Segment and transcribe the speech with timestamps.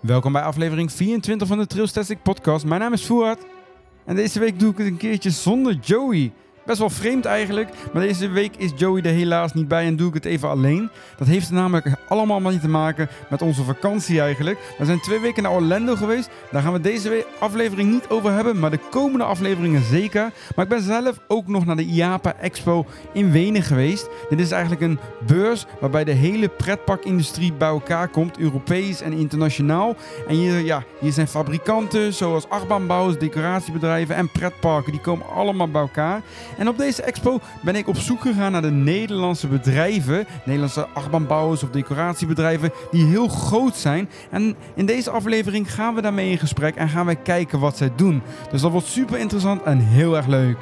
[0.00, 2.64] Welkom bij aflevering 24 van de Trailstastic podcast.
[2.64, 3.38] Mijn naam is Fuad
[4.04, 6.32] en deze week doe ik het een keertje zonder Joey.
[6.64, 10.08] Best wel vreemd eigenlijk, maar deze week is Joey er helaas niet bij en doe
[10.08, 10.90] ik het even alleen.
[11.16, 14.58] Dat heeft namelijk allemaal maar niet te maken met onze vakantie eigenlijk.
[14.78, 18.58] We zijn twee weken naar Orlando geweest, daar gaan we deze aflevering niet over hebben,
[18.58, 20.32] maar de komende afleveringen zeker.
[20.54, 24.08] Maar ik ben zelf ook nog naar de IAPA Expo in Wenen geweest.
[24.28, 29.96] Dit is eigenlijk een beurs waarbij de hele pretparkindustrie bij elkaar komt, Europees en internationaal.
[30.28, 36.22] En ja, hier zijn fabrikanten zoals achtbaanbouwers, decoratiebedrijven en pretparken, die komen allemaal bij elkaar.
[36.58, 41.62] En op deze expo ben ik op zoek gegaan naar de Nederlandse bedrijven, Nederlandse achtbaanbouwers
[41.62, 44.10] of decoratiebedrijven die heel groot zijn.
[44.30, 47.90] En in deze aflevering gaan we daarmee in gesprek en gaan wij kijken wat zij
[47.96, 48.22] doen.
[48.50, 50.56] Dus dat wordt super interessant en heel erg leuk.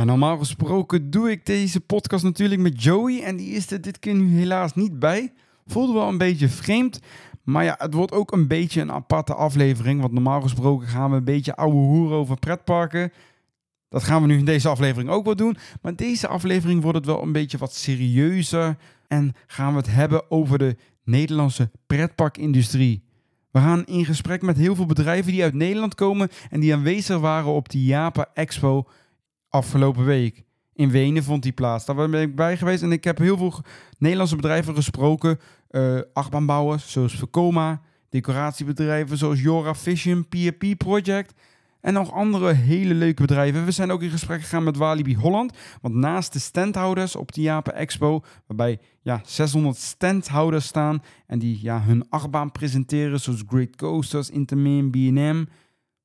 [0.00, 3.98] Ja, normaal gesproken doe ik deze podcast natuurlijk met Joey en die is er dit
[3.98, 5.32] keer nu helaas niet bij.
[5.66, 7.00] Voelde wel een beetje vreemd,
[7.42, 11.16] maar ja, het wordt ook een beetje een aparte aflevering, want normaal gesproken gaan we
[11.16, 13.12] een beetje ouwe hoeren over pretparken.
[13.88, 17.06] Dat gaan we nu in deze aflevering ook wel doen, maar deze aflevering wordt het
[17.06, 18.76] wel een beetje wat serieuzer
[19.08, 23.02] en gaan we het hebben over de Nederlandse pretparkindustrie.
[23.50, 27.18] We gaan in gesprek met heel veel bedrijven die uit Nederland komen en die aanwezig
[27.18, 28.86] waren op de Japa Expo
[29.50, 30.42] afgelopen week.
[30.72, 31.84] In Wenen vond die plaats.
[31.84, 33.54] Daar ben ik bij geweest en ik heb heel veel
[33.98, 35.38] Nederlandse bedrijven gesproken.
[35.70, 41.34] Uh, achtbaanbouwers zoals Vekoma, decoratiebedrijven zoals Jora Vision, PRP Project
[41.80, 43.64] en nog andere hele leuke bedrijven.
[43.64, 45.52] We zijn ook in gesprek gegaan met Walibi Holland.
[45.80, 51.58] Want naast de standhouders op de Japan Expo, waarbij ja, 600 standhouders staan en die
[51.62, 55.44] ja, hun achtbaan presenteren, zoals Great Coasters, Intermin, B&M,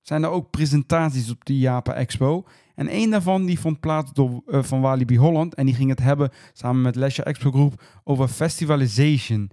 [0.02, 2.46] zijn er ook presentaties op de Japan Expo.
[2.76, 5.56] En één daarvan die vond plaats door, uh, van Walibi Holland.
[5.56, 9.52] En die ging het hebben samen met Leisure Expo Groep over festivalization.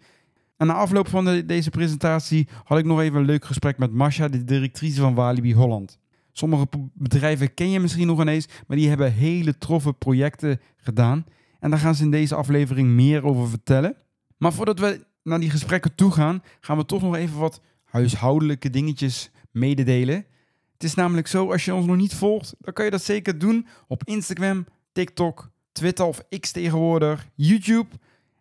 [0.57, 4.29] En na afloop van deze presentatie had ik nog even een leuk gesprek met Masha,
[4.29, 5.99] de directrice van Walibi Holland.
[6.33, 11.25] Sommige bedrijven ken je misschien nog ineens, maar die hebben hele troffe projecten gedaan.
[11.61, 13.97] En daar gaan ze in deze aflevering meer over vertellen.
[14.37, 18.71] Maar voordat we naar die gesprekken toe gaan, gaan we toch nog even wat huishoudelijke
[18.71, 20.27] dingetjes mededelen.
[20.83, 23.39] Het is namelijk zo, als je ons nog niet volgt, dan kan je dat zeker
[23.39, 27.89] doen op Instagram, TikTok, Twitter of X tegenwoordig, YouTube.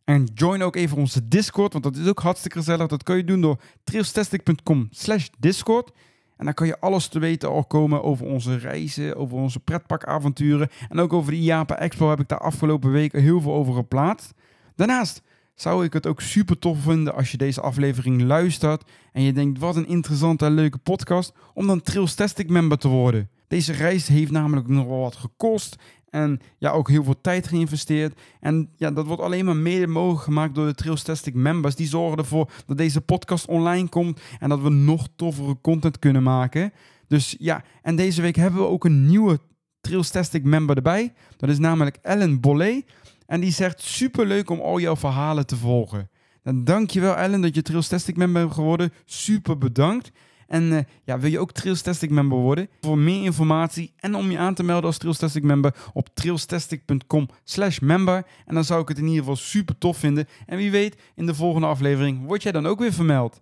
[0.03, 2.87] En join ook even onze Discord, want dat is ook hartstikke gezellig.
[2.87, 5.91] Dat kun je doen door trailstastic.com slash Discord.
[6.37, 10.69] En dan kan je alles te weten al komen over onze reizen, over onze pretparkavonturen.
[10.89, 14.33] En ook over de IAPA Expo heb ik daar afgelopen weken heel veel over geplaatst.
[14.75, 15.21] Daarnaast
[15.55, 19.59] zou ik het ook super tof vinden als je deze aflevering luistert en je denkt
[19.59, 23.29] wat een interessante en leuke podcast om dan Trailstastic member te worden.
[23.47, 25.77] Deze reis heeft namelijk nog wel wat gekost
[26.09, 28.19] en ja, ook heel veel tijd geïnvesteerd.
[28.39, 31.75] En ja, dat wordt alleen maar mede mogelijk gemaakt door de Trailstastic members.
[31.75, 36.23] Die zorgen ervoor dat deze podcast online komt en dat we nog toffere content kunnen
[36.23, 36.73] maken.
[37.07, 39.39] Dus ja, en deze week hebben we ook een nieuwe
[39.81, 41.13] Trailstastic member erbij.
[41.37, 42.85] Dat is namelijk Ellen Bollet.
[43.31, 46.09] En die zegt super leuk om al jouw verhalen te volgen.
[46.43, 48.93] Dan dankjewel Ellen dat je Trailstastic member bent geworden.
[49.05, 50.11] Super bedankt.
[50.47, 52.69] En uh, ja, wil je ook Trailstastic member worden?
[52.81, 57.79] Voor meer informatie en om je aan te melden als Trailstastic member op trailstastic.com slash
[57.79, 58.25] member.
[58.45, 60.27] En dan zou ik het in ieder geval super tof vinden.
[60.45, 63.41] En wie weet, in de volgende aflevering word jij dan ook weer vermeld.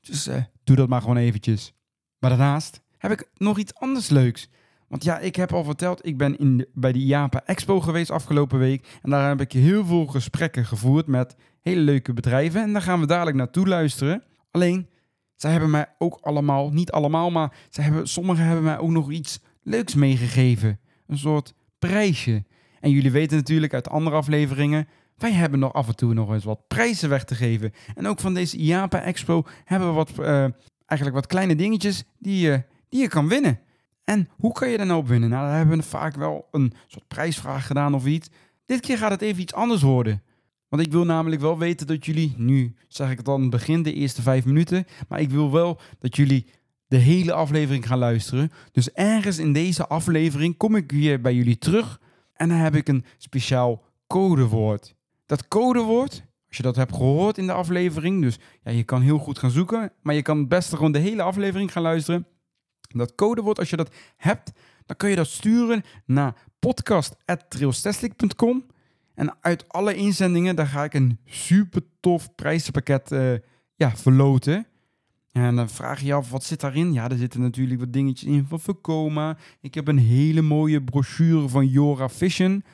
[0.00, 1.74] Dus uh, doe dat maar gewoon eventjes.
[2.18, 4.48] Maar daarnaast heb ik nog iets anders leuks.
[4.88, 8.58] Want ja, ik heb al verteld, ik ben in bij de IAPA Expo geweest afgelopen
[8.58, 8.98] week.
[9.02, 12.62] En daar heb ik heel veel gesprekken gevoerd met hele leuke bedrijven.
[12.62, 14.22] En daar gaan we dadelijk naartoe luisteren.
[14.50, 14.88] Alleen,
[15.34, 19.10] zij hebben mij ook allemaal, niet allemaal, maar zij hebben, sommigen hebben mij ook nog
[19.10, 20.80] iets leuks meegegeven.
[21.06, 22.44] Een soort prijsje.
[22.80, 26.44] En jullie weten natuurlijk uit andere afleveringen, wij hebben nog af en toe nog eens
[26.44, 27.72] wat prijzen weg te geven.
[27.94, 30.46] En ook van deze IAPA Expo hebben we wat, uh,
[30.86, 33.60] eigenlijk wat kleine dingetjes die, die je kan winnen.
[34.08, 35.28] En hoe kan je daar nou op winnen?
[35.28, 38.28] Nou, daar hebben we vaak wel een soort prijsvraag gedaan of iets.
[38.66, 40.22] Dit keer gaat het even iets anders worden.
[40.68, 43.92] Want ik wil namelijk wel weten dat jullie, nu zeg ik het dan begin, de
[43.92, 44.86] eerste vijf minuten.
[45.08, 46.46] Maar ik wil wel dat jullie
[46.86, 48.52] de hele aflevering gaan luisteren.
[48.72, 52.00] Dus ergens in deze aflevering kom ik weer bij jullie terug.
[52.32, 54.94] En dan heb ik een speciaal codewoord.
[55.26, 58.22] Dat codewoord, als je dat hebt gehoord in de aflevering.
[58.22, 59.92] Dus ja, je kan heel goed gaan zoeken.
[60.02, 62.26] Maar je kan het beste gewoon de hele aflevering gaan luisteren.
[62.88, 64.52] Dat codewoord, als je dat hebt,
[64.86, 68.64] dan kun je dat sturen naar podcast.trailstastic.com.
[69.14, 73.34] En uit alle inzendingen, daar ga ik een super tof prijzenpakket uh,
[73.74, 74.66] ja, verloten.
[75.32, 76.92] En dan vraag je je af, wat zit daarin?
[76.92, 79.36] Ja, er zitten natuurlijk wat dingetjes in van Vekoma.
[79.60, 82.64] Ik heb een hele mooie brochure van Jora Vision.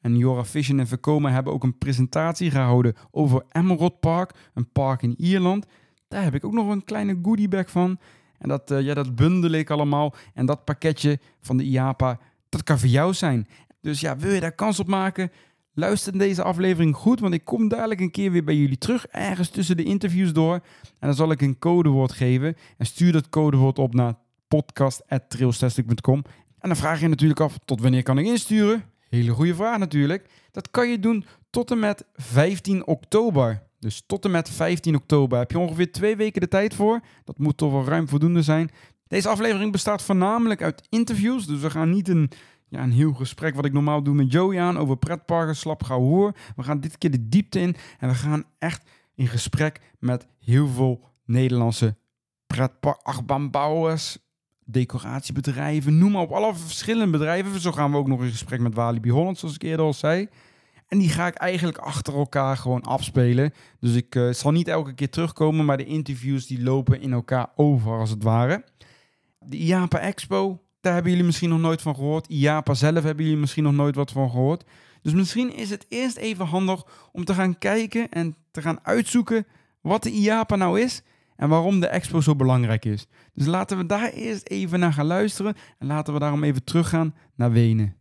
[0.00, 5.02] En Jora Vision en Vekoma hebben ook een presentatie gehouden over Emerald Park, een park
[5.02, 5.66] in Ierland.
[6.08, 7.98] Daar heb ik ook nog een kleine goodiebag van.
[8.38, 10.14] En dat, uh, ja, dat bundel ik allemaal.
[10.34, 13.48] En dat pakketje van de IAPA, dat kan voor jou zijn.
[13.80, 15.30] Dus ja, wil je daar kans op maken?
[15.74, 19.48] Luister deze aflevering goed, want ik kom dadelijk een keer weer bij jullie terug, ergens
[19.48, 20.54] tussen de interviews door.
[20.98, 22.56] En dan zal ik een codewoord geven.
[22.78, 24.14] En stuur dat codewoord op naar
[24.48, 26.24] podcast.trailstastic.com.
[26.58, 28.84] En dan vraag je natuurlijk af, tot wanneer kan ik insturen?
[29.08, 30.28] Hele goede vraag natuurlijk.
[30.50, 33.62] Dat kan je doen tot en met 15 oktober.
[33.84, 37.00] Dus tot en met 15 oktober heb je ongeveer twee weken de tijd voor.
[37.24, 38.70] Dat moet toch wel ruim voldoende zijn.
[39.06, 41.46] Deze aflevering bestaat voornamelijk uit interviews.
[41.46, 42.30] Dus we gaan niet een,
[42.68, 46.32] ja, een heel gesprek wat ik normaal doe met Joey aan over pretparken, slap hoor.
[46.56, 50.68] We gaan dit keer de diepte in en we gaan echt in gesprek met heel
[50.68, 51.96] veel Nederlandse
[52.46, 52.98] pretpark,
[54.64, 56.30] decoratiebedrijven, noem maar op.
[56.30, 57.60] Alle verschillende bedrijven.
[57.60, 60.28] Zo gaan we ook nog in gesprek met Walibi Holland, zoals ik eerder al zei.
[60.94, 63.52] En die ga ik eigenlijk achter elkaar gewoon afspelen.
[63.80, 67.48] Dus ik uh, zal niet elke keer terugkomen, maar de interviews die lopen in elkaar
[67.56, 68.64] over als het ware.
[69.38, 72.26] De IAPA Expo, daar hebben jullie misschien nog nooit van gehoord.
[72.28, 74.64] IAPA zelf hebben jullie misschien nog nooit wat van gehoord.
[75.02, 79.46] Dus misschien is het eerst even handig om te gaan kijken en te gaan uitzoeken
[79.80, 81.02] wat de IAPA nou is
[81.36, 83.06] en waarom de expo zo belangrijk is.
[83.32, 87.14] Dus laten we daar eerst even naar gaan luisteren en laten we daarom even teruggaan
[87.34, 87.96] naar Wenen.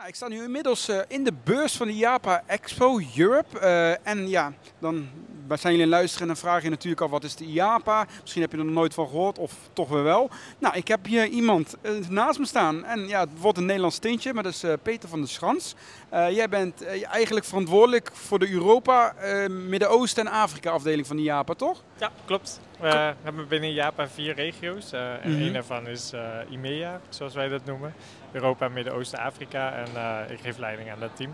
[0.00, 3.60] Nou, ik sta nu inmiddels uh, in de beurs van de Japa Expo Europe.
[3.60, 5.08] Uh, en ja, dan
[5.48, 8.06] zijn jullie luisteren en dan vraag je natuurlijk al wat is de IAPA.
[8.20, 10.30] Misschien heb je er nog nooit van gehoord of toch weer wel.
[10.58, 12.84] Nou, ik heb hier iemand uh, naast me staan.
[12.84, 15.74] En ja, het wordt een Nederlands tintje, maar dat is Peter van der Schans.
[16.10, 19.14] jij bent eigenlijk verantwoordelijk voor de Europa,
[19.48, 21.82] Midden-Oosten en Afrika afdeling van de IAPA, toch?
[21.98, 22.60] Ja, klopt.
[22.78, 24.92] We hebben binnen Japa vier regio's.
[24.92, 25.42] en mm -hmm.
[25.42, 26.12] een daarvan is
[26.50, 27.94] IMEA, zoals wij dat noemen.
[28.32, 29.72] Europa, Midden-Oosten, Afrika.
[29.72, 31.32] En uh, ik geef leiding aan dat team.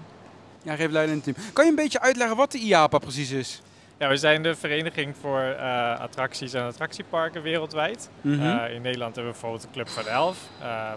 [0.62, 1.52] Ja, geef leiding aan het team.
[1.52, 3.62] Kan je een beetje uitleggen wat de IAPA precies is?
[3.98, 8.10] Ja, we zijn de vereniging voor uh, attracties en attractieparken wereldwijd.
[8.20, 8.58] Mm -hmm.
[8.58, 10.38] uh, in Nederland hebben we bijvoorbeeld de Club van Elf.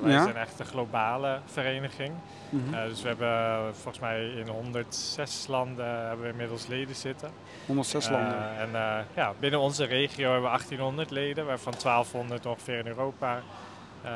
[0.01, 0.23] wij ja.
[0.23, 2.11] zijn echt een globale vereniging.
[2.49, 2.89] Mm -hmm.
[2.89, 7.29] dus we hebben volgens mij in 106 landen hebben we inmiddels leden zitten.
[7.65, 8.57] 106 landen?
[8.57, 8.69] En
[9.15, 13.41] ja, binnen onze regio hebben we 1800 leden, waarvan 1200 ongeveer in Europa.
[14.05, 14.11] Uh,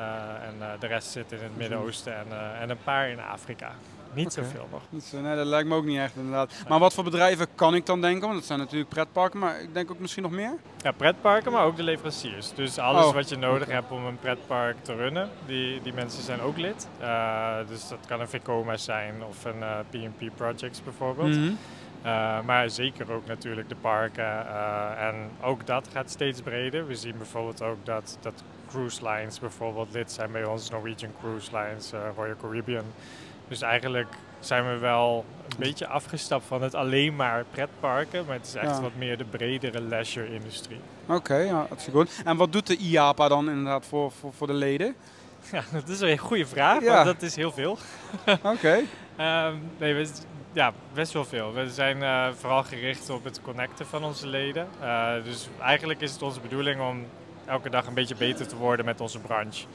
[0.47, 3.71] en uh, de rest zit in het Midden-Oosten en, uh, en een paar in Afrika.
[4.13, 4.43] Niet okay.
[4.43, 4.81] zoveel nog.
[4.89, 6.49] Niet zo, nee, dat lijkt me ook niet echt inderdaad.
[6.49, 6.69] Nee.
[6.69, 8.21] Maar wat voor bedrijven kan ik dan denken?
[8.21, 10.53] Want dat zijn natuurlijk pretparken, maar ik denk ook misschien nog meer?
[10.77, 12.53] Ja, pretparken, maar ook de leveranciers.
[12.53, 13.13] Dus alles oh.
[13.13, 13.73] wat je nodig okay.
[13.73, 16.87] hebt om een pretpark te runnen, die, die mensen zijn ook lid.
[17.67, 21.35] dus dat kan een Vekoma zijn of een P&P Projects bijvoorbeeld.
[21.35, 21.57] Mm -hmm.
[22.05, 24.23] Uh, maar zeker ook natuurlijk de parken.
[24.23, 26.87] Uh, en ook dat gaat steeds breder.
[26.87, 28.43] We zien bijvoorbeeld ook dat, dat
[28.73, 32.83] cruise lines bijvoorbeeld lid zijn bij ons, Norwegian Cruise Lines, uh, Royal Caribbean.
[33.47, 34.07] Dus eigenlijk
[34.39, 38.75] zijn we wel een beetje afgestapt van het alleen maar pretparken, maar het is echt
[38.75, 38.81] ja.
[38.81, 40.79] wat meer de bredere leisure-industrie.
[41.05, 42.21] Oké, okay, ja, dat is goed.
[42.25, 44.95] En wat doet de IAPA dan inderdaad voor, voor, voor de leden?
[45.51, 46.93] Ja, dat is een goede vraag, ja.
[46.93, 47.77] want dat is heel veel.
[48.27, 48.47] Oké.
[48.47, 48.85] Okay.
[49.47, 50.07] um, nee, we,
[50.53, 51.53] ja, best wel veel.
[51.53, 54.67] We zijn uh, vooral gericht op het connecten van onze leden.
[54.81, 57.05] Uh, dus eigenlijk is het onze bedoeling om
[57.45, 59.65] elke dag een beetje beter te worden met onze branche.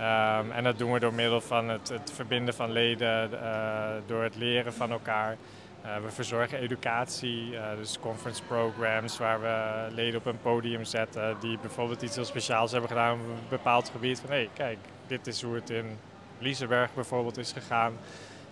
[0.00, 4.22] Um, en dat doen we door middel van het, het verbinden van leden, uh, door
[4.22, 5.36] het leren van elkaar.
[5.84, 11.36] Uh, we verzorgen educatie, uh, dus conference programs waar we leden op een podium zetten
[11.40, 14.20] die bijvoorbeeld iets heel speciaals hebben gedaan op een bepaald gebied.
[14.20, 15.98] Van hé, hey, kijk, dit is hoe het in
[16.38, 17.92] Liseberg bijvoorbeeld is gegaan.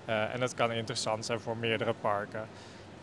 [0.07, 2.49] en dat kan interessant zijn voor meerdere parken.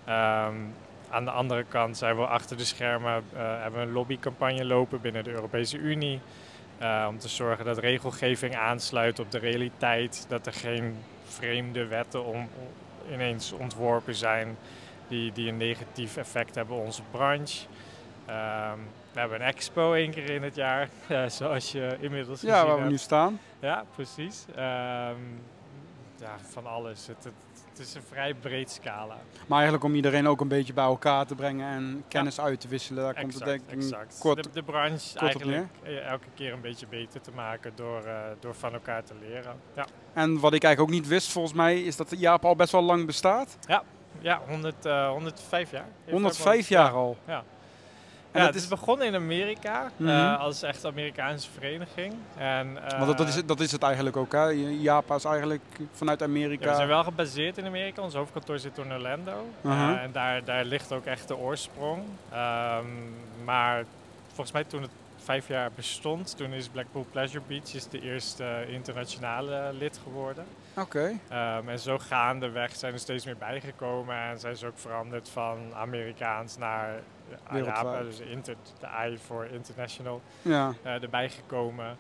[0.10, 0.74] Um,
[1.14, 5.02] aan de andere kant zijn we achter de schermen, uh, hebben we een lobbycampagne lopen
[5.02, 6.20] binnen de Europese Unie.
[6.82, 10.26] Uh, om te zorgen dat regelgeving aansluit op de realiteit.
[10.28, 12.50] Dat er geen vreemde wetten om,
[13.12, 14.58] ineens ontworpen zijn
[15.08, 17.66] die, die een negatief effect hebben op onze branche.
[18.30, 22.66] Um, we hebben een expo één keer in het jaar, uh, zoals je inmiddels ja,
[22.66, 22.92] waar we hebt.
[22.92, 23.40] nu staan.
[23.60, 24.46] Ja, precies.
[24.50, 25.42] Um,
[26.20, 27.08] ja, van alles.
[27.08, 29.18] Het, het, het is een vrij breed scala.
[29.48, 32.44] Maar eigenlijk om iedereen ook een beetje bij elkaar te brengen en kennis ja.
[32.44, 33.04] uit te wisselen.
[33.04, 34.18] Daar komt het denk ik exact.
[34.20, 35.68] Kort, de, de branche eigenlijk
[36.08, 39.56] elke keer een beetje beter te maken door, uh, door van elkaar te leren.
[39.76, 39.86] Ja.
[40.14, 42.82] En wat ik eigenlijk ook niet wist volgens mij is dat Jaap al best wel
[42.82, 43.58] lang bestaat.
[43.68, 43.84] Ja,
[44.20, 45.88] ja 100, uh, 105 jaar.
[46.10, 47.18] 105 jaar al?
[47.28, 47.44] Ja.
[48.34, 50.10] En ja, het is is, begonnen in Amerika Mhm.
[50.10, 52.14] eh, als echt Amerikaanse vereniging.
[52.38, 54.44] En, want dat, dat, eh, is, dat is het eigenlijk ook, hè?
[54.82, 55.62] Japan is eigenlijk
[55.92, 56.70] vanuit Ja, Amerika.
[56.70, 58.02] we zijn wel gebaseerd in Amerika.
[58.02, 59.46] Ons hoofdkantoor zit in Orlando.
[59.66, 59.94] Aha.
[59.96, 62.02] Eh, en daar, daar ligt ook echt de oorsprong.
[62.32, 62.86] Ehm,
[63.44, 63.84] maar
[64.28, 64.92] volgens mij toen het
[65.24, 70.44] vijf jaar bestond, toen is Blackpool Pleasure Beach is de eerste internationale lid geworden.
[70.78, 71.12] Oké.
[71.30, 75.58] Ehm, en zo gaandeweg zijn er steeds meer bijgekomen en zijn ze ook veranderd van
[75.76, 77.00] Amerikaans naar
[77.52, 78.04] Wereldwijd.
[78.06, 80.74] dus inter, de I voor International Ja.
[80.84, 81.98] eh, erbij gekomen.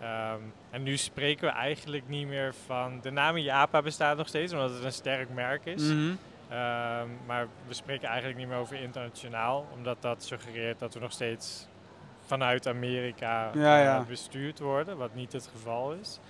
[0.00, 0.40] Ehm,
[0.70, 2.98] en nu spreken we eigenlijk niet meer van.
[3.02, 5.82] De naam IAPA bestaat nog steeds, omdat het een sterk merk is.
[5.82, 6.14] Mhm.
[6.48, 11.12] Ehm, maar we spreken eigenlijk niet meer over internationaal, omdat dat suggereert dat we nog
[11.12, 11.66] steeds
[12.26, 14.04] vanuit Amerika Ja, eh, ja.
[14.08, 16.20] bestuurd worden, wat niet het geval is.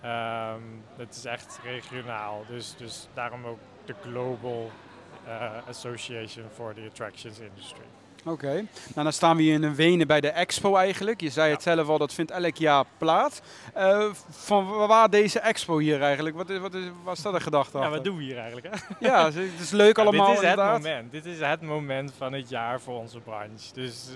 [0.00, 0.62] Ehm,
[0.96, 4.70] het is echt regionaal, dus, dus daarom ook de Global
[5.26, 7.86] eh, Association for the Attractions Industry.
[8.26, 8.52] Oké.
[8.52, 11.20] Nou, dan staan we hier in Wenen bij de expo eigenlijk.
[11.20, 13.40] Je zei het zelf al, dat vindt elk jaar plaats.
[13.74, 16.36] Eh, van wa- waar deze expo hier eigenlijk?
[16.36, 17.96] Wat is, wat is, wat staat er gedachte Ja, achter?
[17.96, 18.66] wat doen we hier eigenlijk?
[18.70, 19.06] Hè?
[19.06, 20.74] Ja, het is- leuk Ja, allemaal dit is inderdaad.
[20.74, 21.12] het moment.
[21.12, 23.72] Dit is het moment van het jaar voor onze branche.
[23.74, 24.08] Dus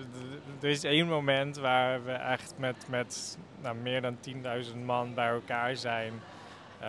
[0.62, 5.29] er is één moment waar we echt met, met nou, meer dan 10.000 man bij
[5.29, 6.12] elkaar zijn.
[6.81, 6.89] Eh,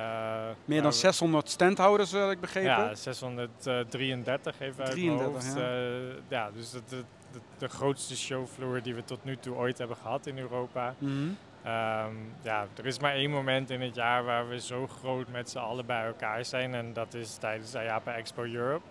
[0.65, 2.69] Meer dan we- 600 standhouders, heb ik begrepen.
[2.71, 5.55] Ja, 633 even uit 33, mijn hoofd.
[5.57, 5.61] ja.
[5.61, 9.77] Eh, ja, dus de, de, de, de grootste showvloer die we tot nu toe ooit
[9.77, 10.93] hebben gehad in Europa.
[10.97, 11.11] Mhm.
[11.63, 15.49] Ehm, ja, er is maar één moment in het jaar waar we zo groot met
[15.49, 16.73] z'n allen bij elkaar zijn.
[16.75, 18.85] En dat is tijdens de IAPA Expo Europe.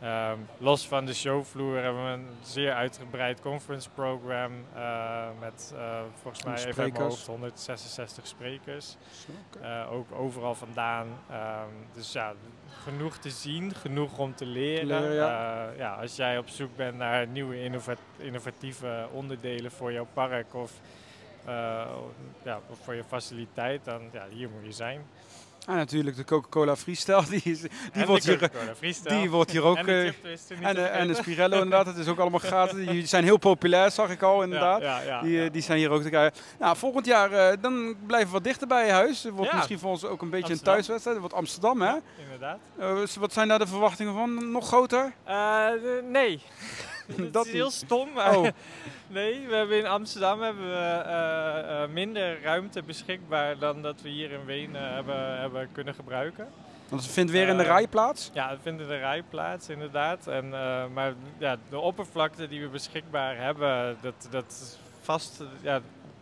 [0.00, 4.52] Ehm, los van de showvloer hebben we een zeer uitgebreid conference program.
[4.74, 7.14] eh, met eh, volgens mij even uit mijn Sprekers.
[7.14, 8.96] hoofd 166 sprekers.
[9.62, 11.06] Eh, ook overal vandaan.
[11.30, 12.32] Ehm, dus ja,
[12.82, 14.86] genoeg te zien, genoeg om te leren.
[14.86, 15.70] Leren, ja.
[15.76, 20.72] Ja, als jij op zoek bent naar nieuwe innova- innovatieve onderdelen voor jouw park of,
[22.44, 25.06] ja, voor je faciliteit, dan ja, hier moet je zijn.
[25.66, 29.62] En natuurlijk de Coca-Cola Freestyle, die, is, die, En wordt, de hier, die wordt hier
[29.62, 29.76] ook...
[29.76, 31.14] En de eh, en, de, en de.
[31.14, 32.86] Spirello inderdaad, het is ook allemaal gratis.
[32.88, 34.80] Die zijn heel populair, zag ik al inderdaad.
[34.80, 35.50] Ja, ja, ja, Die, eh, ja.
[35.50, 36.40] die zijn hier ook te krijgen.
[36.58, 39.22] Nou, volgend jaar eh, dan blijven we wat dichter bij je huis.
[39.22, 39.56] Het wordt Ja.
[39.56, 40.74] misschien voor ons ook een beetje Amsterdam.
[40.74, 41.16] een thuiswedstrijd.
[41.16, 41.88] Het wordt Amsterdam, hè?
[41.88, 43.14] Ja, inderdaad.
[43.14, 44.50] Wat zijn daar de verwachtingen van?
[44.50, 45.12] Nog groter?
[45.24, 45.66] Eh,
[46.10, 46.42] nee.
[47.32, 48.42] dat, is heel stom, Oh,
[49.06, 54.08] nee, we hebben in Amsterdam hebben we, eh, eh, minder ruimte beschikbaar dan dat we
[54.08, 56.48] hier in Wenen hebben, hebben kunnen gebruiken.
[56.88, 58.30] want het vindt weer in de Eh, rij plaats.
[58.34, 60.26] Ja, het vindt in de rij plaats inderdaad.
[60.26, 65.42] En, eh, maar ja, de oppervlakte die we beschikbaar hebben, dat, dat is vast...
[65.60, 65.80] Ja,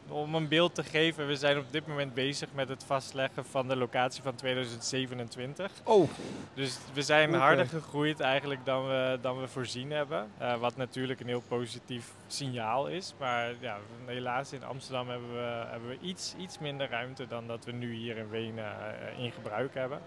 [0.08, 3.68] om een beeld te geven, we zijn op dit moment bezig met het vastleggen van
[3.68, 5.70] de locatie van 2027.
[5.84, 6.10] Oh,
[6.54, 10.30] Dus we zijn harder gegroeid eigenlijk dan we, dan we voorzien hebben.
[10.38, 13.14] Eh, wat natuurlijk een heel positief signaal is.
[13.18, 17.64] Maar ja, helaas in Amsterdam hebben we, hebben we iets, iets minder ruimte dan dat
[17.64, 20.00] we nu hier in Wenen eh, in gebruik hebben.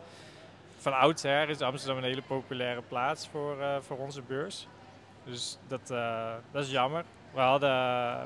[0.78, 4.68] Van oudsher is Amsterdam een hele populaire plaats voor, eh, voor onze beurs.
[5.24, 5.88] Dus dat,
[6.52, 7.04] dat is jammer.
[7.38, 7.70] We hadden,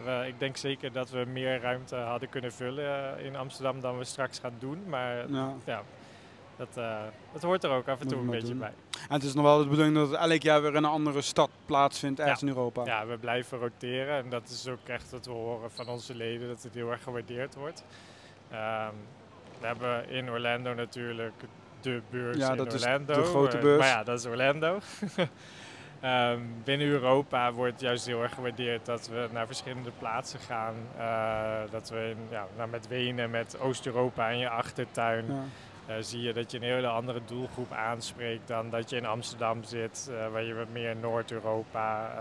[0.03, 3.98] we, ik denk zeker dat we meer ruimte hadden kunnen vullen eh, in Amsterdam dan
[3.98, 4.84] we straks gaan doen.
[4.88, 5.53] Maar ja.
[5.65, 5.82] ja,
[6.56, 7.00] dat, eh,
[7.34, 8.58] dat hoort er ook af en toe een beetje doen.
[8.58, 8.74] bij.
[8.91, 11.22] En het is nog wel de bedoeling dat het elk jaar weer in een andere
[11.22, 12.86] stad plaatsvindt, ergens in Europa.
[12.86, 16.48] Ja, we blijven roteren en dat is ook echt wat we horen van onze leden,
[16.48, 17.84] dat het heel erg gewaardeerd wordt.
[18.50, 18.94] Ehm,
[19.60, 21.44] we hebben in Orlando natuurlijk
[21.82, 23.13] de beurs Ja, in dat is Orlando.
[23.13, 23.80] de grote eh, beurs.
[23.80, 24.80] Maar ja, dat is Orlando.
[26.01, 30.74] Ehm, binnen Europa wordt juist heel erg gewaardeerd dat we naar verschillende plaatsen gaan.
[30.98, 35.25] Eh, dat we in, ja, nou, met Wenen, met Oost-Europa in je achtertuin.
[35.27, 35.43] Ja.
[35.86, 39.63] Eh, zie je dat je een hele andere doelgroep aanspreekt dan dat je in Amsterdam
[39.63, 42.12] zit, eh, waar je wat meer Noord-Europa,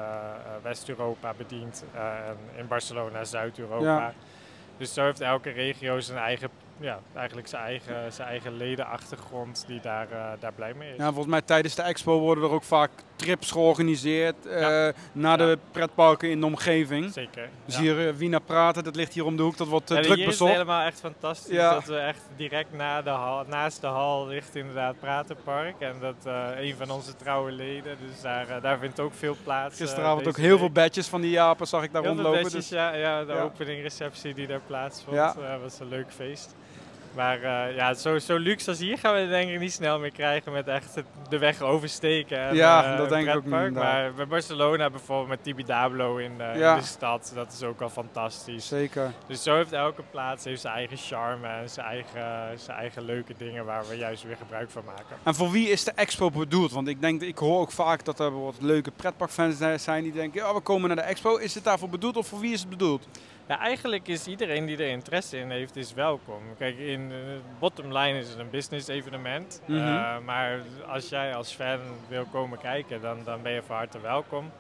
[0.63, 3.85] West-Europa bedient en in Barcelona Zuid-Europa.
[3.85, 4.13] Ja.
[4.77, 9.81] Dus zo heeft elke regio zijn eigen, ja, eigenlijk zijn eigen, zijn eigen ledenachtergrond die
[9.81, 10.09] daar,
[10.39, 10.97] daar blij mee is.
[10.97, 12.91] Ja, volgens mij tijdens de expo worden er ook vaak
[13.21, 17.13] trips georganiseerd eh, naar de pretparken in de omgeving.
[17.13, 17.49] Zeker.
[17.65, 17.81] Dus ja.
[17.81, 20.15] hier uh, Wiener Praten, dat ligt hier om de hoek, dat wordt eh, En druk
[20.17, 20.53] is het bezocht.
[20.53, 24.95] helemaal echt fantastisch dat we echt direct na de hal, naast de hal ligt inderdaad
[25.01, 25.75] Pratenpark.
[25.81, 29.37] En dat eh, een van onze trouwe leden, dus daar, eh, daar vindt ook veel
[29.45, 29.81] plaats.
[29.81, 32.43] eh, Gisteravond ook heel veel badges van die Japen zag ik daar Heel rondlopen.
[32.43, 36.55] badges, Dus, ja, ja, de openingreceptie die daar plaatsvond, eh, was een leuk feest.
[37.15, 40.11] Maar uh, ja, zo, zo luxe als hier gaan we denk ik niet snel meer
[40.13, 40.95] krijgen met echt
[41.29, 42.39] de weg oversteken.
[42.39, 43.73] En, ja, uh, dat denk ik ook niet.
[43.73, 46.75] Maar bij Barcelona bijvoorbeeld met Tibidabo in, uh, ja.
[46.75, 48.69] in, de stad, dat is ook al fantastisch.
[48.69, 49.13] Zeker.
[49.27, 53.35] Dus zo heeft elke plaats heeft zijn eigen charme en zijn eigen, zijn eigen leuke
[53.39, 55.17] dingen waar we juist weer gebruik van maken.
[55.23, 56.73] En voor wie is de expo bedoeld?
[56.73, 60.49] Want ik denk, ik hoor ook vaak dat er wat leuke pretparkfans zijn die denken,
[60.49, 61.37] oh, we komen naar de expo.
[61.37, 63.07] Is het daarvoor bedoeld of voor wie is het bedoeld?
[63.51, 66.43] Ja, eigenlijk is iedereen die er interesse in heeft, is welkom.
[66.59, 69.63] Kijk, in de bottom line is het een business evenement.
[69.67, 71.79] Mm maar als jij als fan
[72.09, 74.51] wil komen kijken, dan, dan ben je van harte welkom.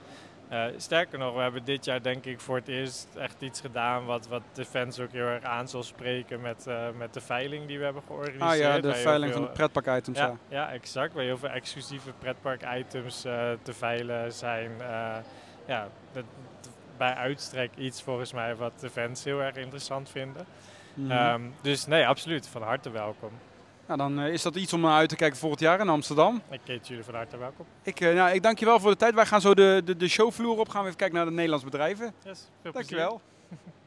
[0.52, 4.04] Uh, sterker nog, we hebben dit jaar denk ik voor het eerst echt iets gedaan
[4.04, 7.66] wat, wat de fans ook heel erg aan zal spreken met, uh, met de veiling
[7.66, 8.42] die we hebben georganiseerd.
[8.42, 10.18] Ah ja, de veiling van de pretpark-items.
[10.18, 11.14] Ja, ja, exact.
[11.14, 14.70] Waar heel veel exclusieve pretpark-items uh, te veilen zijn.
[15.66, 16.24] ja, dat,
[17.00, 20.46] bij uitstrek iets volgens mij wat de fans heel erg interessant vinden.
[20.94, 22.46] Mm um, dus nee, absoluut.
[22.46, 23.30] Van harte welkom.
[23.86, 26.42] Nou, dan uh, is dat iets om naar uit te kijken volgend jaar in Amsterdam.
[26.50, 27.66] Ik heet jullie van harte welkom.
[27.82, 29.14] Ik, uh, nou, ik dank je wel voor de tijd.
[29.14, 30.68] Wij gaan zo de, de, de showvloer op.
[30.68, 32.14] Gaan we even kijken naar de Nederlandse bedrijven.
[32.24, 33.20] Yes, veel dank je wel.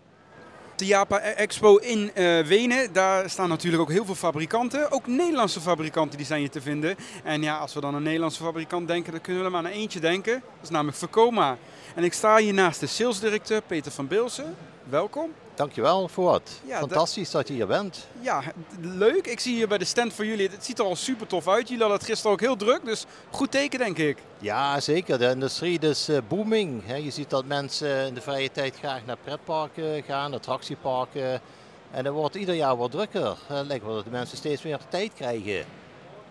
[0.75, 4.92] De Japa Expo in uh, Wenen, daar staan natuurlijk ook heel veel fabrikanten.
[4.92, 6.96] Ook Nederlandse fabrikanten die zijn hier te vinden.
[7.24, 9.77] En ja, als we dan een Nederlandse fabrikant denken, dan kunnen we er maar aan
[9.77, 10.34] eentje denken.
[10.34, 11.58] Dat is namelijk Vercoma.
[11.96, 14.56] En ik sta hier naast de salesdirecteur Peter van Beelsen.
[14.89, 15.32] Welkom.
[15.55, 16.51] Dankjewel voor wat.
[16.67, 18.07] Fantastisch dat je hier bent.
[18.19, 18.41] Ja,
[18.79, 19.27] leuk.
[19.27, 21.67] Ik zie hier bij de stand voor jullie, het ziet er al super tof uit.
[21.67, 24.17] Jullie hadden het gisteren ook heel druk, dus goed teken denk ik.
[24.38, 25.19] Ja, zeker.
[25.19, 26.83] De industrie is uh, booming.
[27.03, 31.41] je ziet dat mensen in de vrije tijd graag naar pretparken gaan, attractieparken.
[31.91, 33.38] En dat wordt ieder jaar wat drukker.
[33.48, 35.65] Het lijkt wel dat de mensen steeds meer tijd krijgen.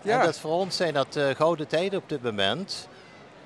[0.01, 0.19] Ja.
[0.19, 2.87] En dat voor ons zijn dat uh, gouden tijden op dit moment.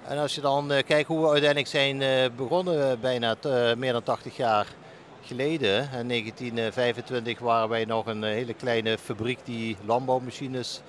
[0.08, 3.36] En als je dan uh, kijkt hoe we uiteindelijk zijn begonnen, bijna
[3.78, 4.68] meer dan 80 jaar
[5.28, 10.82] geleden, in 1925, waren wij nog een hele kleine fabriek die landbouwmachines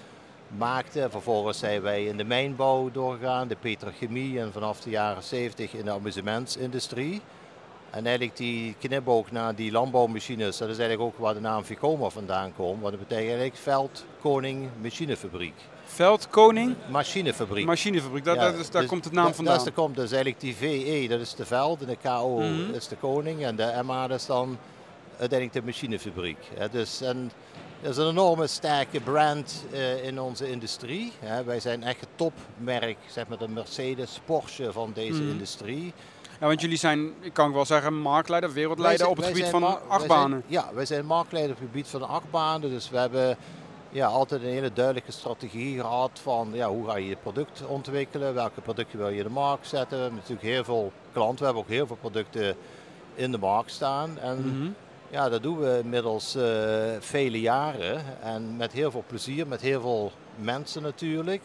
[0.57, 1.07] maakte.
[1.11, 5.85] Vervolgens zijn wij in de mijnbouw doorgegaan, de petrochemie en vanaf de jaren 70 in
[5.85, 7.21] de amusementsindustrie.
[7.91, 12.09] En eigenlijk die knipoog naar die landbouwmachines, dat is eigenlijk ook waar de naam Vicoma
[12.09, 12.81] vandaan komt.
[12.81, 15.55] Want dat betekent eigenlijk veld, koning, machinefabriek.
[15.89, 16.75] Veldkoning?
[16.91, 17.67] Machinefabriek.
[17.67, 19.57] Machinefabriek, dat, dat is, daar dus komt het naam vandaan.
[19.57, 22.75] Dat is, komt dus eigenlijk die VE, dat is de veld en de KO mhm.
[22.75, 24.59] is de koning en de MA is dan
[25.19, 26.39] uiteindelijk de machinefabriek.
[26.71, 27.31] dus, en,
[27.81, 31.13] dat is een enorme sterke brand uh, in onze industrie.
[31.45, 35.31] wij zijn echt het topmerk, zeg maar de Mercedes, Porsche van deze mhm.
[35.31, 35.93] industrie.
[36.41, 40.43] Ja, want jullie zijn, ik kan wel zeggen, marktleider, wereldleider op het gebied van achtbanen.
[40.47, 42.71] ja, wij zijn marktleider op het gebied van de achtbanen.
[42.71, 43.37] Dus we hebben
[43.91, 48.35] ja, altijd een hele duidelijke strategie gehad van ja, hoe ga je je product ontwikkelen,
[48.35, 49.97] welke producten wil je in de markt zetten.
[49.97, 52.57] We hebben natuurlijk heel veel klanten, we hebben ook heel veel producten
[53.15, 54.19] in de markt staan.
[54.19, 54.71] En mhm.
[55.11, 56.43] ja, dat doen we inmiddels uh,
[56.99, 61.43] vele jaren en met heel veel plezier, met heel veel mensen natuurlijk.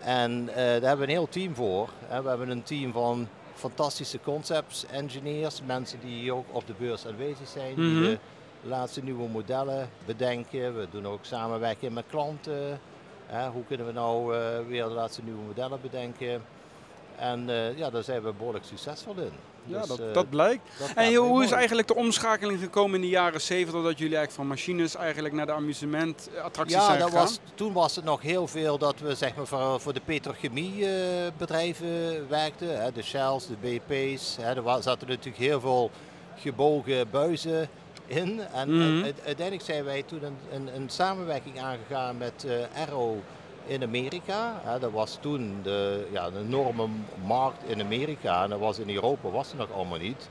[0.00, 1.88] En uh, daar hebben we een heel team voor.
[2.22, 7.48] We hebben een team van fantastische concepts, engineers, mensen die ook op de beurs aanwezig
[7.48, 8.16] zijn, die mhm.
[8.66, 10.78] Laatste nieuwe modellen bedenken.
[10.78, 12.80] We doen ook samenwerking met klanten.
[13.52, 16.42] hoe kunnen we nou uh, weer de laatste nieuwe modellen bedenken?
[17.16, 19.30] En uh, ja, daar zijn we behoorlijk succesvol in.
[19.64, 20.62] Ja, dus, dat, uh, dat, blijkt.
[20.94, 24.46] en hoe is eigenlijk de omschakeling gekomen in de jaren 70 dat jullie eigenlijk van
[24.46, 27.20] machines eigenlijk naar de amusementattracties ja, zijn gegaan?
[27.20, 32.28] Was, toen was het nog heel veel dat we zeg maar, voor, voor de petrochemiebedrijven
[32.28, 32.82] werkten.
[32.82, 34.36] Hè, de Shells, de BP's.
[34.40, 35.90] Hè, er zaten natuurlijk heel veel
[36.36, 37.68] gebogen buizen
[38.06, 38.40] in.
[38.52, 39.04] En, mhm.
[39.04, 43.16] uiteindelijk zijn wij toen een, een, een samenwerking aangegaan met uh, Arrow
[43.66, 44.62] in Amerika.
[44.80, 46.86] dat was toen de, ja, een enorme
[47.24, 50.28] markt in Amerika en dat was in Europa was het nog allemaal niet.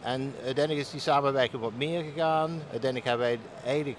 [0.00, 2.62] En uiteindelijk is die samenwerking wat meer gegaan.
[2.70, 3.98] Uiteindelijk hebben wij eigenlijk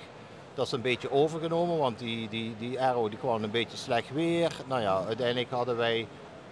[0.54, 4.12] dat is een beetje overgenomen, want die, die, die Arrow die kwam een beetje slecht
[4.14, 4.52] weer.
[4.68, 6.08] Nou ja, uiteindelijk hadden wij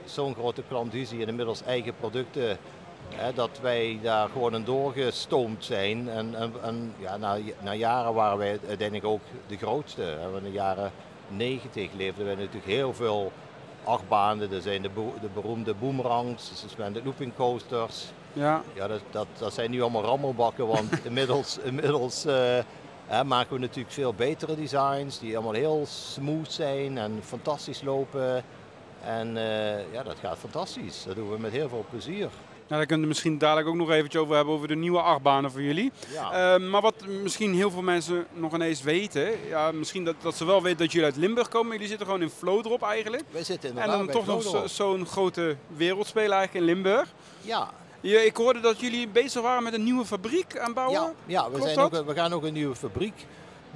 [0.05, 2.57] zo'n grote klandizie en inmiddels eigen producten
[3.35, 6.09] dat wij daar gewoon een doorgestoomd zijn.
[6.09, 10.17] En, en, en ja, na, na, jaren waren wij uiteindelijk ook de grootste.
[10.37, 10.91] In de jaren
[11.27, 13.31] 90 leefden wij natuurlijk heel veel
[13.83, 14.51] achtbanen.
[14.51, 14.89] Er zijn de,
[15.21, 18.05] de beroemde boomerangs, de suspended looping coasters.
[18.33, 22.59] Ja, ja dat, dat, dat zijn nu allemaal rammelbakken, want inmiddels, inmiddels uh,
[23.25, 28.43] maken we natuurlijk veel betere designs die allemaal heel smooth zijn en fantastisch lopen.
[29.05, 31.03] En uh, ja, dat gaat fantastisch.
[31.03, 32.29] Dat doen we met heel veel plezier.
[32.71, 35.51] Nou, daar kunnen we misschien dadelijk ook nog eventjes over hebben, over de nieuwe achtbanen
[35.51, 35.91] voor jullie.
[36.13, 36.55] Ja.
[36.55, 40.45] Uh, maar wat misschien heel veel mensen nog ineens weten, ja, misschien dat, dat ze
[40.45, 41.71] wel weten dat jullie uit Limburg komen.
[41.71, 43.23] Jullie zitten gewoon in Vlodrop eigenlijk.
[43.31, 47.13] Wij zitten in En dan toch nog zo'n grote wereldspeler eigenlijk in Limburg.
[47.41, 47.69] Ja.
[48.01, 48.19] ja.
[48.19, 51.01] Ik hoorde dat jullie bezig waren met een nieuwe fabriek aanbouwen.
[51.01, 53.25] Ja, ja we, zijn ook, we gaan ook een nieuwe fabriek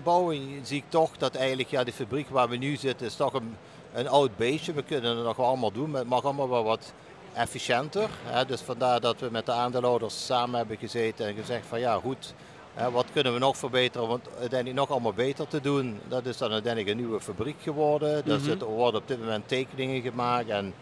[0.03, 3.33] bouwen, zie ik toch dat eigenlijk ja, de fabriek waar we nu zitten is toch
[3.33, 3.55] een,
[3.93, 4.73] een oud beestje.
[4.73, 6.93] We kunnen het nog wel allemaal doen, maar het mag allemaal wel wat
[7.35, 8.09] efficiënter.
[8.23, 8.45] Hè.
[8.45, 12.33] Dus vandaar dat we met de aandeelhouders samen hebben gezeten en gezegd van ja goed,
[12.73, 15.99] hè, wat kunnen we nog verbeteren om het uiteindelijk nog allemaal beter te doen.
[16.07, 18.23] Dat is dan uiteindelijk een nieuwe fabriek geworden.
[18.25, 18.39] Mhm.
[18.39, 20.73] zitten, worden op dit moment tekeningen gemaakt en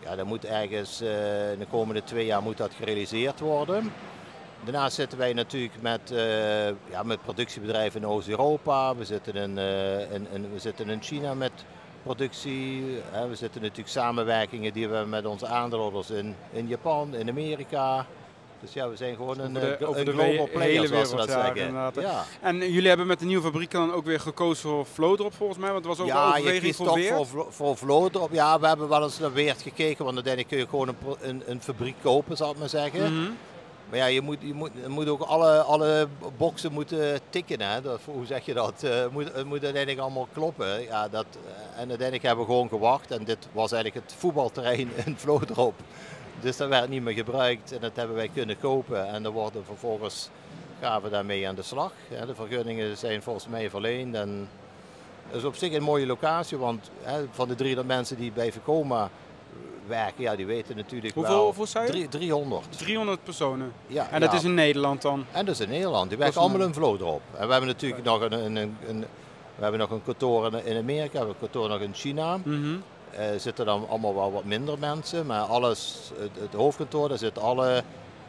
[0.00, 3.92] ja, dat moet ergens eh, in de komende twee jaar moet dat gerealiseerd worden.
[4.64, 8.96] Daarnaast zitten wij natuurlijk met, eh, ja, met productiebedrijven in Oost-Europa.
[8.96, 9.58] We, zitten in,
[10.12, 11.52] in, in- we zitten in China met
[12.02, 12.82] productie.
[13.28, 18.06] we zitten natuurlijk samenwerkingen die we hebben met onze aandeelhouders in, in Japan, in Amerika.
[18.60, 21.28] Dus ja, we zijn gewoon een, Over de- over een global player, hele zoals dat
[21.28, 21.92] ja, zeggen.
[22.02, 22.24] Ja.
[22.40, 25.72] En jullie hebben met de nieuwe fabriek dan ook weer gekozen voor Flowdrop volgens mij,
[25.72, 27.14] want het was ook een Ja, je overweging kiest voor toch weer.
[27.14, 28.18] voor, vlo- voor vloot.
[28.30, 31.42] Ja, we hebben wel eens naar Weert gekeken, want uiteindelijk kun je gewoon een, een,
[31.46, 33.14] een fabriek kopen, zal ik maar zeggen.
[33.14, 33.30] Mhm.
[33.90, 37.60] Maar ja, je moet, je moet, moet ook alle, alle boxen moeten tikken.
[37.60, 37.80] Hè?
[37.80, 38.82] Dat, hoe zeg je dat?
[38.82, 40.82] Eh, Het moet, het uiteindelijk allemaal kloppen.
[40.82, 43.10] Ja, dat, eh, en uiteindelijk hebben we gewoon gewacht.
[43.10, 45.74] En dit was eigenlijk het voetbalterrein in Vlodrop.
[46.40, 47.72] Dus dat werd niet meer gebruikt.
[47.72, 49.06] En dat hebben wij kunnen kopen.
[49.08, 50.28] En dan worden vervolgens
[50.80, 51.92] gaan we daarmee aan de slag.
[52.26, 54.14] De vergunningen zijn volgens mij verleend.
[54.14, 54.48] En
[55.26, 56.58] het is op zich een mooie locatie.
[56.58, 56.90] Want
[57.30, 59.10] van de 300 mensen die bij Vekoma
[59.90, 61.44] werken, ja, die weten natuurlijk Hoeveel- wel...
[61.44, 61.90] hoeveel zei je?
[61.90, 62.78] Drie- 300.
[62.78, 63.72] 300 personen.
[63.86, 64.36] Ja, En dat ja.
[64.36, 65.24] is in Nederland dan.
[65.32, 66.08] En dat is in Nederland.
[66.08, 67.20] Die Dat werken allemaal een- vloot erop.
[67.36, 69.04] En we hebben natuurlijk nog een, een, een, een-
[69.54, 72.36] we hebben nog een kantoor in, Amerika, we hebben een kantoor nog in China.
[72.36, 72.76] Mhm.
[73.10, 77.42] Eh zitten dan allemaal wel wat minder mensen, maar alles, het, het hoofdkantoor, daar zitten
[77.42, 77.82] alle,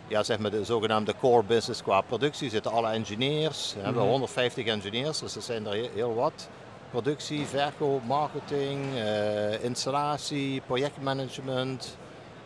[0.08, 3.74] ja zeg maar de zogenaamde core business qua productie, zitten alle engineers.
[3.78, 4.12] We hebben Mhm.
[4.12, 6.48] 150 engineers, dus er zijn er heel, heel wat.
[6.92, 11.98] Productie, verkoop, marketing, eh, installatie, projectmanagement.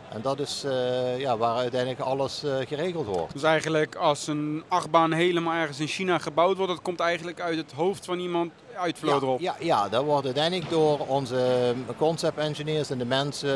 [0.10, 3.34] En dat is eh, ja, waar uiteindelijk alles eh, geregeld wordt.
[3.34, 7.58] Dus eigenlijk als een achtbaan helemaal ergens in China gebouwd wordt, dat komt eigenlijk uit
[7.58, 9.40] het hoofd van iemand uit Flowdrop.
[9.40, 13.50] Ja, ja, ja, dat wordt uiteindelijk door onze concept engineers en de mensen,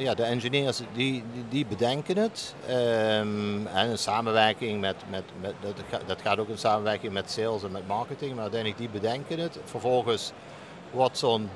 [0.00, 0.86] ja, de engineers die,
[1.32, 2.54] die, die bedenken het.
[2.66, 7.62] Ehm, en in samenwerking met, met, met dat, dat gaat ook in samenwerking met sales
[7.62, 9.58] en met marketing, maar uiteindelijk die bedenken het.
[9.64, 10.32] Vervolgens
[10.90, 11.50] wordt zo'n,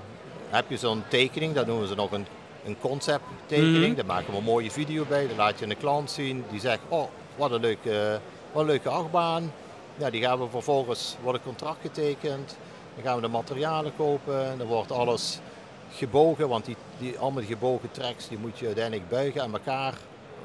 [0.49, 2.27] heb je zo'n tekening, dat noemen ze nog een,
[2.65, 3.87] een concept tekening.
[3.87, 3.95] Mhm.
[3.95, 6.81] Daar maken we een mooie video bij, dan laat je een klant zien, die zegt,
[6.89, 8.21] oh wat een leuke,
[8.53, 9.53] wat een leuke achtbaan.
[9.97, 12.57] Ja, die gaan we vervolgens, wordt een contract getekend.
[12.97, 14.51] Dan gaan we de materialen kopen.
[14.51, 15.41] en Dan wordt alles
[15.93, 19.95] gebogen, want die, die, allemaal die gebogen tracks die moet je uiteindelijk buigen aan elkaar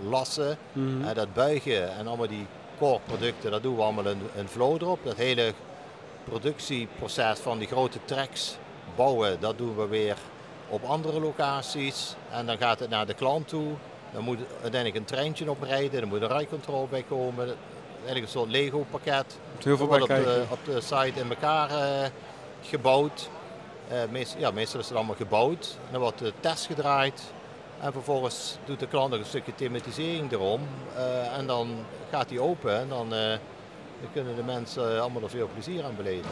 [0.10, 0.58] lassen.
[0.72, 1.08] Mhm.
[1.08, 2.46] En dat buigen en allemaal die
[2.80, 5.00] core producten, dat doen we allemaal in, in flow erop.
[5.04, 5.54] Dat hele
[6.24, 8.58] productieproces van die grote tracks
[8.96, 10.18] bouwen, dat doen we weer
[10.70, 12.16] op andere locaties.
[12.32, 13.72] En dan gaat het naar de klant toe.
[14.14, 17.46] Dan moet uiteindelijk een treintje oprijden, er moet een rijcontrole bij komen.
[17.96, 19.38] Eigenlijk een soort Lego pakket.
[19.64, 22.10] Heel veel op de, op de site in elkaar eh,
[22.62, 23.30] gebouwd.
[23.88, 25.78] Eh, ja, meestal is het allemaal gebouwd.
[25.92, 27.22] Dan wordt de test gedraaid.
[27.80, 30.62] En vervolgens doet de klant nog een stukje thematisering erom.
[30.96, 33.38] Eh, en dan gaat die open en dan, eh,
[34.14, 36.30] kunnen de mensen allemaal er veel plezier aan beleven.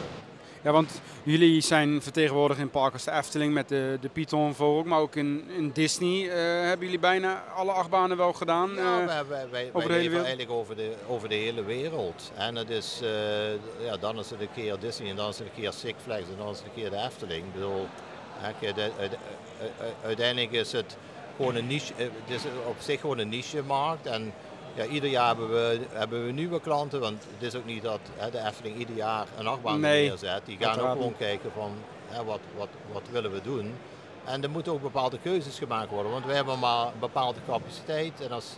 [0.62, 4.84] Ja, want jullie zijn vertegenwoordigd in park als de Efteling met de, de Python Vogel,
[4.84, 8.74] maar ook in, in Disney eh, hebben jullie bijna alle achtbanen wel gedaan.
[8.74, 9.06] Ja, eh.
[9.06, 10.26] wij, wij, wij, over de wij hele leven wereld?
[10.26, 12.32] eigenlijk over de, over de hele wereld.
[12.34, 15.46] En het is, eh, ja, dan is het een keer Disney en dan is het
[15.46, 17.44] een keer Six Flags en dan is het een keer de Efteling.
[17.46, 17.86] Ik bedoel,
[20.04, 20.96] uiteindelijk is het
[21.36, 24.06] gewoon een niche, het is op zich gewoon een niche markt.
[24.06, 24.32] En
[24.74, 28.00] ja, ieder jaar hebben we, hebben we nieuwe klanten, want het is ook niet dat
[28.16, 30.42] hè, de Efteling ieder jaar een achtbaan Nee, neerzet.
[30.44, 31.72] Die gaan ook gewoon kijken van
[32.08, 33.74] hè, wat, wat, wat willen we doen.
[34.24, 38.20] En er moeten ook bepaalde keuzes gemaakt worden, want we hebben maar een bepaalde capaciteit.
[38.20, 38.56] En als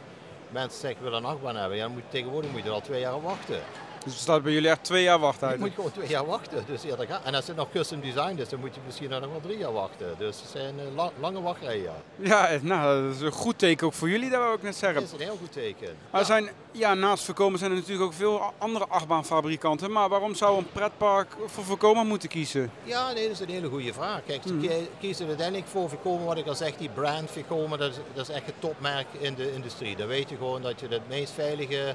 [0.51, 2.81] mensen zeggen we willen een achtbaan hebben, ja, dan moet, tegenwoordig moet je er al
[2.81, 3.61] twee jaar op wachten.
[4.05, 5.59] Dus er staat bij jullie echt twee jaar Je wachttijd.
[5.59, 6.65] moet gewoon twee jaar wachten.
[6.67, 7.25] Dus dat gaat.
[7.25, 9.73] En als het nog custom design is, dan moet je misschien nog wel drie jaar
[9.73, 10.15] wachten.
[10.19, 11.93] Dus het zijn eh, la- lange wachtrijen.
[12.17, 15.01] Ja, nou, dat is een goed teken ook voor jullie, dat wou ik net zeggen.
[15.01, 15.97] Dat is een heel goed teken.
[16.11, 16.27] Maar Ja.
[16.27, 19.91] zijn, ja, naast Voorkomen zijn er natuurlijk ook veel andere achtbaanfabrikanten.
[19.93, 22.71] Maar waarom zou een pretpark voor Voorkomen moeten kiezen?
[22.85, 24.21] Ja, nee, dat is een hele goede vraag.
[24.27, 24.67] Kijk, ze Mhm.
[24.67, 28.29] kie- kiezen uiteindelijk voor Vicoma, wat ik al zeg, die brand Vicoma, dat is, dat
[28.29, 29.97] is echt het topmerk in de industrie.
[29.97, 31.95] Dan weet je gewoon dat je het meest veilige,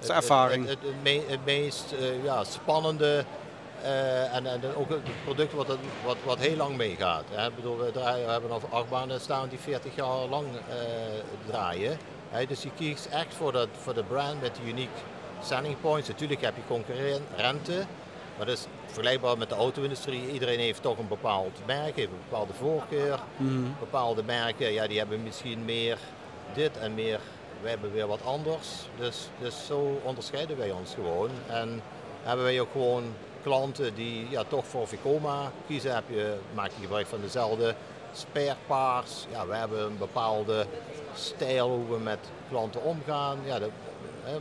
[0.00, 0.68] is het- ervaring.
[0.68, 3.24] Het, het, het me- het meest eh, ja, spannende
[3.82, 5.66] eh, en, en ook het product wat,
[6.04, 7.24] wat, wat heel lang meegaat.
[7.30, 7.46] Hè.
[7.48, 10.74] Ik bedoel, we, draaien, we hebben al achtbanen staan die 40 jaar lang eh,
[11.46, 11.98] draaien.
[12.30, 12.46] Hè.
[12.46, 14.90] Dus je kiest echt voor, dat, voor de brand met de unique
[15.42, 16.08] selling points.
[16.08, 17.86] Natuurlijk heb je concurrenten,
[18.36, 20.30] maar dat is vergelijkbaar met de auto-industrie.
[20.32, 23.18] Iedereen heeft toch een bepaald merk, heeft een bepaalde voorkeur.
[23.36, 23.62] Mhm.
[23.78, 25.98] Bepaalde merken, ja, die hebben misschien meer
[26.54, 27.20] dit en meer,
[27.64, 28.68] wij hebben weer wat anders.
[28.98, 31.30] Dus, dus zo onderscheiden wij ons gewoon.
[31.48, 31.82] En
[32.22, 33.04] hebben wij ook gewoon
[33.42, 37.74] klanten die ja, toch voor Vicoma kiezen, heb je, maak je gebruik van dezelfde
[38.12, 39.26] sparepaars.
[39.30, 40.66] Ja, we hebben een bepaalde
[41.14, 43.38] stijl hoe we met klanten omgaan.
[43.44, 43.70] Ja, dat,
[44.22, 44.36] hè,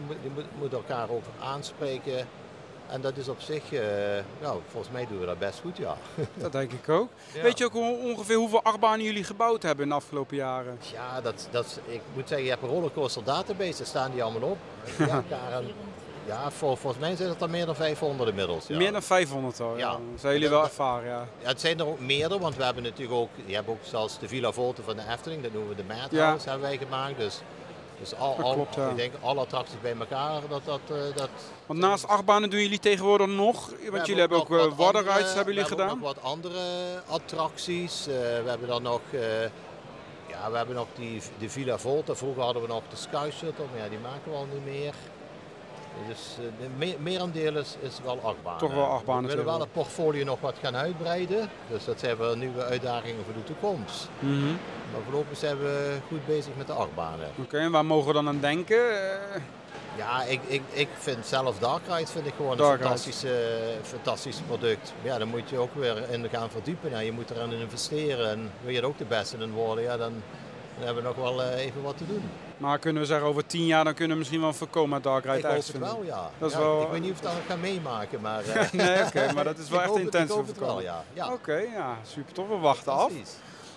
[0.60, 2.28] moet- elkaar over aanspreken.
[2.90, 3.64] En dat is op zich,
[4.42, 5.98] ja, volgens mij doen we dat best goed, ja.
[6.36, 7.10] Dat denk ik ook.
[7.34, 7.42] Ja.
[7.42, 10.80] Weet je ook ongeveer hoeveel achtbanen jullie gebouwd hebben in de afgelopen jaren?
[10.94, 14.50] Ja, dat, dat, ik moet zeggen, je hebt een rollercoaster database, daar staan die allemaal
[14.50, 14.58] op.
[14.98, 15.68] Ja, Karen,
[16.28, 18.68] ja vol- volgens mij zijn het er meer dan 500 inmiddels.
[18.68, 18.78] Ja.
[18.78, 19.78] Meer dan 500 al.
[19.78, 20.00] Ja.
[20.16, 21.28] Zijn jullie Dat- wel ervaren, ja.
[21.42, 24.20] Ja, het zijn er ook meerdere, want we hebben natuurlijk ook, je hebt ook zelfs
[24.20, 27.18] de Villa Volte van de Efteling, dat noemen we de Madhouse, hebben wij gemaakt.
[27.18, 27.42] Dus,
[28.04, 28.90] dus al, al- klopt, ja.
[28.90, 30.80] ik denk alle attracties bij elkaar, dat dat...
[30.88, 31.30] eh, dat
[31.66, 35.54] Want naast achtbanen doen jullie tegenwoordig nog, want jullie hebben ook uh, andere- rides hebben
[35.54, 35.90] jullie we hebben gedaan.
[35.90, 36.60] ook wat andere
[37.08, 38.08] attracties.
[38.08, 39.42] Eh, we hebben dan nog, eh,
[40.28, 42.16] ja, we hebben nog die, de Villa Volta.
[42.16, 44.94] Vroeger hadden we nog de Sky Shuttle, maar ja, die maken we al niet meer.
[46.08, 48.60] Dus de me merendeel is, is wel achtbanen.
[48.60, 51.50] Toch wel achtbanen We willen wel het portfolio nog wat gaan uitbreiden.
[51.70, 54.10] Dus dat zijn wel nieuwe uitdagingen voor de toekomst.
[54.20, 54.46] Mhm.
[54.92, 57.30] Maar voorlopig zijn we goed bezig met de achtbanen.
[57.40, 58.92] Oké, en waar mogen we dan aan denken?
[58.92, 59.42] Eh,
[59.98, 62.98] Ja, ik, ik, ik vind zelf Dark Ride vind ik gewoon Dark een
[63.82, 64.94] fantastisch product.
[65.02, 66.92] Ja, dan moet je ook weer in gaan verdiepen.
[66.92, 68.30] Nou, je moet erin investeren.
[68.30, 70.14] En wil je er ook de beste in worden, ja, dan,
[70.78, 72.24] dan hebben we nog wel eh, even wat te doen.
[72.58, 75.24] maar kunnen we zeggen over tien jaar dan kunnen we misschien wel voorkomen met Dark
[75.26, 76.30] Ride ik hoop het wel, ja.
[76.38, 78.44] Dat is Ja, wel- Ik weet niet of ik dat ga meemaken, maar...
[78.46, 81.04] eh, Nee, oké, maar dat is wel echt intens voor ja.
[81.14, 81.32] ja.
[81.34, 82.48] Oké, ja, super tof.
[82.48, 83.08] We wachten af.
[83.08, 83.32] Precies.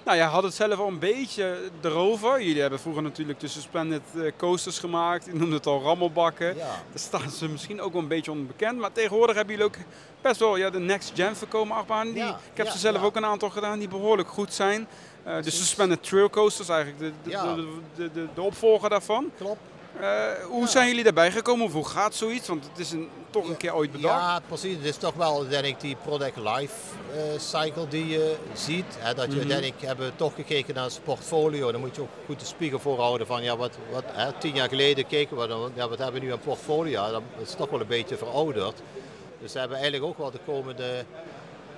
[0.05, 2.43] Nou, jij had het zelf al een beetje erover.
[2.43, 5.25] Jullie hebben vroeger natuurlijk de Suspended eh, coasters gemaakt.
[5.25, 6.47] Je noemde het al rammelbakken.
[6.47, 6.65] Ja.
[6.67, 8.79] Daar staan ze misschien ook wel een beetje onbekend.
[8.79, 9.77] Maar tegenwoordig hebben jullie ook
[10.21, 11.77] best wel ja, de next gen voorkomen.
[12.05, 14.87] Die, Ja, ik heb ja, ze zelf ook een aantal gedaan die behoorlijk goed zijn.
[15.27, 15.61] Eh, de Precies.
[15.61, 17.55] Suspended Trail Coasters, eigenlijk de, de, Ja.
[17.55, 19.31] de, de, de, opvolger daarvan.
[19.39, 19.61] Klopt.
[20.01, 20.09] Eh,
[20.49, 20.67] hoe Ja.
[20.67, 21.67] zijn jullie daarbij gekomen?
[21.67, 22.49] Of hoe gaat zoiets?
[22.49, 24.21] Want het is een, toch een keer ooit bedacht.
[24.21, 24.77] Ja, precies.
[24.77, 26.75] Het is toch wel denk ik, die product life
[27.15, 28.85] eh, cycle die je ziet.
[28.99, 29.39] Hè, dat je Mhm.
[29.39, 31.73] uiteindelijk hebben we toch gekeken naar het portfolio.
[31.73, 34.69] Dan moet je ook goed de spiegel voorhouden van ja, wat, wat hè, tien jaar
[34.69, 37.11] geleden keken we dan, ja, wat hebben we nu aan portfolio?
[37.11, 38.81] Dat is toch wel een beetje verouderd.
[39.41, 41.05] Dus we hebben eigenlijk ook wel de komende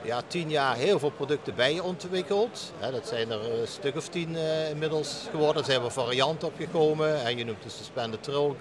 [0.03, 2.73] ja, tien jaar heel veel producten bij ontwikkeld.
[2.93, 5.57] Dat zijn er een stuk of tien eh, inmiddels geworden.
[5.63, 7.25] Er zijn wel varianten opgekomen.
[7.25, 8.57] En je noemt de Suspended Trail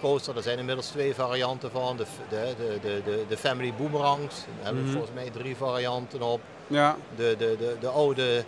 [0.00, 0.36] Coaster.
[0.36, 1.96] Er zijn inmiddels twee varianten van.
[1.96, 4.34] De, de, de, de, de, Family Boomerangs.
[4.36, 4.98] Daar hebben we Mhm.
[4.98, 6.40] volgens mij drie varianten op.
[6.66, 8.44] Ja, De, de, de, de oude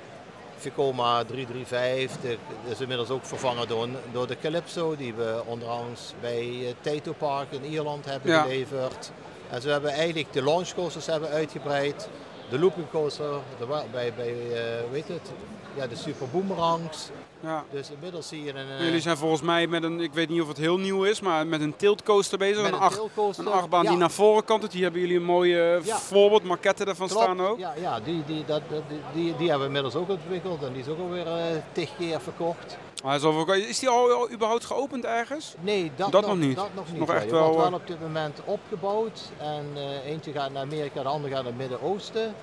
[0.57, 2.37] Vicoma 335 de,
[2.71, 4.97] is inmiddels ook vervangen door, door de Calypso.
[4.97, 8.43] Die we onderhands bij eh, Tato Park in Ierland hebben Ja.
[8.43, 9.11] geleverd.
[9.51, 12.09] En zo hebben eigenlijk de launch coasters hebben uitgebreid.
[12.51, 15.33] De looping coaster de, bij, bij eh, weet het,
[15.75, 17.11] ja, de super boomerangs.
[17.45, 17.65] Ja.
[17.71, 20.41] Dus inmiddels zie je een, eh, Jullie zijn volgens mij met een, ik weet niet
[20.43, 22.63] of het heel nieuw is, maar met een tiltcoaster bezig.
[22.63, 23.01] met een, acht,
[23.39, 24.73] een achtbaan Ja, die naar voren kantelt.
[24.73, 25.97] Hier hebben jullie een mooie Ja.
[25.97, 27.23] voorbeeld, maquette ervan klopt.
[27.23, 27.59] staan ook.
[27.59, 28.81] Ja, ja die, die, dat, die,
[29.13, 32.21] die, die hebben we inmiddels ook ontwikkeld en die is ook alweer eh tig keer
[32.21, 32.77] verkocht.
[33.05, 35.55] Hij is, al- is die al, al überhaupt geopend ergens?
[35.61, 36.57] Nee, dat, Dat nog niet.
[36.57, 36.99] Dat nog niet.
[37.01, 39.21] Nog echt wel, wordt eh, wel op dit moment opgebouwd.
[39.39, 42.35] En eh, eentje gaat naar Amerika, de andere gaat naar het Midden-Oosten.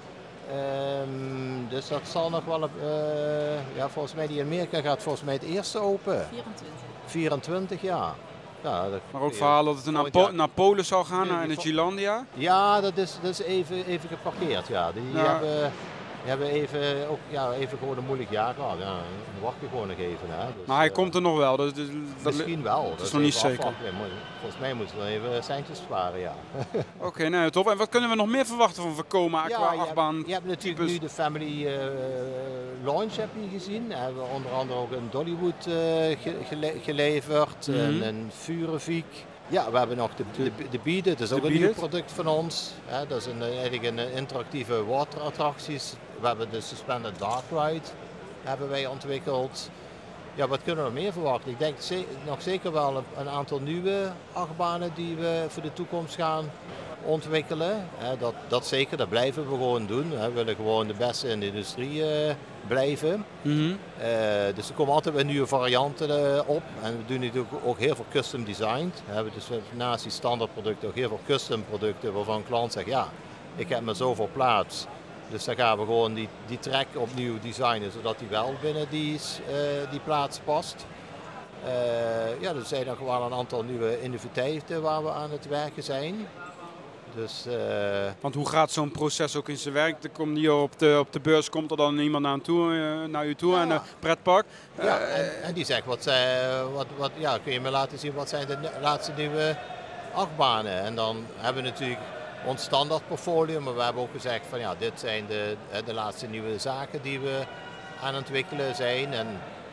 [0.49, 5.23] Ehm, dus dat zal nog wel, op, eh, ja, volgens mij die Amerika gaat volgens
[5.23, 6.27] mij het eerste open.
[6.29, 6.67] 24.
[7.05, 8.13] 24 jaar.
[8.63, 11.27] Ja, dat Maar ook verhalen dat het naar, volgend Po- jaar- naar Polen zou gaan,
[11.27, 12.25] Ja, naar Gilandia.
[12.33, 14.67] Ja, dat is, dat is even, even geparkeerd.
[14.67, 14.91] Ja.
[14.91, 15.25] Die, Ja.
[15.31, 15.71] Hebben,
[16.21, 18.77] die hebben even, ook, ja, even gewoon een moeilijk jaar gehad.
[18.79, 20.27] Ja, dan wacht je gewoon nog even.
[20.29, 20.45] Hè.
[20.57, 21.55] Dus, Maar hij eh, komt er nog wel.
[21.55, 21.87] Dus, dus-
[22.23, 22.93] Misschien wel.
[22.97, 23.57] Dat is nog niet zeker.
[23.57, 23.87] afwachten.
[24.39, 26.33] Volgens mij moeten we even centjes sparen, ja.
[26.97, 27.69] Oké, nou top.
[27.69, 30.23] En wat kunnen we nog meer verwachten van Vekoma qua je, hebt, achtbaan?
[30.25, 31.73] je hebt natuurlijk nu de Family eh,
[32.83, 33.89] Launch heb je gezien.
[33.89, 37.67] Daar hebben we onder andere ook een Dollywood ge- gele- geleverd.
[37.67, 37.79] Mhm.
[37.79, 39.25] en een Vurenviek.
[39.47, 40.23] Ja, we hebben nog de,
[40.71, 42.71] de, It, dat is ook een nieuw product van ons.
[42.85, 45.93] Hè, dat is een, eigenlijk een interactieve waterattracties.
[46.21, 47.87] We hebben de Suspended Dark Ride
[48.43, 49.69] hebben wij ontwikkeld.
[50.35, 51.51] Ja, wat kunnen we meer verwachten?
[51.51, 51.77] Ik denk
[52.25, 56.51] nog zeker wel een, een aantal nieuwe achtbanen die we voor de toekomst gaan
[57.05, 57.87] ontwikkelen.
[58.19, 60.09] Dat, dat zeker, dat blijven we gewoon doen.
[60.09, 62.35] We willen gewoon de beste in de industrie eh,
[62.67, 63.25] blijven.
[63.41, 63.73] Mhm.
[63.97, 66.63] Eh, dus er komen altijd weer nieuwe varianten eh, op.
[66.81, 69.01] En we doen natuurlijk ook heel veel custom designed.
[69.07, 72.71] We hebben dus naast die standaard producten ook heel veel custom producten waarvan een klant
[72.71, 73.07] zegt, ja,
[73.55, 74.87] ik heb maar zoveel plaats.
[75.31, 79.19] Dus dan gaan we gewoon die, die track opnieuw designen, zodat die wel binnen die,
[79.47, 79.55] eh,
[79.91, 80.85] die plaats past.
[81.65, 85.83] Eh, ja, er zijn nog wel een aantal nieuwe innoviteiten waar we aan het werken
[85.83, 86.27] zijn.
[87.15, 87.53] Dus eh,
[88.21, 90.03] Want hoe gaat zo'n proces ook in zijn werk?
[90.03, 92.73] Er komt hier op de, op de beurs komt er dan iemand naar, toe,
[93.07, 93.61] naar u toe Ja.
[93.61, 94.45] en een pretpark.
[94.81, 96.09] Ja, en, en die zegt, wat,
[96.73, 99.57] wat, wat, ja, kun je me laten zien wat zijn de laatste nieuwe
[100.13, 100.81] achtbanen?
[100.81, 101.99] En dan hebben we natuurlijk
[102.45, 103.59] ons standaard portfolio.
[103.59, 107.19] Maar we hebben ook gezegd van ja, dit zijn de, de laatste nieuwe zaken die
[107.19, 107.39] we
[108.01, 109.13] aan het ontwikkelen zijn.
[109.13, 109.27] En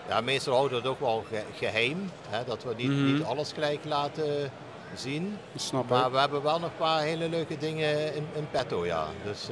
[0.08, 1.24] ja, meestal houden we het ook wel
[1.56, 2.10] geheim.
[2.28, 3.12] Hè, dat we niet, Mhm.
[3.14, 4.50] niet alles gelijk laten
[4.94, 5.38] zien.
[5.56, 9.04] Snap Maar we hebben wel nog een paar hele leuke dingen in, in petto, ja.
[9.24, 9.48] Dus.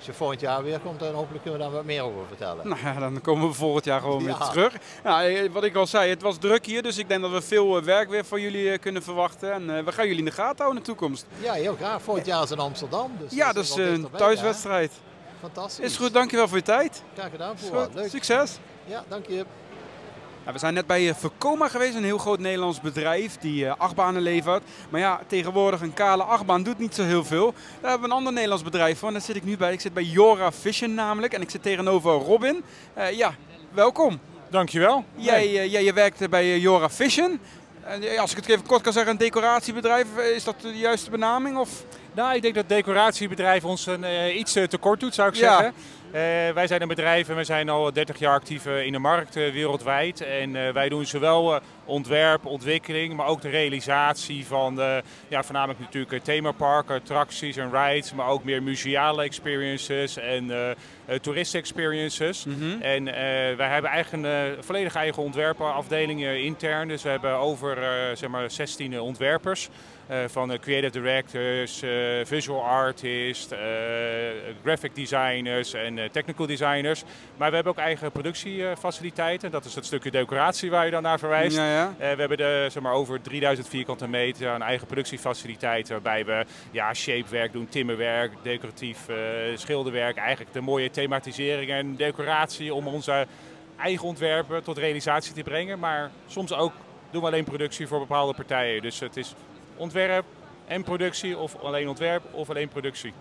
[0.00, 2.68] Als je volgend jaar weer komt, dan hopelijk kunnen we daar wat meer over vertellen.
[2.68, 4.74] Nou ja, dan komen we volgend jaar gewoon weer terug.
[5.04, 7.76] Nou, wat ik al zei, het was druk hier, dus ik denk dat we veel
[7.76, 9.52] eh, werk weer van jullie kunnen verwachten.
[9.52, 11.26] En we gaan jullie in de gaten houden in de toekomst.
[11.40, 12.02] Ja, heel graag.
[12.02, 13.12] Volgend jaar is in Amsterdam.
[13.18, 14.90] Dus ja, dat is wel een thuiswedstrijd.
[14.90, 15.08] hè?
[15.40, 15.84] Fantastisch.
[15.84, 17.02] Is goed, dankjewel voor je tijd.
[17.14, 17.88] Graag gedaan, voor.
[17.94, 18.10] Leuk.
[18.10, 18.58] Succes.
[18.84, 19.44] Ja, dank je.
[20.52, 24.22] We zijn net bij eh, Vekoma geweest, een heel groot Nederlands bedrijf die eh, achtbanen
[24.22, 24.62] levert.
[24.90, 27.54] Maar ja, tegenwoordig een kale achtbaan doet niet zo heel veel.
[27.80, 29.72] Daar hebben we een ander Nederlands bedrijf van, daar zit ik nu bij.
[29.72, 32.62] Ik zit bij Jora Vision namelijk en ik zit tegenover Robin.
[32.94, 33.34] Eh, ja,
[33.72, 34.20] welkom.
[34.50, 35.04] Dankjewel.
[35.14, 37.40] Jij, jij je werkt bij Jora Vision.
[38.18, 41.56] Als ik het even kort kan zeggen, een decoratiebedrijf, is dat de juiste benaming?
[41.58, 41.84] Of?
[42.14, 45.40] Nou, ik denk dat decoratiebedrijf ons een, iets te tekort doet, zou ik Ja.
[45.56, 45.74] zeggen.
[46.12, 46.22] Eh,
[46.54, 49.36] wij zijn een bedrijf en we zijn al 30 jaar actief eh, in de markt
[49.36, 50.20] eh, wereldwijd.
[50.20, 51.60] En wij doen zowel
[51.90, 54.96] ontwerp, ontwikkeling, maar ook de realisatie van eh,
[55.28, 61.18] ja, voornamelijk natuurlijk eh, themaparken, attracties en rides, maar ook meer museale experiences en eh,
[61.18, 62.44] toeristen-experiences.
[62.44, 62.80] Mhm.
[62.80, 63.04] En
[63.56, 63.90] wij hebben
[64.24, 66.88] eh, volledig eigen ontwerpafdeling eh, intern.
[66.88, 67.78] Dus we hebben over
[68.14, 69.68] zeg maar 16 eh, ontwerpers.
[70.26, 71.82] van creative directors,
[72.24, 73.54] visual artists,
[74.62, 77.02] graphic designers en technical designers.
[77.36, 79.50] Maar we hebben ook eigen productiefaciliteiten.
[79.50, 81.56] Dat is het stukje decoratie waar je dan naar verwijst.
[81.56, 81.79] Ja, ja.
[81.86, 85.92] Eh, we hebben de, zeg maar, over 3000 vierkante meter aan eigen productiefaciliteiten.
[85.92, 89.16] Waarbij we ja, shapewerk doen, timmerwerk, decoratief eh,
[89.54, 90.16] schilderwerk.
[90.16, 93.26] Eigenlijk de mooie thematisering en decoratie om onze
[93.76, 95.78] eigen ontwerpen tot realisatie te brengen.
[95.78, 96.72] Maar soms ook
[97.10, 98.82] doen we alleen productie voor bepaalde partijen.
[98.82, 99.34] Dus het is
[99.76, 100.24] ontwerp
[100.66, 103.12] en productie of alleen ontwerp of alleen productie.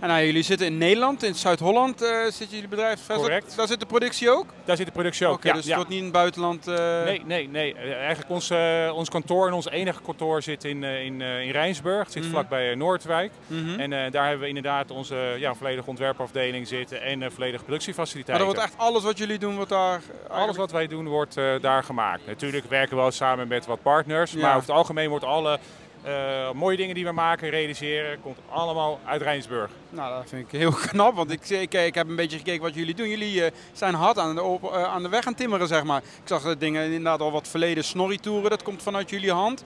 [0.00, 3.00] En nou, jullie zitten in Nederland, in Zuid-Holland eh, zit jullie bedrijf.
[3.06, 3.56] Correct.
[3.56, 4.46] Daar zit de productie ook?
[4.64, 5.42] Daar zit de productie ook.
[5.42, 6.66] Ja, dus het wordt niet in het buitenland.
[6.68, 7.74] eh, Nee, nee, nee.
[7.74, 8.50] Eigenlijk ons,
[8.92, 12.02] ons kantoor en ons enige kantoor zit in, in, in Rijnsburg.
[12.04, 12.30] Het zit Mhm.
[12.32, 13.32] vlakbij eh, Noordwijk.
[13.46, 13.80] mhm.
[13.80, 18.46] En daar hebben we inderdaad onze ja, volledige ontwerpafdeling zitten en uh, volledige Maar productiefaciliteiten.
[18.46, 20.00] dan wordt echt alles wat jullie doen, wordt daar.
[20.28, 22.26] Alles wat wij doen wordt daar gemaakt.
[22.26, 24.38] Natuurlijk werken we wel samen met wat partners, Ja.
[24.40, 25.58] maar over het algemeen wordt alle
[26.06, 29.70] eh, mooie dingen die we maken, realiseren, komt allemaal uit Rijnsburg.
[29.90, 32.74] Nou, dat vind ik heel knap, want ik, ik, ik heb een beetje gekeken wat
[32.74, 33.08] jullie doen.
[33.08, 36.02] Jullie eh, zijn hard aan de, op, eh, aan de weg aan timmeren, zeg maar.
[36.02, 39.64] Ik zag dingen inderdaad al wat verleden snorritouren, dat komt vanuit jullie hand.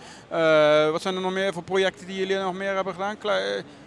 [0.93, 3.17] Wat zijn er nog meer voor projecten die jullie nog meer hebben gedaan?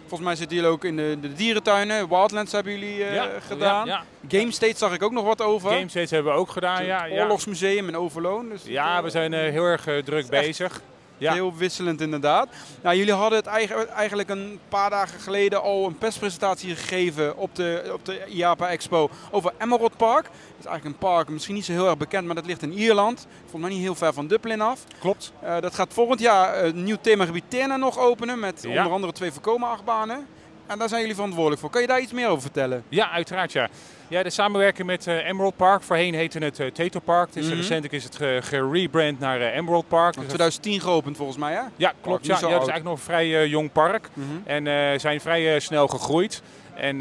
[0.00, 2.08] Volgens mij zitten jullie ook in de, de dierentuinen.
[2.08, 3.04] Wildlands hebben jullie
[3.46, 3.86] gedaan.
[3.86, 5.70] Ja, Game State zag ik ook nog wat over.
[5.70, 6.76] Game States hebben we ook gedaan.
[6.76, 7.22] Het Ja, ja.
[7.22, 8.48] Oorlogsmuseum in Overloon.
[8.48, 10.82] Dus ja, we zijn heel erg druk echt bezig.
[11.18, 11.32] Ja.
[11.32, 12.48] Heel wisselend inderdaad.
[12.82, 17.54] Nou, jullie hadden het eigen- eigenlijk een paar dagen geleden al een perspresentatie gegeven op
[17.54, 20.22] de, op de IAPA Expo over Emerald Park.
[20.24, 22.72] Dat is eigenlijk een park, misschien niet zo heel erg bekend, maar dat ligt in
[22.72, 23.26] Ierland.
[23.40, 24.80] Volgens mij niet heel ver van Dublin af.
[24.98, 25.32] Klopt.
[25.40, 28.68] Eh, dat gaat volgend jaar een nieuw themagebied Terna nog openen met Ja.
[28.68, 30.26] onder andere twee voorkomen achtbanen.
[30.66, 31.70] En daar zijn jullie verantwoordelijk voor.
[31.70, 32.84] Kan je daar iets meer over vertellen?
[32.88, 33.68] Ja, uiteraard ja.
[34.08, 35.82] Ja, de samenwerking met eh, Emerald Park.
[35.82, 37.32] Voorheen heette het Tato Park.
[37.32, 37.54] Dus Mhm.
[37.56, 40.14] recentelijk is het ge- gerebrand naar eh, Emerald Park.
[40.14, 41.60] In Dus 2010 geopend volgens mij, hè?
[41.76, 42.26] Ja, klopt.
[42.26, 42.42] Ja, oud.
[42.42, 44.08] is eigenlijk nog een vrij jong park.
[44.12, 44.26] Mhm.
[44.44, 46.42] En eh, zijn vrij snel gegroeid.
[46.74, 46.98] En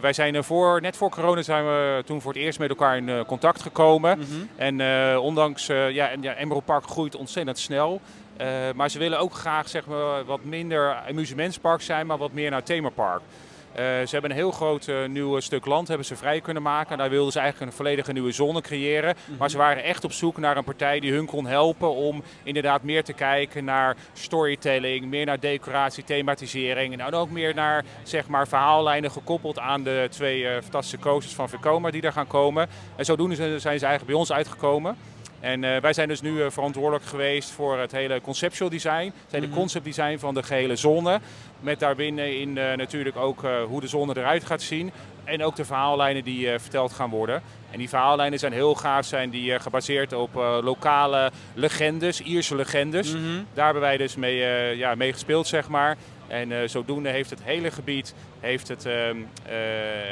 [0.00, 2.96] wij zijn er voor, net voor corona zijn we toen voor het eerst met elkaar
[2.96, 4.18] in contact gekomen.
[4.18, 4.28] Mhm.
[4.56, 8.00] En ondanks, ja, en, ja, Emerald Park groeit ontzettend snel.
[8.74, 12.62] Maar ze willen ook graag zeg maar, wat minder amusementspark zijn, maar wat meer naar
[12.62, 13.20] themapark.
[13.72, 16.98] Eh, ze hebben een heel groot eh, nieuw stuk land hebben ze vrij kunnen maken.
[16.98, 19.14] Daar wilden ze eigenlijk een volledige nieuwe zone creëren.
[19.38, 22.82] Maar ze waren echt op zoek naar een partij die hun kon helpen om inderdaad
[22.82, 26.92] meer te kijken naar storytelling, meer naar decoratie, thematisering.
[26.92, 31.34] En dan ook meer naar zeg maar, verhaallijnen gekoppeld aan de twee eh, fantastische coasters
[31.34, 32.68] van Vekoma die daar gaan komen.
[32.96, 34.96] En zodoende zijn ze eigenlijk bij ons uitgekomen.
[35.40, 39.04] En eh, wij zijn dus nu eh, verantwoordelijk geweest voor het hele conceptual design.
[39.04, 39.54] Het hele Mhm.
[39.56, 41.20] concept design van de gehele zone.
[41.60, 44.90] Met daarbinnen in eh, natuurlijk ook hoe de zone eruit gaat zien.
[45.24, 47.42] En ook de verhaallijnen die verteld gaan worden.
[47.70, 53.12] En die verhaallijnen zijn heel gaaf, zijn die gebaseerd op lokale legendes, Ierse legendes.
[53.14, 53.22] Mhm.
[53.54, 54.36] Daar hebben wij dus mee,
[54.76, 55.96] ja, mee gespeeld, zeg maar.
[56.30, 59.16] En eh, zodoende heeft het hele gebied heeft het, ehm,
[59.46, 59.52] eh,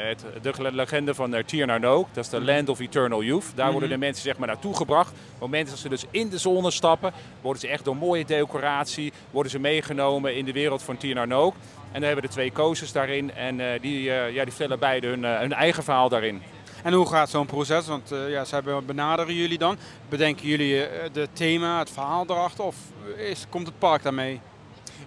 [0.07, 2.07] het, de legende van uh.
[2.13, 3.45] Dat is de Land of Eternal Youth.
[3.55, 3.71] Daar Mhm.
[3.71, 5.09] worden de mensen zeg maar, naartoe gebracht.
[5.11, 8.25] Op het moment dat ze dus in de zone stappen, worden ze echt door mooie
[8.25, 11.53] decoratie worden ze meegenomen in de wereld van Tir Narnook.
[11.53, 13.33] En dan hebben we de twee coasters daarin.
[13.33, 16.41] En die, ja, die vertellen beide hun, hun eigen verhaal daarin.
[16.83, 17.87] En hoe gaat zo'n proces?
[17.87, 19.77] Want eh, ja, zij be- benaderen jullie dan.
[20.09, 22.63] Bedenken jullie de thema, het verhaal erachter?
[22.65, 22.75] Of
[23.17, 24.39] is, komt het park daarmee?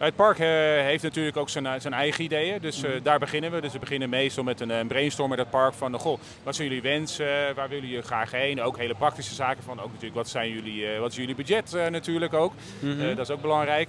[0.04, 0.46] Het park uh,
[0.82, 3.60] heeft natuurlijk ook zijn, zijn eigen ideeën, dus uh, daar beginnen we.
[3.60, 6.68] Dus we beginnen meestal met een, een brainstorm met het park van, goh, wat zijn
[6.68, 8.62] jullie wensen, waar willen jullie graag heen?
[8.62, 12.34] Ook hele praktische zaken van, ook natuurlijk, wat, zijn jullie, wat is jullie budget natuurlijk
[12.34, 12.52] ook?
[12.80, 13.14] Mm -hmm.
[13.14, 13.88] dat is ook belangrijk.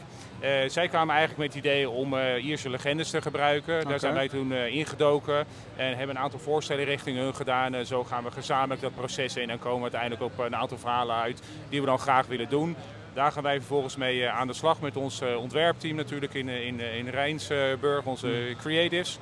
[0.68, 3.76] zij kwamen eigenlijk met het idee om Ierse legendes te gebruiken.
[3.76, 3.89] Okay.
[3.89, 5.45] Daar zijn wij toen ingedoken
[5.76, 7.74] en hebben een aantal voorstellen richting hun gedaan.
[7.74, 10.78] En zo gaan we gezamenlijk dat proces in en komen we uiteindelijk op een aantal
[10.78, 12.76] verhalen uit die we dan graag willen doen.
[13.14, 17.09] Daar gaan wij vervolgens mee aan de slag met ons ontwerpteam natuurlijk in, in, in
[17.09, 19.20] Rijnsburg, onze creatives.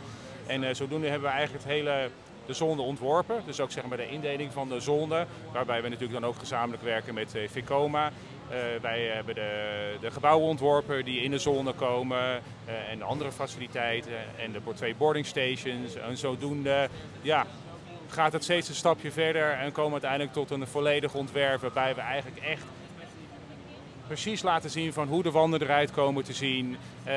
[0.48, 2.10] En zodoende hebben we eigenlijk het hele
[2.46, 3.42] de zone ontworpen.
[3.46, 6.84] Dus ook zeg maar de indeling van de zone, waarbij we natuurlijk dan ook gezamenlijk
[6.84, 8.12] werken met Vicoma.
[8.52, 13.04] Uh, wij hebben de, de, gebouwen ontworpen die in de zone komen uh, en de
[13.04, 15.96] andere faciliteiten en de twee boarding stations.
[15.96, 16.89] En zodoende
[17.22, 17.46] ja,
[18.08, 21.96] gaat het steeds een stapje verder en komen we uiteindelijk tot een volledig ontwerp waarbij
[21.96, 22.64] we eigenlijk echt
[24.12, 27.14] precies laten zien van hoe de wanden eruit komen te zien, uh,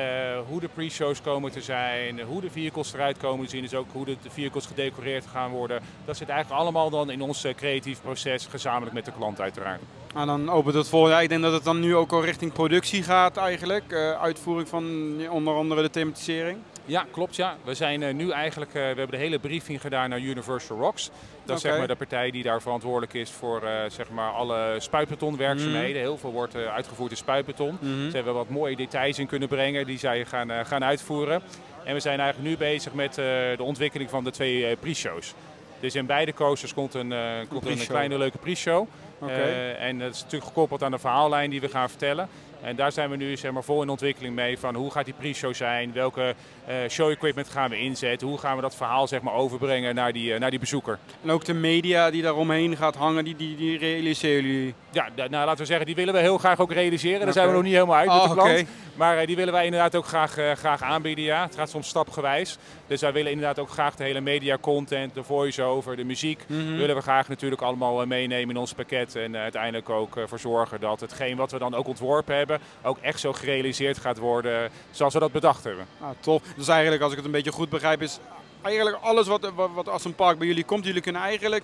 [0.47, 3.87] hoe de pre-shows komen te zijn, hoe de vehicles eruit komen te zien, dus ook
[3.91, 5.81] hoe de vehicles gedecoreerd gaan worden.
[6.05, 9.81] Dat zit eigenlijk allemaal dan in ons creatief proces, gezamenlijk met de klant uiteraard.
[10.15, 11.09] En dan opent het vol.
[11.09, 13.83] Ja, ik denk dat het dan nu ook al richting productie gaat eigenlijk.
[13.91, 14.83] Uh, uitvoering van
[15.29, 16.57] onder andere de thematisering.
[16.85, 17.35] Ja, klopt.
[17.35, 17.57] Ja.
[17.63, 21.05] We zijn uh, nu eigenlijk, uh, we hebben de hele briefing gedaan naar Universal Rocks.
[21.05, 21.71] Dat is okay.
[21.71, 26.01] zeg maar de partij die daar verantwoordelijk is voor uh, zeg maar alle spuitbetonwerkzaamheden.
[26.01, 26.07] Mm.
[26.07, 27.77] Heel veel wordt uitgevoerd in spuitbeton.
[27.81, 28.09] Mm.
[28.09, 31.41] Ze hebben wat mooie details in kunnen brengen die zij gaan, gaan uitvoeren.
[31.83, 35.33] En we zijn eigenlijk nu bezig met de ontwikkeling van de twee pre-shows.
[35.79, 37.13] Dus in beide coasters komt een,
[37.49, 38.87] komt een, een kleine leuke pre-show.
[39.19, 39.37] Okay.
[39.37, 42.29] Uh, en dat is natuurlijk gekoppeld aan de verhaallijn die we gaan vertellen.
[42.61, 45.13] En daar zijn we nu zeg maar, vol in ontwikkeling mee van hoe gaat die
[45.13, 46.35] pre-show zijn, welke
[46.69, 50.13] uh, show equipment gaan we inzetten, hoe gaan we dat verhaal zeg maar, overbrengen naar
[50.13, 50.99] die, uh, naar die bezoeker.
[51.23, 54.73] En ook de media die daaromheen gaat hangen, die, die, die realiseren jullie?
[54.91, 57.19] Ja, nou, laten we zeggen, die willen we heel graag ook realiseren.
[57.19, 58.49] Daar zijn we nog niet helemaal uit oh, met de klant.
[58.49, 58.67] Okay.
[58.95, 61.43] Maar uh, die willen wij inderdaad ook graag, graag aanbieden, ja.
[61.43, 62.57] Het gaat soms stapgewijs.
[62.87, 66.59] Dus wij willen inderdaad ook graag de hele media content, de voice-over, de muziek, mm
[66.59, 66.77] -hmm.
[66.77, 69.15] willen we graag natuurlijk allemaal meenemen in ons pakket.
[69.15, 73.19] En uiteindelijk ook voor zorgen dat hetgeen wat we dan ook ontworpen hebben, ook echt
[73.19, 75.85] zo gerealiseerd gaat worden zoals we dat bedacht hebben.
[75.99, 76.43] Ah, top.
[76.55, 78.19] Dus eigenlijk, als ik het een beetje goed begrijp, is
[78.61, 81.63] eigenlijk alles wat, wat, wat als een park bij jullie komt, jullie kunnen eigenlijk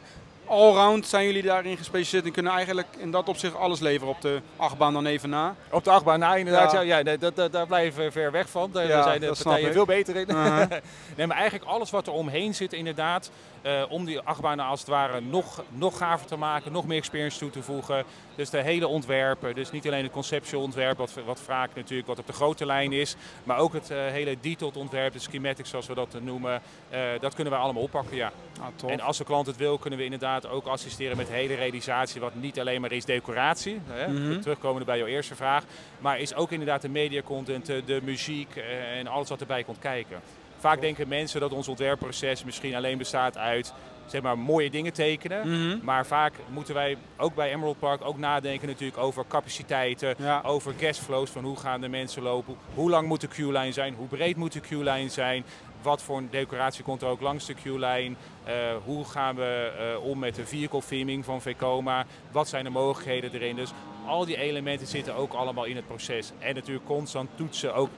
[0.52, 4.42] allround zijn jullie daarin gespecialiseerd en kunnen eigenlijk in dat opzicht alles leveren op de
[4.56, 5.56] achtbaan dan even na.
[5.70, 8.50] Op de achtbaan na inderdaad, ja, ja, ja dat, dat, daar blijven we ver weg
[8.50, 8.72] van.
[8.72, 10.30] Daar ja, zijn de partijen veel beter in.
[10.30, 10.70] Uh -huh.
[11.18, 13.32] nee, maar eigenlijk alles wat er omheen zit inderdaad,
[13.62, 17.38] uh, om die achtbanen als het ware nog, nog gaver te maken, nog meer experience
[17.38, 18.04] toe te voegen.
[18.36, 22.20] Dus de hele ontwerpen, dus niet alleen het conceptueel ontwerp, wat, wat vaak natuurlijk wat
[22.20, 25.88] op de grote lijn is, maar ook het uh, hele detailed ontwerp, de schematics zoals
[25.88, 26.62] we dat noemen,
[26.94, 28.32] uh, dat kunnen we allemaal oppakken, ja.
[28.60, 31.56] Ah, en als de klant het wil, kunnen we inderdaad ook assisteren met de hele
[31.56, 34.42] realisatie, wat niet alleen maar is decoratie, hè, mm -hmm.
[34.42, 35.64] terugkomende bij jouw eerste vraag,
[36.00, 38.56] maar is ook inderdaad de mediacontent, de muziek
[38.96, 40.22] en alles wat erbij komt kijken.
[40.62, 43.74] Vaak denken mensen dat ons ontwerpproces misschien alleen bestaat uit
[44.06, 45.48] zeg maar, mooie dingen tekenen.
[45.48, 45.80] Mm -hmm.
[45.84, 50.42] Maar vaak moeten wij ook bij Emerald Park ook nadenken natuurlijk over capaciteiten, ja.
[50.46, 54.08] over guestflows, van hoe gaan de mensen lopen, hoe lang moet de queue-lijn zijn, hoe
[54.08, 55.44] breed moet de queue-lijn zijn,
[55.82, 58.54] wat voor een decoratie komt er ook langs de queue-lijn, uh,
[58.86, 63.34] hoe gaan we uh, om met de vehicle theming van Vekoma, wat zijn de mogelijkheden
[63.34, 63.56] erin.
[63.56, 63.72] Dus
[64.06, 66.32] al die elementen zitten ook allemaal in het proces.
[66.40, 67.90] En natuurlijk constant toetsen ook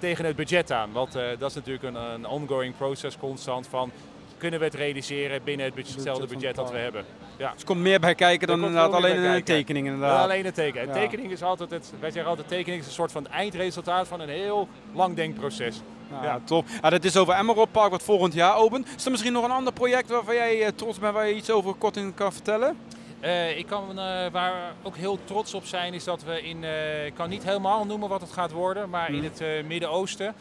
[0.00, 0.92] tegen het budget aan.
[0.92, 3.92] Want uh, dat is natuurlijk een, een ongoing proces constant van
[4.40, 7.04] kunnen we het realiseren binnen het budget, hetzelfde budget dat we hebben.
[7.36, 7.50] Ja.
[7.50, 9.86] Dus er komt meer bij kijken dan inderdaad alleen een tekening.
[9.86, 10.16] Inderdaad.
[10.16, 10.94] Ja, alleen een tekening.
[10.94, 11.00] Ja.
[11.00, 14.28] Tekening is altijd het, wij zeggen altijd, tekening is een soort van eindresultaat van een
[14.28, 15.80] heel lang denkproces.
[16.10, 16.66] Ja, ja, top.
[16.82, 18.88] Ja, dat is over Emerald Park wat volgend jaar opent.
[18.96, 21.50] Is er misschien nog een ander project waarvan jij uh, trots bent, waar je iets
[21.50, 22.76] over kort in kan vertellen?
[23.22, 23.96] Uh, ik kan uh,
[24.32, 27.44] waar we ook heel trots op zijn, is dat we in, uh, ik kan niet
[27.44, 30.34] helemaal noemen wat het gaat worden, maar in het Midden-Oosten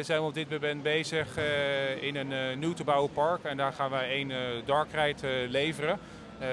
[0.00, 1.38] zijn we op dit moment bezig
[2.00, 3.44] in een nieuw te bouwen park.
[3.44, 4.32] En daar gaan wij één
[4.64, 5.98] dark ride leveren.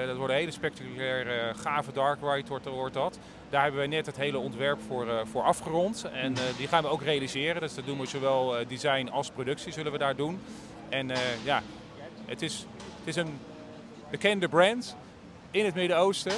[0.06, 3.18] dat wordt een hele spectaculaire, gave dark ride wordt, wordt dat.
[3.50, 6.04] Daar hebben we net het hele ontwerp voor, voor afgerond.
[6.12, 7.60] En die gaan we ook realiseren.
[7.60, 10.40] Dus dat doen we zowel design als productie zullen we daar doen.
[10.88, 11.10] En
[11.44, 11.62] ja,
[12.26, 12.66] het is,
[12.98, 13.38] het is een
[14.10, 14.96] bekende brand
[15.54, 16.32] in het Midden-Oosten.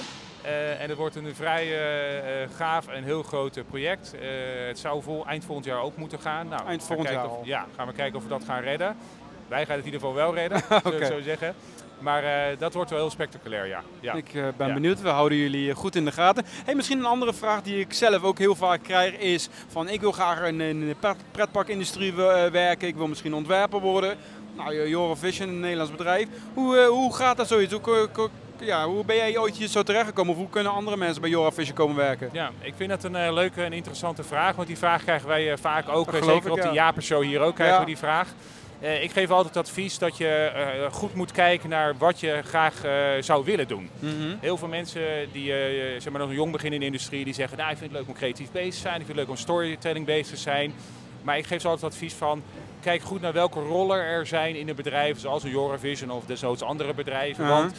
[0.44, 4.14] Uh, en het wordt een vrij uh, gaaf en heel groot project.
[4.14, 4.20] Uh,
[4.66, 6.48] het zou vol, eind volgend jaar ook moeten gaan.
[6.48, 8.96] Nou, eind volgend jaar of, Ja, gaan we kijken of we dat gaan redden.
[9.48, 10.80] Wij gaan het in ieder geval wel redden, okay.
[10.82, 11.54] zou ik zo zeggen.
[11.98, 12.22] Maar
[12.58, 13.82] dat wordt wel heel spectaculair, ja.
[14.00, 14.14] ja.
[14.14, 14.74] Ik ben ja.
[14.74, 15.00] benieuwd.
[15.00, 16.44] We houden jullie goed in de gaten.
[16.64, 20.00] Hey, misschien een andere vraag die ik zelf ook heel vaak krijg is van ik
[20.00, 22.14] wil graag in, de pretparkindustrie
[22.52, 22.88] werken.
[22.88, 24.16] Ik wil misschien ontwerper worden.
[24.56, 26.28] Nou, Vision, een Nederlands bedrijf.
[26.54, 27.72] Hoe, hoe gaat dat zoiets?
[27.72, 28.18] Hoe
[28.60, 30.32] ja, hoe ben jij ooit hier zo terechtgekomen?
[30.32, 32.28] Of hoe kunnen andere mensen bij Jora komen werken?
[32.32, 34.56] Ja, ik vind dat een uh, leuke en interessante vraag.
[34.56, 36.12] Want die vraag krijgen wij uh, vaak ook.
[36.12, 36.68] Dat zeker ik, op ja.
[36.68, 37.80] de Japershow hier ook krijgen Ja.
[37.80, 38.28] we die vraag.
[38.80, 42.84] Eh, ik geef altijd advies dat je eh, goed moet kijken naar wat je graag
[42.84, 43.90] eh, zou willen doen.
[43.98, 44.12] Mhm.
[44.40, 45.02] Heel veel mensen
[45.32, 47.90] die eh, zeg maar nog jong beginnen in de industrie, die zeggen, nou, ik vind
[47.90, 50.40] het leuk om creatief bezig te zijn, ik vind het leuk om storytelling bezig te
[50.40, 50.74] zijn.
[51.22, 52.42] Maar ik geef ze altijd advies van,
[52.80, 56.62] kijk goed naar welke rollen er zijn in een bedrijf, zoals een Joravision of desnoods
[56.62, 57.44] andere bedrijven.
[57.44, 57.58] Uh-huh.
[57.58, 57.74] Want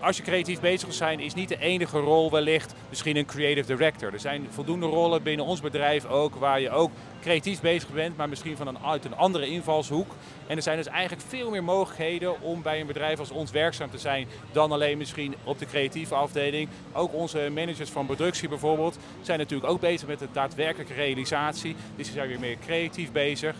[0.00, 3.66] als je creatief bezig wil zijn, is niet de enige rol wellicht misschien een creative
[3.66, 4.12] director.
[4.12, 6.90] Er zijn voldoende rollen binnen ons bedrijf ook waar je ook
[7.20, 10.14] creatief bezig bent, maar misschien van een, uit een andere invalshoek.
[10.46, 13.90] En er zijn dus eigenlijk veel meer mogelijkheden om bij een bedrijf als ons werkzaam
[13.90, 16.68] te zijn dan alleen misschien op de creatieve afdeling.
[16.92, 21.76] Ook onze managers van productie bijvoorbeeld zijn natuurlijk ook bezig met de daadwerkelijke realisatie.
[21.96, 23.54] Dus ze zijn weer meer creatief bezig.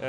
[0.00, 0.08] Eh,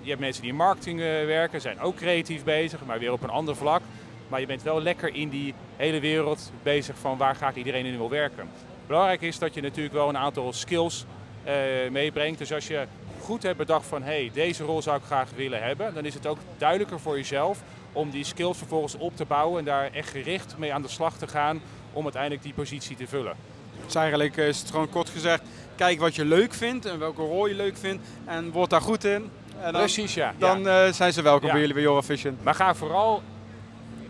[0.00, 3.22] je hebt mensen die in marketing eh, werken, zijn ook creatief bezig, maar weer op
[3.22, 3.82] een ander vlak.
[4.28, 7.96] Maar je bent wel lekker in die hele wereld bezig van waar graag iedereen in
[7.96, 8.48] wil werken.
[8.86, 11.04] Belangrijk is dat je natuurlijk wel een aantal skills
[11.44, 11.54] eh,
[11.90, 12.38] meebrengt.
[12.38, 12.86] Dus als je
[13.20, 16.26] goed hebt bedacht van hey, deze rol zou ik graag willen hebben, dan is het
[16.26, 17.58] ook duidelijker voor jezelf
[17.92, 21.16] om die skills vervolgens op te bouwen en daar echt gericht mee aan de slag
[21.18, 21.60] te gaan
[21.92, 23.36] om uiteindelijk die positie te vullen.
[23.84, 25.42] Dus eigenlijk eh, is het gewoon kort gezegd,
[25.76, 29.04] kijk wat je leuk vindt en welke rol je leuk vindt en word daar goed
[29.04, 29.30] in.
[29.60, 30.34] En dan, Precies, ja.
[30.38, 30.86] dan ja.
[30.86, 31.50] eh, zijn ze welkom Ja.
[31.52, 32.32] bij jullie bij Jora Fisher.
[32.42, 33.22] Maar ga vooral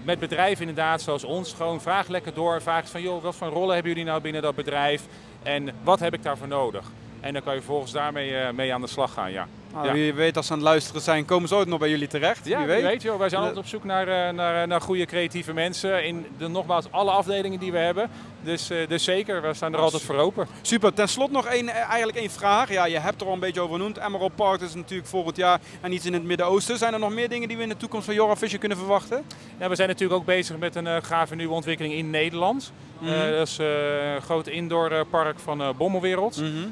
[0.08, 2.62] met bedrijven inderdaad zoals ons gewoon vraag lekker door.
[2.62, 5.02] Vraag eens van joh, wat voor rollen hebben jullie nou binnen dat bedrijf
[5.42, 6.90] en wat heb ik daarvoor nodig?
[7.20, 9.46] En dan kan je volgens daarmee eh, mee aan de slag gaan, ja.
[9.72, 9.92] Nou, Ja.
[9.92, 12.46] Wie weet als ze aan het luisteren zijn, komen ze ooit nog bij jullie terecht.
[12.46, 12.82] Ja, wie weet.
[12.82, 13.02] weet.
[13.02, 16.48] joh, wij zijn altijd op zoek naar, eh, naar, naar goede creatieve mensen in de,
[16.48, 18.10] nogmaals alle afdelingen die we hebben.
[18.48, 20.46] Dus, eh, dus zeker, we staan er altijd voor open.
[20.62, 22.70] Super, ten slot nog één, eh, eigenlijk één vraag.
[22.70, 23.96] Ja, je hebt er al een beetje over genoemd.
[23.96, 26.78] Emerald Park is natuurlijk volgend jaar en iets in het Midden-Oosten.
[26.78, 29.24] Zijn er nog meer dingen die we in de toekomst van Jora Fisher kunnen verwachten?
[29.58, 32.72] Ja, we zijn natuurlijk ook bezig met een eh, gave nieuwe ontwikkeling in Nederland.
[32.98, 33.12] Mhm.
[33.12, 36.36] Eh, dat is eh, een groot indoor eh, park van Bommelwereld.
[36.36, 36.68] Mhm.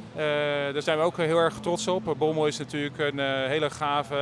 [0.72, 2.14] Daar zijn we ook heel erg trots op.
[2.18, 4.16] Bommel is natuurlijk een hele gave,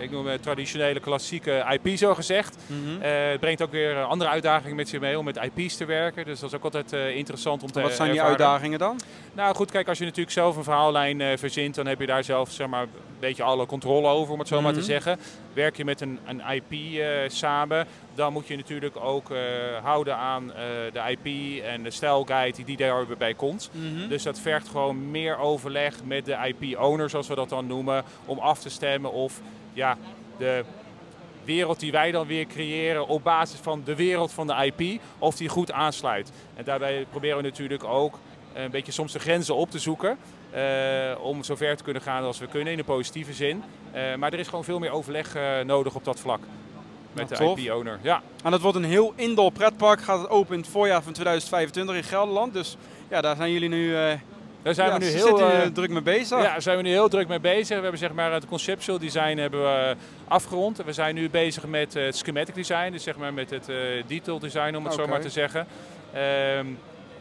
[0.00, 2.56] ik noem het traditionele klassieke IP zo gezegd.
[2.66, 3.00] Mhm.
[3.00, 6.24] Het brengt ook weer andere uitdagingen met zich mee om met IP's te werken.
[6.24, 8.38] Dus dat is ook altijd interessant om te Wat zijn die ervaren.
[8.38, 9.00] uitdagingen dan?
[9.32, 12.50] Nou goed, kijk, als je natuurlijk zelf een verhaallijn verzint, dan heb je daar zelf
[12.50, 12.86] zeg maar,
[13.20, 14.80] beetje alle controle over, om het zo maar Mhm.
[14.80, 15.18] te zeggen.
[15.52, 19.38] Werk je met een, een IP eh, samen, dan moet je natuurlijk ook eh,
[19.82, 20.56] houden aan eh,
[20.92, 23.70] de IP en de stijlguide die daarbij komt.
[23.72, 24.08] Mhm.
[24.08, 28.38] Dus dat vergt gewoon meer overleg met de IP-owner, zoals we dat dan noemen, om
[28.38, 29.40] af te stemmen of
[29.72, 29.96] ja,
[30.38, 30.64] de
[31.44, 35.36] wereld die wij dan weer creëren op basis van de wereld van de IP, of
[35.36, 36.32] die goed aansluit.
[36.54, 38.18] En daarbij proberen we natuurlijk ook
[38.52, 40.18] een beetje soms de grenzen op te zoeken.
[40.54, 43.62] Eh, om zo ver te kunnen gaan als we kunnen in de positieve zin.
[43.92, 46.40] Eh, maar er is gewoon veel meer overleg eh, nodig op dat vlak.
[47.12, 47.62] Met Nou, de.
[47.62, 47.98] IP-owner.
[48.02, 48.22] Ja.
[48.44, 50.02] En het wordt een heel indoor pretpark.
[50.02, 52.52] Gaat het open in het voorjaar van 2025 in Gelderland.
[52.52, 52.76] Dus
[53.08, 54.12] ja, daar zijn jullie nu, eh
[54.62, 56.38] Daar zijn ja, we nu heel druk mee bezig.
[56.38, 57.76] Ja, daar zijn we nu heel druk mee bezig.
[57.76, 59.96] We hebben zeg maar het conceptual design hebben we
[60.28, 60.82] afgerond.
[60.84, 63.66] We zijn nu bezig met het schematic design, dus zeg maar met het
[64.06, 65.66] detail design om het zo maar te zeggen.
[66.12, 66.66] Ehm,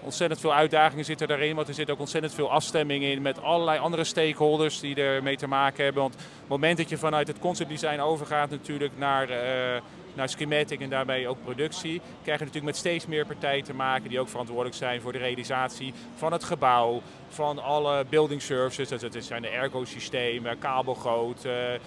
[0.03, 3.79] ontzettend veel uitdagingen zitten daarin, want er zit ook ontzettend veel afstemming in met allerlei
[3.79, 6.01] andere stakeholders die ermee te maken hebben.
[6.01, 9.81] Want op het moment dat je vanuit het concept design overgaat natuurlijk naar, eh,
[10.13, 14.09] naar schematic en daarbij ook productie, krijg je natuurlijk met steeds meer partijen te maken
[14.09, 17.01] die ook verantwoordelijk zijn voor de realisatie van het gebouw,
[17.33, 18.89] van alle building services.
[18.89, 21.79] Dus dat zijn de ergo-systemen, kabelgoot, eh, eh,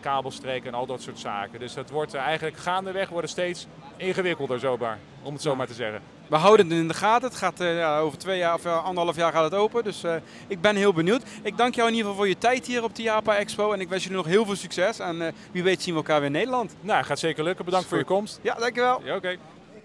[0.00, 1.58] kabelstrekken en al dat soort zaken.
[1.60, 5.56] Dus dat wordt eigenlijk gaandeweg worden steeds ingewikkelder zomaar, om het zo Ja.
[5.56, 6.02] maar te zeggen.
[6.28, 7.28] We houden het in de gaten.
[7.28, 9.84] Het gaat eh, over twee jaar of anderhalf jaar gaat het open.
[9.84, 10.02] Dus
[10.46, 11.22] ik ben heel benieuwd.
[11.42, 13.72] Ik dank jou in ieder geval voor je tijd hier op de Japa Expo.
[13.72, 14.98] En ik wens jullie nog heel veel succes.
[14.98, 16.74] En wie weet zien we elkaar weer in Nederland.
[16.80, 17.64] Nou, gaat zeker lukken.
[17.64, 18.38] Bedankt voor je komst.
[18.42, 19.00] Ja, dankjewel.
[19.04, 19.36] Ja, oké.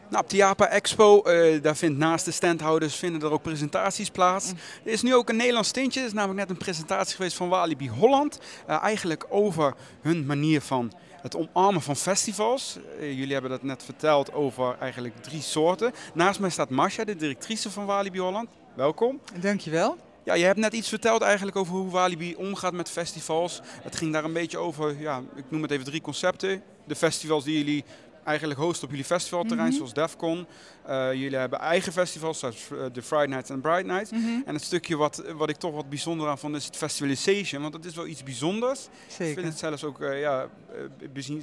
[0.10, 4.10] Nou, op de Japa Expo, eh, daar vindt naast de standhouders vinden er ook presentaties
[4.10, 4.51] plaats.
[4.84, 5.99] Er is nu ook een Nederlands tintje.
[5.99, 8.39] Er is namelijk net een presentatie geweest van Walibi Holland.
[8.68, 10.91] Eh, eigenlijk over hun manier van
[11.22, 12.78] het omarmen van festivals.
[12.99, 15.91] Eh, jullie hebben dat net verteld over eigenlijk drie soorten.
[16.14, 18.49] Naast mij staat Masha, de directrice van Walibi Holland.
[18.76, 19.20] Welkom.
[19.39, 19.97] Dankjewel.
[20.24, 23.62] Ja, je hebt net iets verteld eigenlijk over hoe Walibi omgaat met festivals.
[23.82, 26.64] Het ging daar een beetje over, ja, ik noem het even drie concepten.
[26.88, 27.84] De festivals die jullie
[28.30, 29.77] eigenlijk hosten op jullie festivalterrein, Mhm.
[29.77, 30.45] zoals Defcon.
[30.86, 34.11] Eh, jullie hebben eigen festivals, zoals eh, de Friday Nights en Bright Nights.
[34.11, 37.61] Mhm, En het stukje wat, wat ik toch wat bijzonder aan vond, is het festivalization.
[37.61, 38.88] Want dat is wel iets bijzonders.
[39.07, 40.47] Ik vind het zelfs ook eh, ja,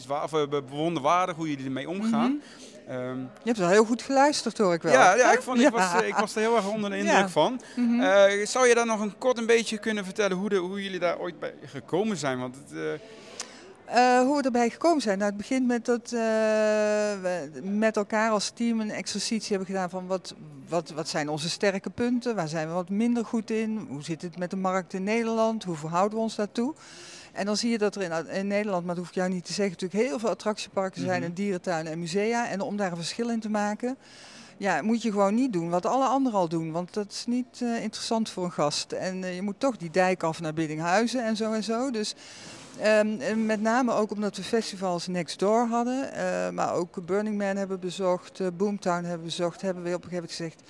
[0.08, 2.42] eh, of, eh, bewonderwaardig hoe jullie ermee omgaan.
[2.88, 4.92] Ehm, Je hebt wel heel goed geluisterd hoor ik wel.
[4.92, 7.16] ja, ja, ik, vond, ik, was, eh, ik was er heel erg onder de indruk
[7.16, 7.28] Ja.
[7.28, 7.60] van.
[7.76, 8.00] Mhm.
[8.00, 10.98] Eh, zou je daar nog een kort een beetje kunnen vertellen hoe, de, hoe jullie
[10.98, 12.38] daar ooit bij gekomen zijn?
[12.38, 12.82] Want het, eh,
[13.88, 15.18] Uh, hoe we erbij gekomen zijn.
[15.18, 16.20] Nou, het begint met dat uh,
[17.22, 20.34] we met elkaar als team een exercitie hebben gedaan van wat,
[20.68, 24.22] wat, wat zijn onze sterke punten, waar zijn we wat minder goed in, hoe zit
[24.22, 26.74] het met de markt in Nederland, hoe verhouden we ons daartoe.
[27.32, 29.44] En dan zie je dat er in, in Nederland, maar dat hoef ik jou niet
[29.44, 32.48] te zeggen, natuurlijk heel veel attractieparken zijn en dierentuinen en musea.
[32.48, 33.96] En om daar een verschil in te maken,
[34.56, 36.72] ja, moet je gewoon niet doen wat alle anderen al doen.
[36.72, 38.92] Want dat is niet uh, interessant voor een gast.
[38.92, 41.90] En je moet toch die dijk af naar Biddinghuizen en zo en zo.
[41.90, 42.14] Dus
[42.78, 46.10] en met name ook omdat we festivals next door hadden.
[46.14, 49.62] Uh, maar ook Burning Man hebben bezocht, Boomtown hebben bezocht.
[49.62, 50.62] Hebben we op een gegeven moment gezegd...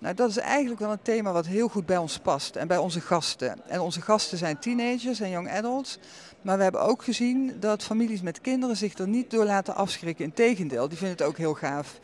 [0.00, 2.76] Nou, dat is eigenlijk wel een thema wat heel goed bij ons past en bij
[2.76, 3.68] onze gasten.
[3.68, 5.98] En onze gasten zijn teenagers en young adults.
[6.42, 10.24] Maar we hebben ook gezien dat families met kinderen zich er niet door laten afschrikken.
[10.24, 11.98] Integendeel, die vinden het ook heel gaaf.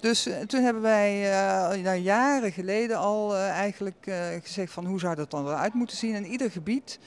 [0.00, 4.10] Dus uh, toen hebben wij uh, nou, jaren geleden al uh, eigenlijk
[4.42, 6.14] gezegd van hoe zou dat dan eruit moeten zien.
[6.14, 6.98] En ieder gebied,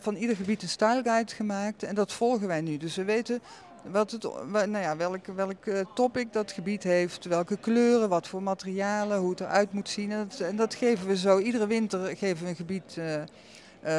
[0.00, 2.76] van ieder gebied een style guide gemaakt en dat volgen wij nu.
[2.76, 3.42] Dus we weten
[3.90, 5.64] wat het, nou ja, welk, welk
[5.94, 10.12] topic dat gebied heeft, welke kleuren, wat voor materialen, hoe het eruit moet zien.
[10.12, 12.98] En dat, en dat geven we zo, iedere winter geven we een gebied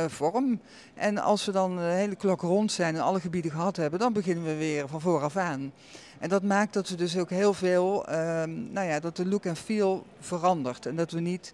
[0.08, 0.62] vorm.
[0.94, 4.14] En als we dan de hele klok rond zijn en alle gebieden gehad hebben, dan
[4.14, 5.74] beginnen we weer van vooraf aan.
[6.24, 9.46] En dat maakt dat we dus ook heel veel, um, nou ja, dat de look
[9.46, 10.86] en feel verandert.
[10.86, 11.54] En dat we niet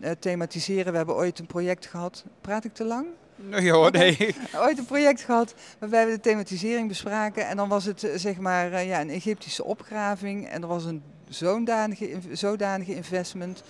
[0.00, 0.90] uh, thematiseren.
[0.90, 2.24] We hebben ooit een project gehad.
[2.40, 3.06] Praat ik te lang?
[3.36, 4.34] Nee hoor, nee.
[4.64, 7.46] Ooit een project gehad waarbij we de thematisering bespraken.
[7.46, 10.48] En dan was het uh, zeg maar uh, ja, een Egyptische opgraving.
[10.48, 13.62] En er was een zodanige, zodanige investment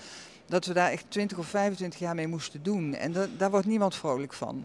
[0.47, 2.95] dat we daar echt 20 of 25 jaar mee moesten doen.
[2.95, 4.65] En dat, daar wordt niemand vrolijk van.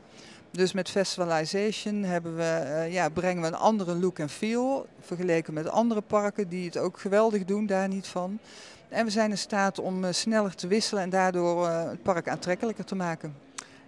[0.53, 4.87] Dus met Festivalization hebben we, uh, ja, brengen we een andere look en feel.
[4.99, 8.39] Vergeleken met andere parken die het ook geweldig doen, daar niet van.
[8.89, 12.27] En we zijn in staat om uh, sneller te wisselen en daardoor uh, het park
[12.27, 13.35] aantrekkelijker te maken.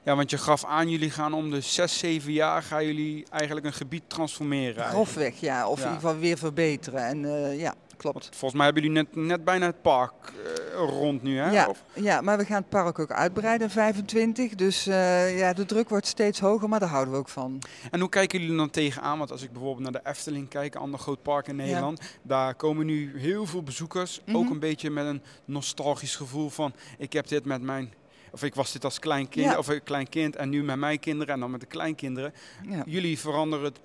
[0.03, 3.65] Ja, want je gaf aan, jullie gaan om de 6, 7 jaar gaan jullie eigenlijk
[3.65, 4.85] een gebied transformeren.
[4.85, 5.67] Grofweg, ja.
[5.67, 5.85] Of ja.
[5.85, 7.05] in ieder geval weer verbeteren.
[7.05, 7.19] En
[7.57, 8.23] ja, klopt.
[8.23, 11.51] Want volgens mij hebben jullie net, net bijna het park uh, rond nu, hè?
[11.51, 14.55] Ja, ja, maar we gaan het park ook uitbreiden, 25.
[14.55, 17.61] Dus uh, ja, de druk wordt steeds hoger, maar daar houden we ook van.
[17.91, 19.17] En hoe kijken jullie dan tegenaan?
[19.17, 22.07] Want als ik bijvoorbeeld naar de Efteling kijk, een ander groot park in Nederland, ja.
[22.21, 24.19] daar komen nu heel veel bezoekers.
[24.19, 24.43] Mm -hmm.
[24.43, 27.93] Ook een beetje met een nostalgisch gevoel van, ik heb dit met mijn
[28.31, 29.57] of ik was dit als klein kind, ja.
[29.57, 32.33] of een klein kind en nu met mijn kinderen en dan met de kleinkinderen.
[32.69, 32.83] Ja.
[32.85, 33.79] Jullie veranderen het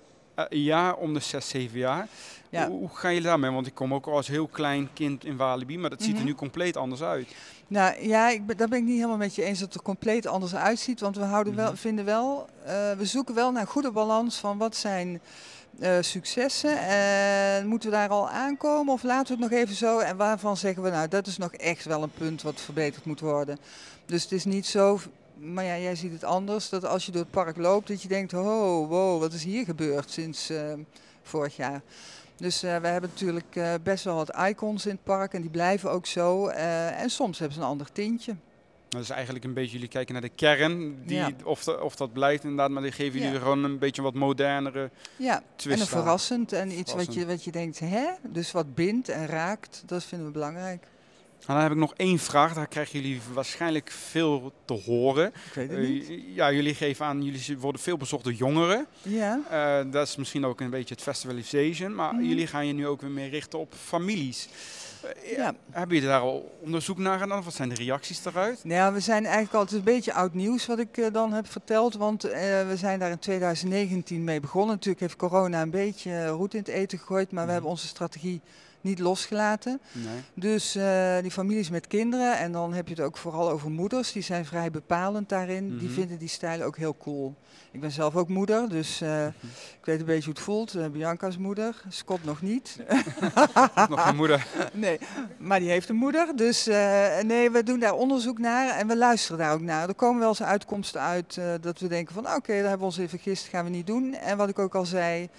[0.49, 2.07] een jaar om de 6, 7 jaar.
[2.49, 2.67] Ja.
[2.67, 3.51] Hoe, hoe gaan jullie daarmee?
[3.51, 6.13] Want ik kom ook al als heel klein kind in Walibi, maar dat mm -hmm.
[6.13, 7.27] ziet er nu compleet anders uit.
[7.67, 10.27] Nou ja, ik, daar ben ik niet helemaal met je eens dat het er compleet
[10.27, 10.99] anders uitziet.
[10.99, 14.57] Want we houden wel, vinden wel, uh, we zoeken wel naar een goede balans van
[14.57, 15.21] wat zijn
[15.79, 16.77] uh, successen.
[16.87, 19.99] En moeten we daar al aankomen of laten we het nog even zo?
[19.99, 23.19] En waarvan zeggen we nou, dat is nog echt wel een punt wat verbeterd moet
[23.19, 23.57] worden.
[24.05, 24.99] Dus het is niet zo
[25.41, 26.69] maar ja, jij ziet het anders.
[26.69, 29.65] Dat als je door het park loopt, dat je denkt, oh, wow, wat is hier
[29.65, 30.73] gebeurd sinds uh,
[31.21, 31.81] vorig jaar.
[32.35, 35.51] Dus uh, we hebben natuurlijk uh, best wel wat icons in het park en die
[35.51, 36.47] blijven ook zo.
[36.47, 38.35] en soms hebben ze een ander tintje.
[38.91, 41.31] Dat is eigenlijk een beetje, jullie kijken naar de kern, die, ja.
[41.43, 43.39] of, de, of dat blijft inderdaad, maar die geven jullie ja.
[43.39, 45.43] gewoon een beetje wat modernere ja.
[45.55, 46.93] twist en verrassend en iets.
[46.93, 48.07] Wat, je, wat je denkt, hè?
[48.27, 50.85] Dus wat bindt en raakt, dat vinden we belangrijk.
[51.47, 55.27] En dan heb ik nog één vraag, daar krijgen jullie waarschijnlijk veel te horen.
[55.27, 56.09] Ik weet het niet.
[56.09, 58.85] Uh, ja, jullie geven aan, jullie worden veel bezocht door jongeren.
[59.01, 59.39] Ja.
[59.51, 62.23] Uh, dat is misschien ook een beetje het festivalization, maar mm.
[62.23, 64.49] jullie gaan je nu ook weer meer richten op families.
[65.03, 65.55] Uh, ja.
[65.71, 67.43] Hebben jullie daar al onderzoek naar gedaan?
[67.43, 68.63] Wat zijn de reacties daaruit?
[68.63, 71.95] Nou, we zijn eigenlijk altijd een beetje oud nieuws wat ik dan heb verteld.
[71.95, 74.75] Want we zijn daar in 2019 mee begonnen.
[74.75, 77.31] Natuurlijk heeft corona een beetje roet in het eten gegooid.
[77.31, 77.47] Maar mm.
[77.47, 78.41] we hebben onze strategie
[78.81, 79.81] niet losgelaten.
[79.91, 80.21] Nee.
[80.33, 84.11] Dus uh, die families met kinderen, en dan heb je het ook vooral over moeders,
[84.11, 85.63] die zijn vrij bepalend daarin.
[85.63, 85.79] Mm -hmm.
[85.79, 87.35] Die vinden die stijl ook heel cool.
[87.71, 89.49] Ik ben zelf ook moeder, dus uh, mm -hmm.
[89.79, 90.75] ik weet een beetje hoe het voelt.
[90.75, 92.77] Uh, Bianca's moeder, Scott nog niet.
[93.89, 94.47] nog geen moeder.
[94.73, 94.99] Nee,
[95.37, 96.35] maar die heeft een moeder.
[96.35, 96.65] Dus
[97.21, 99.87] nee, we doen daar onderzoek naar en we luisteren daar ook naar.
[99.87, 102.93] Er komen wel eens uitkomsten uit dat we denken van oké, okay, daar hebben we
[102.93, 104.13] ons in vergist, gaan we niet doen.
[104.13, 105.29] En wat ik ook al zei,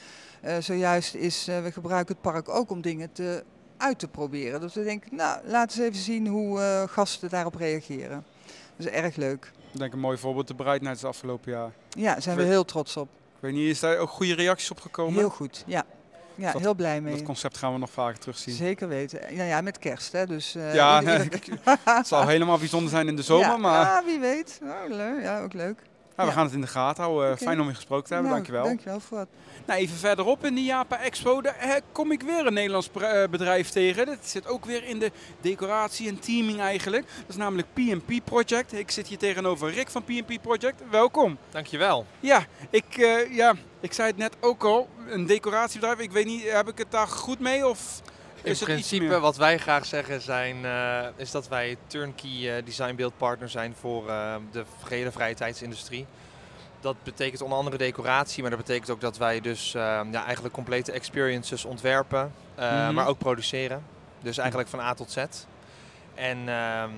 [0.59, 3.45] zojuist is, uh, we gebruiken het park ook om dingen te,
[3.76, 4.61] uit te proberen.
[4.61, 8.24] Dus we denken, nou, laten we eens even zien hoe uh, gasten daarop reageren.
[8.76, 9.53] Dat is erg leuk.
[9.72, 11.72] Ik denk een mooi voorbeeld de bereidheid het afgelopen jaar.
[11.88, 13.09] Ja, daar zijn we heel trots op.
[13.34, 15.18] Ik weet niet, is daar ook goede reacties op gekomen?
[15.18, 15.84] Heel goed, ja.
[16.34, 17.14] Ja, dat, heel blij mee.
[17.14, 18.55] Dat concept gaan we nog vaker terugzien.
[18.55, 19.34] Zeker weten.
[19.34, 20.26] Ja, ja met kerst, hè.
[20.26, 21.03] Dus, uh, ja,
[21.84, 23.80] het zal helemaal bijzonder zijn in de zomer, ja, maar...
[23.80, 24.59] Ja, wie weet.
[24.62, 25.22] Nou, leuk.
[25.22, 25.82] Ja, ook leuk.
[26.16, 26.30] We Ja.
[26.30, 27.30] gaan het in de gaten houden.
[27.30, 27.36] Eh.
[27.36, 28.68] Fijn om je gesproken te hebben, Nou, dankjewel.
[28.68, 29.28] Dankjewel voor wat.
[29.66, 33.24] Nou, even verderop in de Japa Expo, daar eh, kom ik weer een Nederlands eh,
[33.30, 34.06] bedrijf tegen.
[34.06, 35.10] Dat zit ook weer in de
[35.40, 37.06] decoratie en teaming eigenlijk.
[37.06, 38.72] Dat is namelijk PMP Project.
[38.72, 40.82] Ik zit hier tegenover Rick van PMP Project.
[40.90, 41.38] Welkom.
[41.50, 42.06] Dankjewel.
[42.20, 45.98] Ja, ik, eh, ja, ik zei het net ook al, een decoratiebedrijf.
[45.98, 48.00] Ik weet niet, heb ik het daar goed mee of
[48.43, 53.12] In principe wat wij graag zeggen zijn, eh, is dat wij turnkey eh, design build
[53.16, 56.07] partner zijn voor eh, de gehele vrije tijdsindustrie.
[56.80, 60.93] Dat betekent onder andere decoratie, maar dat betekent ook dat wij dus ja, eigenlijk complete
[60.93, 62.95] experiences ontwerpen, Mhm.
[62.95, 63.84] maar ook produceren.
[64.20, 65.16] Dus eigenlijk van A tot Z.
[66.14, 66.90] En ehm,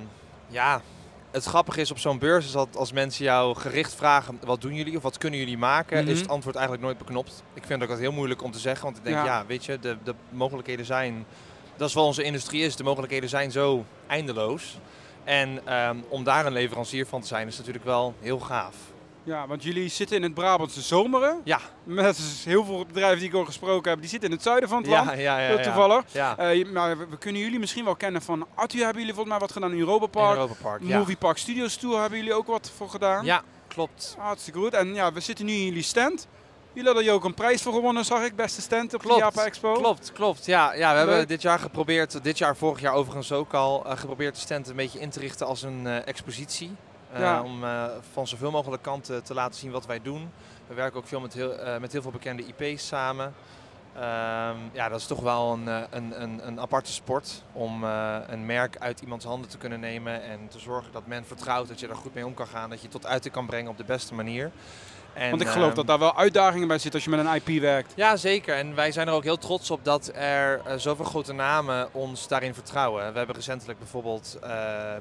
[0.48, 0.80] ja,
[1.34, 4.74] het grappige is op zo'n beurs is dat als mensen jou gericht vragen wat doen
[4.74, 6.12] jullie of wat kunnen jullie maken, Mhm.
[6.12, 7.42] is het antwoord eigenlijk nooit beknopt.
[7.54, 9.24] Ik vind ook dat heel moeilijk om te zeggen, want ik denk Ja.
[9.24, 11.26] ja, weet je, de, de mogelijkheden zijn,
[11.76, 14.78] dat is wat onze industrie is, de mogelijkheden zijn zo eindeloos.
[15.24, 18.74] En ehm, om daar een leverancier van te zijn is natuurlijk wel heel gaaf.
[19.24, 21.40] Ja, want jullie zitten in het Brabantse zomeren.
[21.44, 24.68] Ja, Met heel veel bedrijven die ik al gesproken heb, die zitten in het zuiden
[24.68, 25.06] van het land.
[25.10, 25.36] ja, ja.
[25.36, 25.62] Heel ja.
[25.62, 26.02] toevallig.
[26.12, 29.28] Ja, Eh, maar we, we kunnen jullie misschien wel kennen van Arthur hebben jullie volgens
[29.38, 30.34] mij wat gedaan in Europa in Park.
[30.36, 30.80] Europa Park.
[30.84, 30.98] Ja.
[30.98, 33.24] Movie Park Studios Tour hebben jullie ook wat voor gedaan.
[33.24, 34.16] ja, klopt.
[34.18, 34.72] Hartstikke goed.
[34.74, 36.26] En ja, we zitten nu in jullie stand.
[36.72, 38.36] Jullie hadden hier ook een prijs voor gewonnen, zag ik.
[38.36, 39.72] Beste stand op Klopt, de Japa Expo.
[39.72, 40.46] Klopt, klopt.
[40.46, 43.96] Ja, ja we hebben dit jaar geprobeerd, dit jaar, vorig jaar overigens ook al, eh,
[43.98, 46.70] geprobeerd de stand een beetje in te richten als een eh, expositie.
[47.14, 47.42] Eh, Ja.
[47.42, 50.30] Om eh, van zoveel mogelijk kanten te laten zien wat wij doen.
[50.66, 53.34] We werken ook veel met heel, eh, met heel veel bekende IP's samen.
[53.94, 57.84] Ehm, ja, dat is toch wel een, een, een, een aparte sport om
[58.28, 61.80] een merk uit iemands handen te kunnen nemen en te zorgen dat men vertrouwt dat
[61.80, 63.76] je er goed mee om kan gaan, dat je het tot uiting kan brengen op
[63.76, 64.50] de beste manier.
[65.14, 67.34] En, Want ik geloof ehm, dat daar wel uitdagingen bij zitten als je met een
[67.54, 67.92] IP werkt.
[67.96, 68.54] ja, zeker.
[68.56, 72.28] En wij zijn er ook heel trots op dat er eh, zoveel grote namen ons
[72.28, 73.12] daarin vertrouwen.
[73.12, 74.50] We hebben recentelijk bijvoorbeeld eh,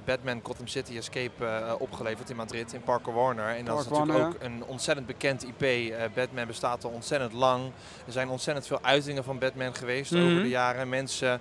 [0.05, 3.55] Batman Gotham City Escape eh, opgeleverd in Madrid, in Parker Warner.
[3.55, 5.93] En dat is natuurlijk Warner, ook een ontzettend bekend IP.
[6.15, 7.71] Batman bestaat al ontzettend lang.
[8.05, 10.23] Er zijn ontzettend veel uitingen van Batman geweest Mhm.
[10.23, 10.89] over de jaren.
[10.89, 11.39] Mensen,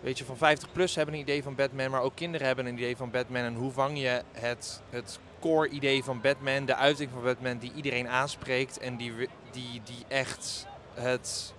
[0.00, 2.74] weet je, van 50 plus hebben een idee van Batman, maar ook kinderen hebben een
[2.74, 3.42] idee van Batman.
[3.42, 7.72] En hoe vang je het, het core idee van Batman, de uiting van Batman die
[7.74, 9.12] iedereen aanspreekt en die,
[9.50, 11.54] die, die echt het,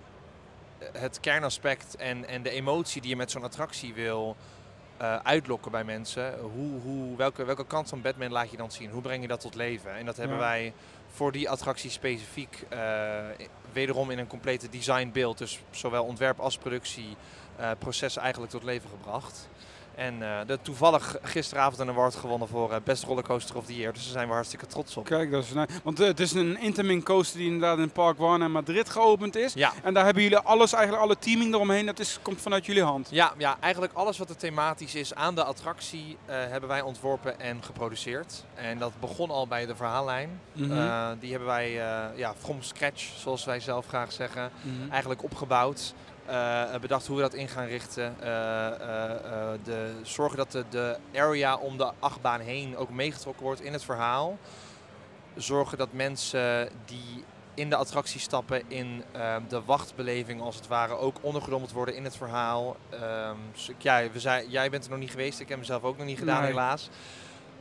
[0.92, 4.36] het kernaspect en, en de emotie die je met zo'n attractie wil
[4.96, 6.38] eh, uitlokken bij mensen.
[6.40, 8.90] Hoe, hoe, welke, welke kant van Batman laat je dan zien?
[8.90, 9.94] Hoe breng je dat tot leven?
[9.96, 10.42] En dat hebben Ja.
[10.42, 10.72] wij
[11.14, 12.78] voor die attractie specifiek eh,
[13.72, 17.16] wederom in een complete designbeeld, dus zowel ontwerp als productie,
[17.56, 19.48] eh, proces eigenlijk tot leven gebracht.
[19.94, 23.92] En eh de toevallig gisteravond een award gewonnen voor eh, Best Rollercoaster of the Year.
[23.92, 25.04] Dus daar zijn we hartstikke trots op.
[25.04, 25.68] Kijk, dat is nice.
[25.82, 29.36] Want eh, het is een Intermin coaster die inderdaad in Park Warner in Madrid geopend
[29.36, 29.52] is.
[29.54, 32.82] Ja, En daar hebben jullie alles, eigenlijk alle teaming eromheen, dat is, komt vanuit jullie
[32.82, 33.08] hand.
[33.10, 37.62] Ja, ja, eigenlijk alles wat er thematisch is aan de attractie hebben wij ontworpen en
[37.64, 38.44] geproduceerd.
[38.54, 40.40] En dat begon al bij de verhaallijn.
[40.52, 41.14] Mhm.
[41.18, 41.70] Die hebben wij
[42.16, 44.90] ja, from scratch, zoals wij zelf graag zeggen, Mhm.
[44.90, 45.94] eigenlijk opgebouwd.
[46.26, 48.14] Eh, bedacht hoe we dat in gaan richten.
[48.20, 53.60] Eh, eh, de, zorgen dat de, de area om de achtbaan heen ook meegetrokken wordt
[53.60, 54.38] in het verhaal.
[55.34, 60.96] Zorgen dat mensen die in de attractie stappen in eh, de wachtbeleving als het ware
[60.96, 62.76] ook ondergedompeld worden in het verhaal.
[62.90, 66.06] Ehm, dus ja, we jij bent er nog niet geweest, ik heb mezelf ook nog
[66.06, 66.50] niet gedaan Nee.
[66.50, 66.90] helaas.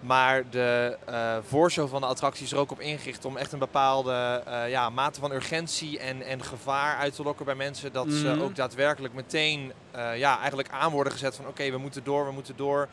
[0.02, 3.60] Maar de eh voorshow van de attractie is er ook op ingericht om echt een
[3.60, 7.92] bepaalde eh, ja, mate van urgentie en, en gevaar uit te lokken bij mensen.
[7.94, 8.42] Dat ze Mhm.
[8.42, 12.32] ook daadwerkelijk meteen eh, ja, eigenlijk aan worden gezet van oké, we moeten door, we
[12.32, 12.88] moeten door.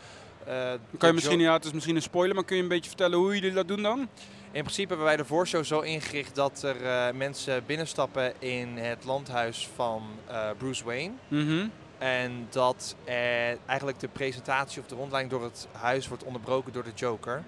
[0.99, 3.19] Kan je misschien, ja, het is misschien een spoiler, maar kun je een beetje vertellen
[3.19, 3.99] hoe jullie dat doen dan?
[4.51, 9.69] In principe hebben wij de voorshow zo ingericht dat er mensen binnenstappen in het landhuis
[9.75, 10.03] van
[10.59, 11.13] Bruce Wayne.
[11.29, 11.67] Mhm.
[11.99, 16.85] En dat eh, eigenlijk de presentatie of de rondleiding door het huis wordt onderbroken door
[16.85, 17.45] de Joker.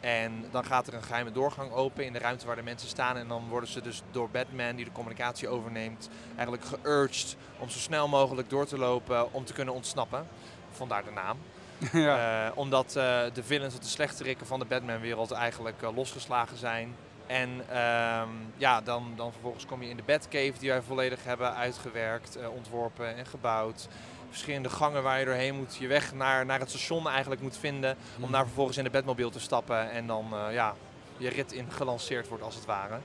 [0.00, 3.16] En dan gaat er een geheime doorgang open in de ruimte waar de mensen staan.
[3.16, 7.78] En dan worden ze dus door Batman, die de communicatie overneemt, eigenlijk geurged om zo
[7.78, 10.26] snel mogelijk door te lopen om te kunnen ontsnappen.
[10.70, 11.38] Vandaar de naam.
[12.06, 12.46] ja.
[12.46, 16.94] Eh, omdat eh, de villains of de slechterikken van de Batman-wereld eigenlijk eh, losgeslagen zijn.
[17.28, 21.54] En ehm, ja, dan, dan vervolgens kom je in de Batcave die wij volledig hebben
[21.54, 23.88] uitgewerkt, eh, ontworpen en gebouwd.
[24.28, 27.96] Verschillende gangen waar je doorheen moet, je weg naar, naar het station eigenlijk moet vinden.
[28.20, 30.74] Om daar vervolgens in de Batmobile te stappen en dan eh, ja,
[31.16, 32.98] je rit in gelanceerd wordt als het ware.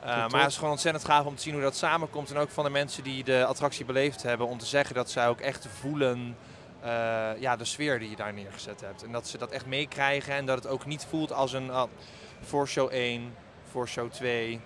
[0.00, 2.30] Eh, maar het is gewoon ontzettend gaaf om te zien hoe dat samenkomt.
[2.30, 4.46] En ook van de mensen die de attractie beleefd hebben.
[4.46, 6.36] Om te zeggen dat zij ook echt voelen
[7.38, 9.02] ja, de sfeer die je daar neergezet hebt.
[9.02, 10.34] En dat ze dat echt meekrijgen.
[10.34, 11.82] En dat het ook niet voelt als een uh,
[12.40, 13.34] voor show 1,
[13.74, 14.60] voor show 2.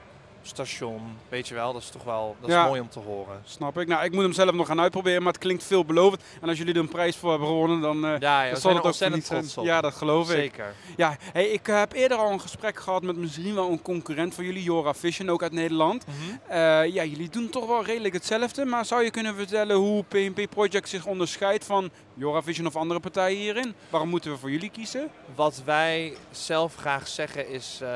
[0.49, 1.01] Station.
[1.29, 2.63] Weet je wel, dat is toch wel dat Ja.
[2.63, 3.43] is mooi om te horen.
[3.45, 3.87] Snap ik.
[3.89, 6.23] Nou, ik moet hem zelf nog gaan uitproberen, maar het klinkt veelbelovend.
[6.41, 8.05] En als jullie er een prijs voor hebben gewonnen, dan...
[8.05, 9.41] eh, Ja, ja dan we zal het ook niet zijn.
[9.41, 9.65] trots op.
[9.65, 10.37] Ja, dat geloof ik.
[10.37, 10.75] Zeker.
[10.97, 14.45] Ja, hey, ik heb eerder al een gesprek gehad met misschien wel een concurrent van
[14.45, 16.05] jullie, Jora Vision, ook uit Nederland.
[16.07, 16.17] Mhm.
[16.53, 20.51] Eh, ja, jullie doen toch wel redelijk hetzelfde, maar zou je kunnen vertellen hoe PNP
[20.51, 23.75] Project zich onderscheidt van Jora Vision of andere partijen hierin?
[23.91, 25.09] Waarom moeten we voor jullie kiezen?
[25.35, 27.89] Wat wij zelf graag zeggen is uh,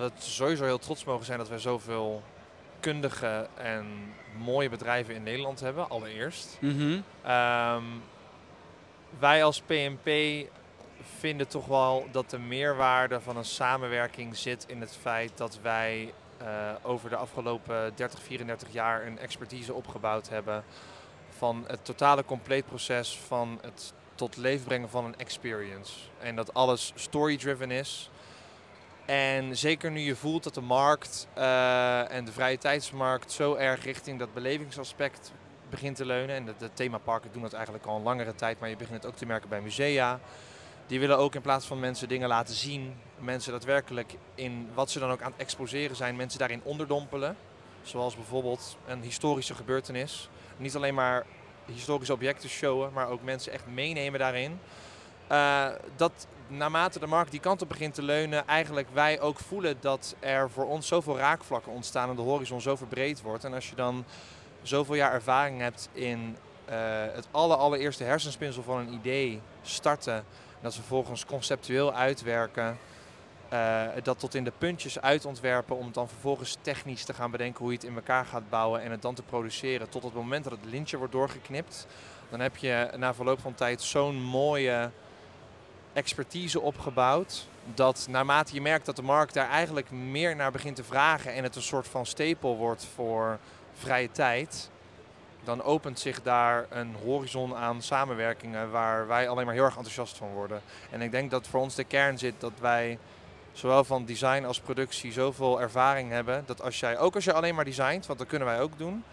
[0.00, 1.93] dat we sowieso heel trots mogen zijn dat wij zoveel
[2.80, 3.86] kundige en
[4.36, 6.58] mooie bedrijven in Nederland hebben, allereerst.
[6.60, 7.00] Mhm.
[7.26, 8.02] Um,
[9.18, 10.08] wij als PNP
[11.18, 16.12] vinden toch wel dat de meerwaarde van een samenwerking zit in het feit dat wij
[16.42, 16.46] uh,
[16.82, 20.64] over de afgelopen 30, 34 jaar een expertise opgebouwd hebben
[21.36, 25.92] van het totale compleet proces van het tot leven brengen van een experience.
[26.20, 28.10] En dat alles story-driven is.
[29.04, 33.84] En zeker nu je voelt dat de markt uh, en de vrije tijdsmarkt zo erg
[33.84, 35.32] richting dat belevingsaspect
[35.70, 36.36] begint te leunen.
[36.36, 39.12] En de, de themaparken doen dat eigenlijk al een langere tijd, maar je begint het
[39.12, 40.20] ook te merken bij musea.
[40.86, 44.98] Die willen ook in plaats van mensen dingen laten zien, mensen daadwerkelijk in wat ze
[44.98, 47.36] dan ook aan het exposeren zijn, mensen daarin onderdompelen.
[47.82, 50.28] Zoals bijvoorbeeld een historische gebeurtenis.
[50.56, 51.26] Niet alleen maar
[51.66, 54.60] historische objecten showen, maar ook mensen echt meenemen daarin.
[55.30, 59.76] Uh, dat naarmate de markt die kant op begint te leunen, eigenlijk wij ook voelen
[59.80, 63.44] dat er voor ons zoveel raakvlakken ontstaan en de horizon zo verbreed wordt.
[63.44, 64.04] En als je dan
[64.62, 66.36] zoveel jaar ervaring hebt in
[66.68, 66.74] uh,
[67.12, 70.24] het aller, allereerste hersenspinsel van een idee starten,
[70.60, 72.78] dat ze vervolgens conceptueel uitwerken,
[73.52, 77.60] uh, dat tot in de puntjes uitontwerpen om het dan vervolgens technisch te gaan bedenken
[77.60, 80.44] hoe je het in elkaar gaat bouwen en het dan te produceren tot het moment
[80.44, 81.86] dat het lintje wordt doorgeknipt.
[82.30, 84.90] Dan heb je na verloop van tijd zo'n mooie
[85.94, 87.46] expertise opgebouwd.
[87.74, 91.42] Dat naarmate je merkt dat de markt daar eigenlijk meer naar begint te vragen en
[91.42, 93.38] het een soort van stapel wordt voor
[93.74, 94.70] vrije tijd,
[95.44, 100.16] dan opent zich daar een horizon aan samenwerkingen waar wij alleen maar heel erg enthousiast
[100.16, 100.62] van worden.
[100.90, 102.98] En ik denk dat voor ons de kern zit dat wij
[103.52, 107.54] zowel van design als productie zoveel ervaring hebben dat als jij, ook als je alleen
[107.54, 109.04] maar designt, want dat kunnen wij ook doen,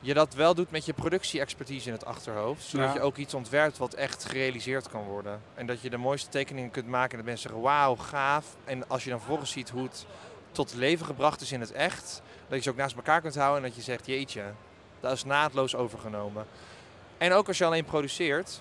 [0.00, 2.62] je dat wel doet met je productie-expertise in het achterhoofd.
[2.64, 2.94] Zodat Ja.
[2.94, 5.40] je ook iets ontwerpt wat echt gerealiseerd kan worden.
[5.54, 8.44] En dat je de mooiste tekeningen kunt maken en dat mensen zeggen, wauw, gaaf.
[8.64, 10.06] En als je dan vervolgens ziet hoe het
[10.52, 13.62] tot leven gebracht is in het echt, dat je ze ook naast elkaar kunt houden
[13.62, 14.42] en dat je zegt, jeetje,
[15.00, 16.46] dat is naadloos overgenomen.
[17.18, 18.60] En ook als je alleen produceert,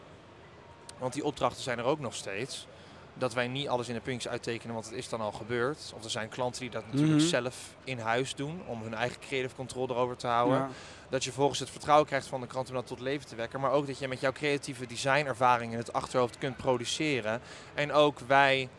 [0.97, 2.67] want die opdrachten zijn er ook nog steeds,
[3.13, 5.93] dat wij niet alles in de puntjes uittekenen, want het is dan al gebeurd.
[5.95, 7.27] Of er zijn klanten die dat natuurlijk Mhm.
[7.29, 10.57] zelf in huis doen, om hun eigen creative control erover te houden.
[10.57, 10.69] Ja.
[11.09, 13.59] Dat je volgens het vertrouwen krijgt van de klant om dat tot leven te wekken.
[13.59, 17.41] Maar ook dat je met jouw creatieve designervaring in het achterhoofd kunt produceren.
[17.73, 18.69] En ook wij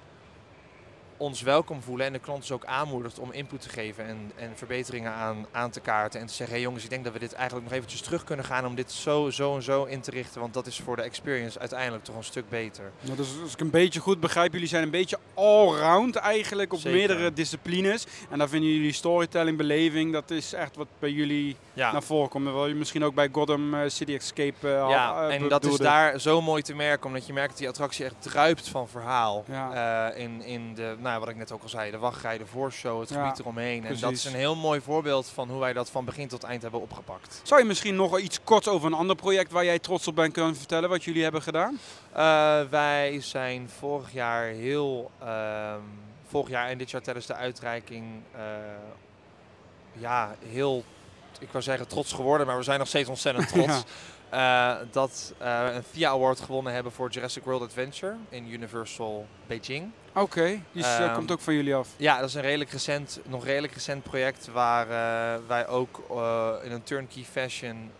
[1.17, 4.51] ons welkom voelen en de klant dus ook aanmoedigt om input te geven en, en
[4.55, 6.21] verbeteringen aan, aan te kaarten.
[6.21, 8.45] En te zeggen, hey jongens, ik denk dat we dit eigenlijk nog eventjes terug kunnen
[8.45, 10.41] gaan om dit zo, zo en zo in te richten.
[10.41, 12.91] Want dat is voor de experience uiteindelijk toch een stuk beter.
[13.01, 16.79] Nou, dus als ik een beetje goed begrijp, jullie zijn een beetje allround eigenlijk op
[16.81, 16.99] Zeker.
[16.99, 18.07] meerdere disciplines.
[18.31, 21.93] En daar vinden jullie storytelling, beleving, dat is echt wat bij jullie Ja.
[21.93, 22.45] naar voren komt.
[22.45, 25.77] Wel je misschien ook bij Gotham eh, City Escape eh, Ja, eh, en dat is
[25.77, 29.45] daar zo mooi te merken, omdat je merkt dat die attractie echt druipt van verhaal.
[29.49, 30.11] Ja.
[30.13, 33.09] In, in de, nou, wat ik net ook al zei, de wachtrij, de voorshow, het
[33.09, 33.85] Ja, gebied eromheen.
[33.85, 36.63] En dat is een heel mooi voorbeeld van hoe wij dat van begin tot eind
[36.63, 37.41] hebben opgepakt.
[37.43, 40.33] Zou je misschien nog iets kort over een ander project waar jij trots op bent
[40.33, 41.79] kunnen vertellen, wat jullie hebben gedaan?
[42.13, 45.81] Eh, wij zijn vorig jaar heel, ehm,
[46.29, 48.41] vorig jaar en dit jaar tijdens de uitreiking, eh,
[49.93, 50.85] ja, heel,
[51.41, 53.83] ik wou zeggen trots geworden, maar we zijn nog steeds ontzettend trots.
[54.31, 59.91] eh, dat eh, een FIA Award gewonnen hebben voor Jurassic World Adventure in Universal Beijing.
[60.17, 61.89] Oké, die is, eh, Ehm, komt ook van jullie af.
[61.97, 66.53] Ja, dat is een redelijk recent, nog redelijk recent project waar eh, wij ook eh,
[66.63, 67.91] in een turnkey fashion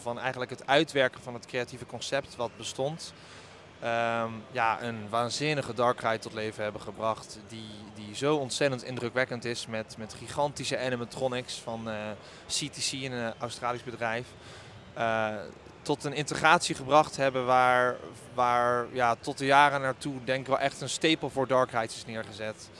[0.00, 3.12] van eigenlijk het uitwerken van het creatieve concept wat bestond,
[3.80, 9.44] ehm, ja, een waanzinnige dark ride tot leven hebben gebracht die, die zo ontzettend indrukwekkend
[9.44, 11.88] is met, met gigantische animatronics van
[12.46, 14.26] CTC, een Australisch bedrijf.
[15.86, 17.96] Tot een integratie gebracht hebben waar,
[18.34, 21.96] waar ja, tot de jaren naartoe denk ik wel echt een stapel voor dark rides
[21.96, 22.70] is neergezet.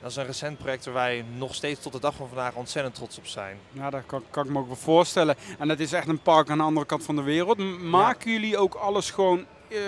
[0.00, 2.94] Dat is een recent project waar wij nog steeds tot de dag van vandaag ontzettend
[2.94, 3.58] trots op zijn.
[3.72, 5.36] Ja, dat kan, kan ik me ook wel voorstellen.
[5.58, 7.80] En dat is echt een park aan de andere kant van de wereld.
[7.82, 9.78] Maken jullie ook alles gewoon eh,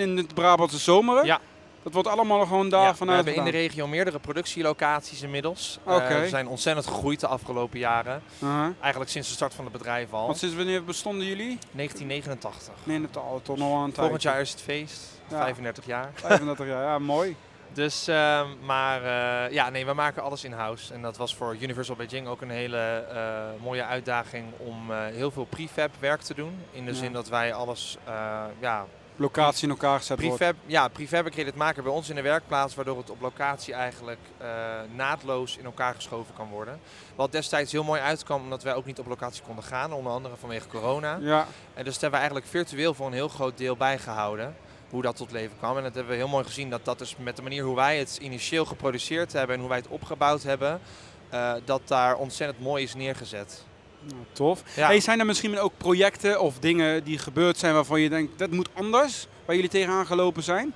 [0.00, 1.24] in het Brabantse zomeren?
[1.24, 1.40] Ja.
[1.86, 5.78] Dat wordt allemaal gewoon daar Ja, we vanuit hebben in de regio meerdere productielocaties inmiddels.
[5.84, 8.22] Eh, we zijn ontzettend gegroeid de afgelopen jaren.
[8.38, 8.68] Uh-huh.
[8.80, 10.26] Eigenlijk sinds de start van het bedrijf al.
[10.26, 11.58] Want sinds wanneer bestonden jullie?
[11.70, 12.72] 1989.
[12.84, 13.88] Nee, het al toch nog.
[13.94, 15.00] Volgend jaar is het feest.
[15.28, 15.38] Ja.
[15.38, 16.10] 35 jaar.
[16.14, 17.36] 35 jaar, ja, mooi.
[17.72, 20.94] Dus, ehm, maar eh, ja, nee, we maken alles in-house.
[20.94, 25.30] En dat was voor Universal Beijing ook een hele eh, mooie uitdaging om eh, heel
[25.30, 26.58] veel prefab werk te doen.
[26.72, 26.96] In de Ja.
[26.96, 28.86] zin dat wij alles, eh, ja,
[29.16, 30.36] Locatie in elkaar gezet wordt.
[30.36, 34.48] prefab, ja, prefabricated maken bij ons in de werkplaats, waardoor het op locatie eigenlijk eh,
[34.94, 36.80] naadloos in elkaar geschoven kan worden.
[37.14, 40.36] Wat destijds heel mooi uitkwam, omdat wij ook niet op locatie konden gaan, onder andere
[40.36, 41.18] vanwege corona.
[41.20, 44.56] Ja, En dus dat hebben we eigenlijk virtueel voor een heel groot deel bijgehouden.
[44.90, 45.76] Hoe dat tot leven kwam.
[45.76, 47.98] En dat hebben we heel mooi gezien dat dat dus met de manier hoe wij
[47.98, 50.80] het initieel geproduceerd hebben en hoe wij het opgebouwd hebben,
[51.28, 53.64] eh, dat daar ontzettend mooi is neergezet.
[54.06, 54.62] Nou, tof.
[54.76, 54.86] Ja.
[54.86, 58.50] Hey, zijn er misschien ook projecten of dingen die gebeurd zijn waarvan je denkt dat
[58.50, 60.72] moet anders, waar jullie tegenaan gelopen zijn?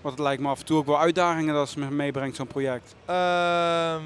[0.00, 2.46] Want het lijkt me af en toe ook wel uitdagingen dat ze me- meebrengt zo'n
[2.46, 2.94] project.
[3.04, 4.02] Ehm,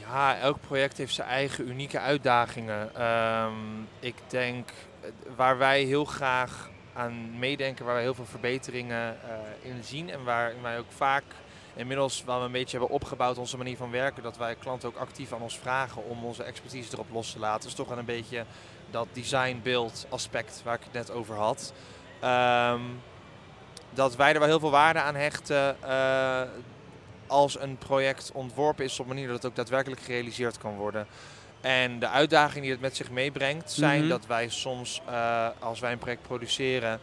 [0.00, 2.94] ja, elk project heeft zijn eigen unieke uitdagingen.
[2.94, 3.52] Ehm,
[4.00, 4.68] ik denk
[5.00, 10.10] eh, waar wij heel graag aan meedenken, waar wij heel veel verbeteringen eh, in zien
[10.10, 11.24] en waar wij ook vaak
[11.76, 15.32] inmiddels wel een beetje hebben opgebouwd onze manier van werken, dat wij klanten ook actief
[15.32, 17.68] aan ons vragen om onze expertise erop los te laten.
[17.68, 18.44] is toch wel een beetje
[18.90, 21.72] dat design-beeld aspect waar ik het net over had.
[22.20, 22.80] Ehm,
[23.90, 26.42] dat wij er wel heel veel waarde aan hechten eh,
[27.26, 31.06] als een project ontworpen is op een manier dat het ook daadwerkelijk gerealiseerd kan worden.
[31.60, 34.08] En de uitdagingen die het met zich meebrengt zijn Mhm.
[34.08, 37.00] dat wij soms, eh, als wij een project produceren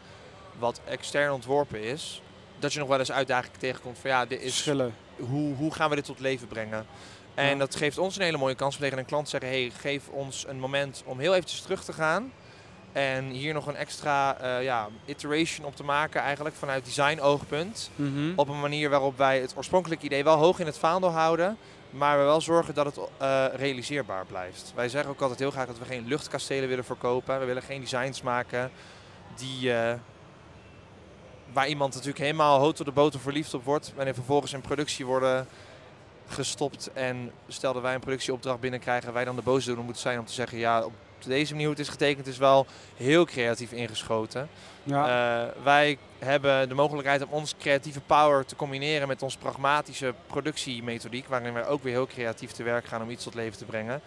[0.59, 2.21] wat extern ontworpen is,
[2.61, 4.69] dat je nog wel eens uitdagingen tegenkomt van ja, dit is,
[5.17, 6.85] hoe, hoe gaan we dit tot leven brengen?
[7.35, 7.55] En Ja.
[7.55, 10.07] dat geeft ons een hele mooie kans om tegen een klant te zeggen, hey, geef
[10.07, 12.31] ons een moment om heel eventjes terug te gaan.
[12.91, 17.89] En hier nog een extra eh, ja, iteration op te maken eigenlijk vanuit design oogpunt.
[17.95, 18.31] Mhm.
[18.35, 21.57] Op een manier waarop wij het oorspronkelijke idee wel hoog in het vaandel houden.
[21.89, 24.71] Maar we wel zorgen dat het eh, realiseerbaar blijft.
[24.75, 27.39] Wij zeggen ook altijd heel graag dat we geen luchtkastelen willen verkopen.
[27.39, 28.71] We willen geen designs maken
[29.35, 29.93] die, eh,
[31.53, 33.93] waar iemand natuurlijk helemaal hout tot de boter verliefd op wordt.
[33.95, 35.47] Wanneer vervolgens in productie worden
[36.27, 36.89] gestopt.
[36.93, 40.33] En stel dat wij een productieopdracht binnenkrijgen, wij dan de boosdoener moeten zijn om te
[40.33, 40.57] zeggen...
[40.57, 40.93] ja, op
[41.25, 44.49] deze manier hoe het is getekend is wel heel creatief ingeschoten.
[44.83, 45.03] Ja.
[45.05, 51.27] Eh, wij hebben de mogelijkheid om ons creatieve power te combineren met onze pragmatische productiemethodiek,
[51.27, 54.01] waarin wij ook weer heel creatief te werk gaan om iets tot leven te brengen.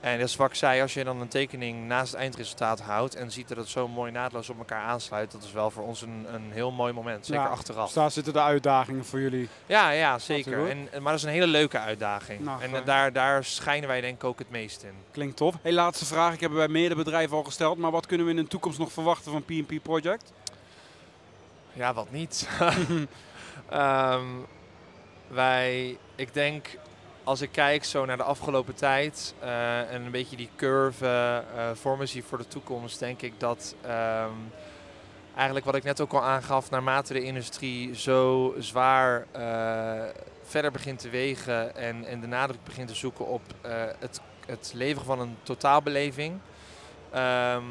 [0.00, 3.14] En dat is wat ik zei, als je dan een tekening naast het eindresultaat houdt
[3.14, 6.02] en ziet dat het zo mooi naadloos op elkaar aansluit, dat is wel voor ons
[6.02, 7.84] een, een heel mooi moment, zeker Ja, achteraf.
[7.84, 9.48] Dus daar zitten de uitdagingen voor jullie.
[9.66, 10.68] Ja, ja, zeker.
[10.68, 12.40] En, maar dat is een hele leuke uitdaging.
[12.40, 14.94] Nou, en daar, daar schijnen wij denk ik ook het meest in.
[15.10, 15.54] Klinkt tof.
[15.62, 16.34] Hey, laatste vraag.
[16.34, 17.78] Ik heb bij meerdere bedrijven al gesteld.
[17.78, 20.32] Maar wat kunnen we in de toekomst nog verwachten van P&P Project?
[21.72, 22.48] Ja, wat niet.
[23.68, 24.26] Ehm,
[25.28, 26.68] wij, ik denk,
[27.30, 31.70] als ik kijk zo naar de afgelopen tijd eh, en een beetje die curve eh,
[31.74, 34.32] voor me zie voor de toekomst, denk ik dat ehm,
[35.34, 39.26] eigenlijk wat ik net ook al aangaf, naarmate de industrie zo zwaar
[40.42, 43.42] verder begint te wegen en, en de nadruk begint te zoeken op
[43.98, 46.38] het, het leveren van een totaalbeleving.
[47.10, 47.64] ehm,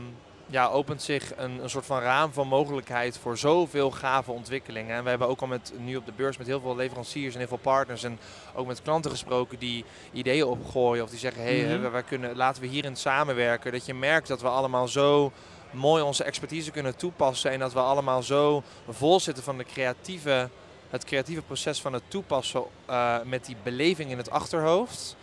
[0.52, 4.96] ja, opent zich een, een soort van raam van mogelijkheid voor zoveel gave ontwikkelingen.
[4.96, 7.40] En we hebben ook al met, nu op de beurs met heel veel leveranciers en
[7.40, 8.20] heel veel partners en
[8.56, 11.82] ook met klanten gesproken die ideeën opgooien of die zeggen, hé, Mhm.
[11.82, 13.72] hey, wij kunnen, laten we hierin samenwerken.
[13.72, 15.32] Dat je merkt dat we allemaal zo
[15.72, 20.50] mooi onze expertise kunnen toepassen en dat we allemaal zo vol zitten van de creatieve,
[20.90, 25.16] het creatieve proces van het toepassen eh, met die beleving in het achterhoofd.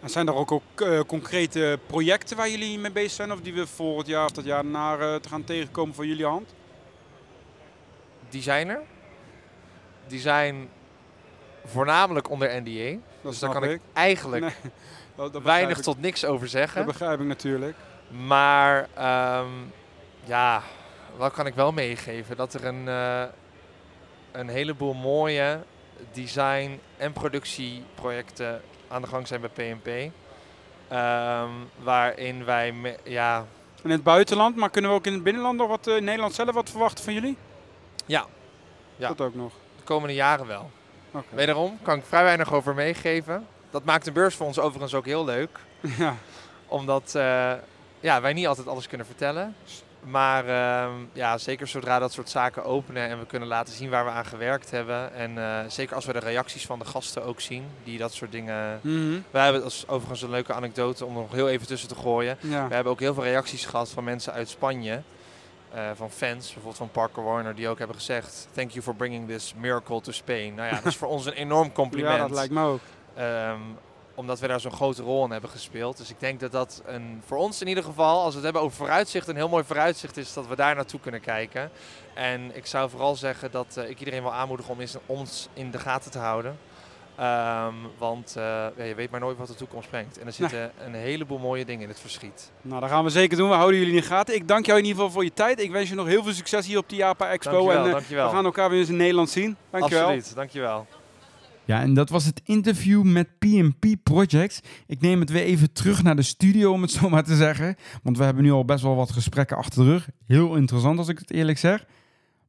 [0.00, 3.32] En zijn er ook, ook eh, concrete projecten waar jullie mee bezig zijn?
[3.32, 6.26] Of die we volgend jaar of dat jaar naar eh, te gaan tegenkomen van jullie
[6.26, 6.54] hand?
[8.28, 8.80] Designer.
[10.06, 10.68] Die zijn
[11.64, 12.98] voornamelijk onder NDA.
[13.22, 13.80] Dat Dus daar kan ik ik.
[13.92, 14.72] eigenlijk Nee,
[15.16, 15.82] dat, dat weinig ik.
[15.82, 16.86] tot niks over Dat zeggen.
[16.86, 17.76] begrijp ik natuurlijk.
[18.26, 19.48] Maar ehm,
[20.24, 20.62] ja,
[21.16, 22.36] wat kan ik wel meegeven?
[22.36, 23.22] Dat er een, eh,
[24.32, 25.60] een heleboel mooie
[26.12, 28.60] design- en productieprojecten
[28.90, 30.12] aan de gang zijn bij PNP.
[30.88, 31.48] Ehm,
[31.82, 33.46] waarin wij, me- ja,
[33.82, 36.34] In het buitenland, maar kunnen we ook in het binnenland nog wat, eh, in Nederland
[36.34, 37.36] zelf wat verwachten van jullie?
[38.06, 38.26] Ja.
[38.96, 39.08] Ja.
[39.08, 39.52] Dat ook nog.
[39.76, 40.70] de komende jaren wel.
[41.10, 41.34] Oké.
[41.36, 43.46] Wederom kan ik vrij weinig over meegeven.
[43.70, 45.58] Dat maakt de beurs voor ons overigens ook heel leuk.
[45.98, 46.14] Ja.
[46.66, 47.52] Omdat eh,
[48.00, 49.56] ja, wij niet altijd alles kunnen vertellen.
[50.04, 54.04] Maar ehm, ja, zeker zodra dat soort zaken openen en we kunnen laten zien waar
[54.04, 55.14] we aan gewerkt hebben.
[55.14, 58.32] En eh, zeker als we de reacties van de gasten ook zien, die dat soort
[58.32, 58.78] dingen...
[58.82, 59.18] Mhm.
[59.30, 62.36] Wij hebben, is overigens een leuke anekdote om er nog heel even tussen te gooien.
[62.40, 62.68] ja.
[62.68, 65.02] We hebben ook heel veel reacties gehad van mensen uit Spanje.
[65.74, 69.28] eh, van fans, bijvoorbeeld van Parker Warner, die ook hebben gezegd: Thank you for bringing
[69.28, 70.54] this miracle to Spain.
[70.54, 72.14] Nou ja, dat is voor ons een enorm compliment.
[72.16, 72.80] ja, dat lijkt me ook.
[73.14, 73.60] Ehm,
[74.20, 75.96] omdat we daar zo'n grote rol in hebben gespeeld.
[75.96, 78.62] Dus ik denk dat dat een, voor ons in ieder geval, als we het hebben
[78.62, 81.70] over vooruitzicht, een heel mooi vooruitzicht is dat we daar naartoe kunnen kijken.
[82.14, 86.10] En ik zou vooral zeggen dat ik iedereen wil aanmoedigen om ons in de gaten
[86.10, 86.58] te houden.
[87.16, 88.44] Ehm, want uh,
[88.76, 90.18] ja, je weet maar nooit wat de toekomst brengt.
[90.18, 92.50] En er zitten een heleboel mooie dingen in het verschiet.
[92.62, 93.48] Nou, dat gaan we zeker doen.
[93.48, 94.34] We houden jullie in de gaten.
[94.34, 95.60] Ik dank jou in ieder geval voor je tijd.
[95.60, 97.50] Ik wens je nog heel veel succes hier op de Japa Expo.
[97.50, 98.28] Dankjewel, en uh, dankjewel.
[98.28, 99.56] we gaan elkaar weer eens in Nederland zien.
[99.70, 100.02] Dankjewel.
[100.02, 100.86] Absoluut, dankjewel.
[101.70, 104.60] Ja, en dat was het interview met PMP Projects.
[104.86, 107.76] Ik neem het weer even terug naar de studio, om het zo maar te zeggen.
[108.02, 110.08] Want we hebben nu al best wel wat gesprekken achter de rug.
[110.26, 111.86] Heel interessant, als ik het eerlijk zeg.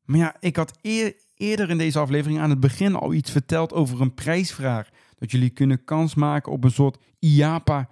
[0.05, 3.73] Maar ja, ik had eer, eerder in deze aflevering aan het begin al iets verteld
[3.73, 4.89] over een prijsvraag.
[5.17, 7.89] Dat jullie kunnen kans maken op een soort IAPA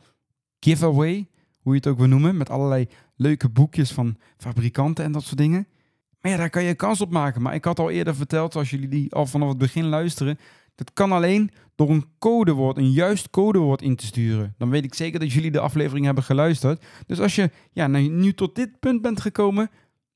[0.60, 1.28] giveaway,
[1.60, 5.38] hoe je het ook wil noemen, met allerlei leuke boekjes van fabrikanten en dat soort
[5.38, 5.68] dingen.
[6.22, 7.42] Maar ja, daar kan je kans op maken.
[7.42, 10.40] Maar ik had al eerder verteld, als jullie die al vanaf het begin luisteren,
[10.80, 14.56] dat kan alleen door een codewoord, een juist codewoord in te sturen.
[14.58, 16.86] Dan weet ik zeker dat jullie de aflevering hebben geluisterd.
[17.06, 19.70] Dus als je ja, nu tot dit punt bent gekomen,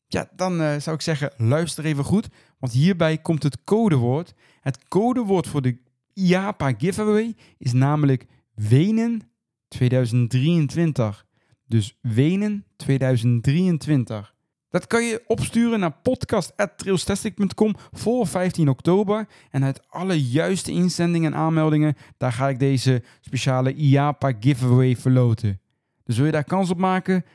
[0.07, 2.27] ja, dan uh, zou ik zeggen, luister even goed.
[2.59, 4.33] Want hierbij komt het codewoord.
[4.61, 5.77] Het codewoord voor de
[6.13, 9.21] IAPA giveaway is namelijk Wenen
[9.67, 11.25] 2023.
[11.67, 14.32] Dus Wenen 2023.
[14.73, 19.27] Dat kan je opsturen naar podcast.trailstastic.com voor 15 oktober.
[19.49, 25.59] En uit alle juiste inzendingen en aanmeldingen, daar ga ik deze speciale IAPA giveaway verloten.
[26.03, 27.25] Dus wil je daar kans op maken?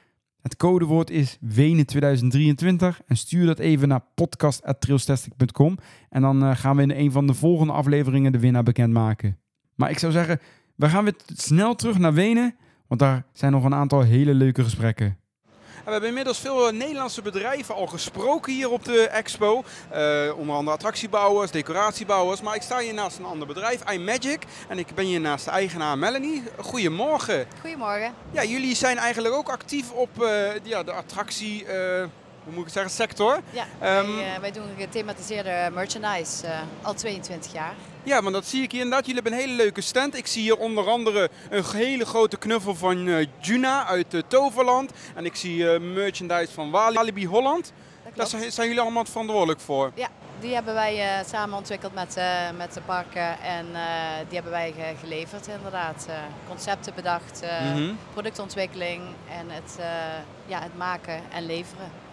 [0.41, 5.79] Het codewoord is Wenen 2023 en stuur dat even naar podcast.trailstastic.com
[6.11, 9.39] en dan uh, gaan we in een van de volgende afleveringen de winnaar bekendmaken.
[9.75, 10.41] Maar ik zou zeggen,
[10.75, 12.55] we gaan weer snel terug naar Wenen,
[12.87, 15.19] want daar zijn nog een aantal hele leuke gesprekken.
[15.89, 19.65] We hebben inmiddels veel Nederlandse bedrijven al gesproken hier op de expo.
[19.95, 22.41] Uh, onder andere attractiebouwers, decoratiebouwers.
[22.41, 24.43] Maar ik sta hier naast een ander bedrijf, iMagic.
[24.69, 26.43] En ik ben hier naast de eigenaar Melanie.
[26.59, 27.47] Goedemorgen.
[27.61, 28.15] Goedemorgen.
[28.31, 31.65] Ja, jullie zijn eigenlijk ook actief op uh, ja, de attractie...
[31.65, 32.05] Uh,
[32.49, 33.41] hoe moet ik zeggen, sector.
[33.51, 36.47] Ja, um, wij, wij, doen gethematiseerde merchandise
[36.83, 37.75] al 22 jaar.
[38.03, 39.07] Ja, want dat zie ik hier inderdaad.
[39.07, 40.17] Jullie hebben een hele leuke stand.
[40.17, 44.93] Ik zie hier onder andere een hele grote knuffel van uh, Juna uit uh, Toverland.
[45.15, 47.73] En ik zie merchandise van Walibi Holland.
[48.15, 49.91] Daar zijn, zijn, jullie allemaal verantwoordelijk voor?
[49.95, 50.09] Ja,
[50.41, 52.21] die hebben wij samen ontwikkeld met,
[52.57, 53.41] met de parken.
[53.41, 53.67] En
[54.27, 56.09] die hebben wij ge geleverd inderdaad.
[56.49, 57.99] concepten bedacht, mm -hmm.
[58.13, 59.03] productontwikkeling
[59.39, 59.77] en het,
[60.47, 62.08] ja, het maken en leveren.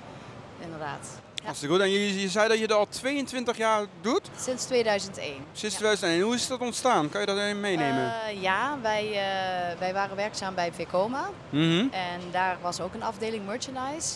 [0.62, 1.24] Inderdaad.
[1.46, 1.84] Hartstikke goed.
[1.84, 4.30] En je, je, zei dat je dat al 22 jaar doet?
[4.38, 5.34] Sinds 2001.
[5.54, 6.22] Sinds 2001.
[6.26, 7.10] Hoe is dat ontstaan?
[7.10, 8.14] Kan je dat even meenemen?
[8.34, 11.30] Uh, ja, wij, uh, wij waren werkzaam bij Vekoma.
[11.50, 11.90] Mm -hmm.
[11.92, 14.14] En daar was ook een afdeling merchandise.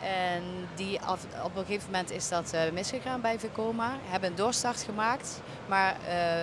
[0.00, 0.42] En
[0.74, 3.98] die af, op een gegeven moment is dat uh, misgegaan bij Vekoma.
[4.04, 5.40] Hebben een doorstart gemaakt.
[5.68, 5.96] Maar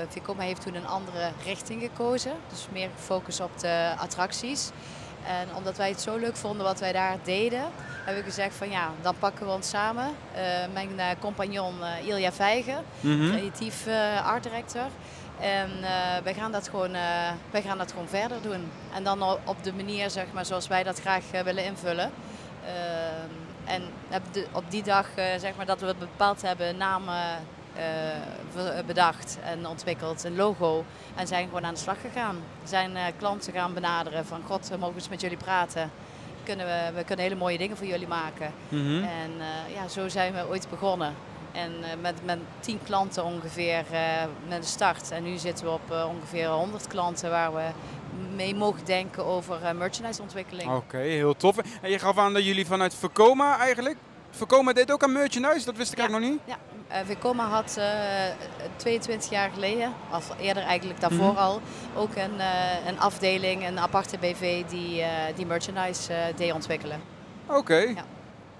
[0.10, 2.34] Vekoma heeft toen een andere richting gekozen.
[2.50, 4.70] Dus meer gefocust op de attracties.
[5.28, 7.64] En omdat wij het zo leuk vonden wat wij daar deden,
[8.06, 10.06] hebben we gezegd van ja, dan pakken we ons samen.
[10.06, 10.42] Uh,
[10.74, 13.32] mijn uh, compagnon uh, Ilja Vijgen, mm -hmm.
[13.32, 13.88] creatief
[14.24, 14.86] art director.
[15.40, 15.70] En
[16.24, 16.92] wij, gaan dat gewoon,
[17.52, 18.72] wij gaan dat gewoon verder doen.
[18.94, 22.12] En dan op de manier zeg maar, zoals wij dat graag willen invullen.
[23.66, 23.82] en
[24.52, 27.16] op die dag zeg maar, dat we bepaald hebben namen
[28.86, 30.86] bedacht en ontwikkeld, een logo.
[31.16, 32.38] En zijn gewoon aan de slag gegaan.
[32.64, 35.92] Zijn uh, klanten gaan benaderen van god, we mogen eens met jullie praten.
[36.44, 38.52] Kunnen we, we kunnen hele mooie dingen voor jullie maken.
[38.70, 39.04] Mm -hmm.
[39.04, 39.32] En
[39.74, 41.14] ja, zo zijn we ooit begonnen.
[41.52, 41.72] En
[42.02, 43.86] met, met tien klanten ongeveer
[44.48, 45.12] met de start.
[45.12, 47.66] En nu zitten we op ongeveer 100 klanten waar we
[48.36, 50.70] mee mogen denken over merchandiseontwikkeling.
[50.70, 51.58] Oké, okay, heel tof.
[51.82, 53.98] En je gaf aan dat jullie vanuit Vercoma eigenlijk
[54.32, 56.56] Vekoma deed ook aan merchandise, dat wist ik ja, eigenlijk nog niet.
[56.56, 56.58] Ja,
[57.06, 57.86] Vekoma had uh,
[58.76, 61.38] 22 jaar geleden, of eerder eigenlijk daarvoor mm -hmm.
[61.38, 61.62] al,
[61.96, 65.04] ook een, uh, een afdeling, een aparte BV die,
[65.36, 67.02] die merchandise deed ontwikkelen.
[67.48, 67.58] Oké.
[67.58, 67.88] Okay.
[67.88, 68.06] Ja.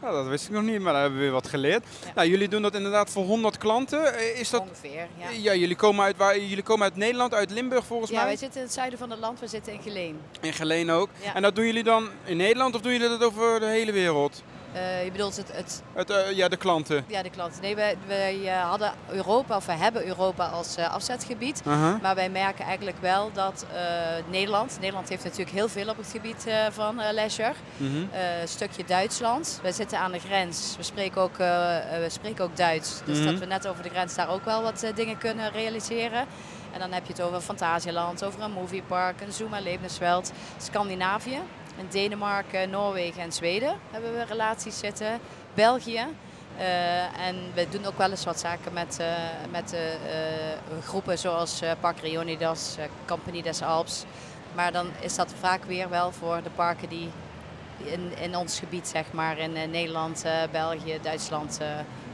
[0.02, 1.84] Nou, dat wist ik nog niet, maar daar hebben we weer wat geleerd.
[2.06, 2.12] Ja.
[2.16, 4.36] Nou, jullie doen dat inderdaad voor 100 klanten.
[4.36, 4.62] Is dat...
[4.62, 5.30] Ongeveer, ja.
[5.30, 8.24] ja jullie, komen uit waar, jullie komen uit Nederland, uit Limburg volgens ja, mij?
[8.24, 10.20] Ja, wij zitten in het zuiden van het land, we zitten in Geleen.
[10.42, 11.10] In Geleen ook.
[11.34, 14.44] En dat doen jullie dan in Nederland of doen jullie dat over de hele wereld?
[14.76, 15.52] Uh, je bedoelt het...
[15.54, 17.04] het, het uh, ja, de klanten.
[17.08, 17.62] Ja, de klanten.
[17.62, 21.62] Nee, wij, wij uh, hadden Europa, of we hebben Europa als afzetgebied.
[21.64, 22.02] -huh.
[22.02, 23.66] Maar wij merken eigenlijk wel dat
[24.30, 24.78] Nederland...
[24.80, 27.54] Nederland heeft natuurlijk heel veel op het gebied van leisure.
[27.78, 28.10] -hmm.
[28.42, 29.60] een stukje Duitsland.
[29.62, 30.74] Wij zitten aan de grens.
[30.78, 33.02] We spreken ook, we spreken ook Duits.
[33.06, 33.28] Dus Mhm.
[33.30, 36.26] dat we net over de grens daar ook wel wat dingen kunnen realiseren.
[36.74, 41.40] En dan heb je het over Fantasieland, over een moviepark, een Zuma Levensveld, Scandinavië.
[41.80, 45.20] In Denemarken, Noorwegen en Zweden hebben we relaties zitten.
[45.54, 46.06] België.
[46.58, 49.08] Uh, en we doen ook wel eens wat zaken met, uh,
[49.52, 49.80] met uh,
[50.84, 52.76] groepen zoals Park Rionidas,
[53.06, 54.06] Compagnie des Alps.
[54.56, 57.10] Maar dan is dat vaak weer wel voor de parken die
[57.84, 61.68] in, in ons gebied, zeg maar, in eh, Nederland, eh, België, Duitsland eh,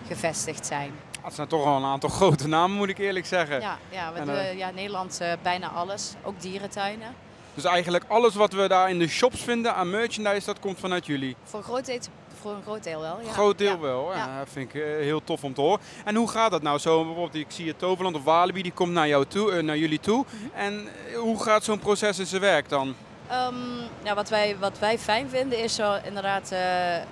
[0.08, 0.92] gevestigd zijn.
[1.24, 3.60] Dat zijn toch wel een aantal grote namen, moet ik eerlijk zeggen.
[3.62, 7.16] Ja, ja, we En, doen, eh, ja Nederland eh, bijna alles, ook dierentuinen.
[7.56, 11.06] Dus eigenlijk alles wat we daar in de shops vinden aan merchandise, dat komt vanuit
[11.06, 11.36] jullie.
[11.44, 12.00] Voor een groot deel,
[12.42, 13.20] voor een groot deel wel.
[13.24, 13.32] Ja.
[13.32, 13.80] Groot deel Ja.
[13.80, 14.12] wel.
[14.12, 14.18] Ja.
[14.18, 14.38] Ja.
[14.40, 15.80] Dat vind ik eh, heel tof om te horen.
[16.06, 17.04] En hoe gaat dat nou zo?
[17.06, 20.00] Bijvoorbeeld, ik zie het Toverland of Walibi, die komt naar, jou toe, eh, naar jullie
[20.00, 20.26] toe.
[20.30, 20.58] Mhm.
[20.60, 22.96] En eh, hoe gaat zo'n proces in zijn werk dan?
[23.30, 23.56] Ehm,
[24.04, 26.60] ja, wat, wij, wat wij fijn vinden is zo inderdaad eh,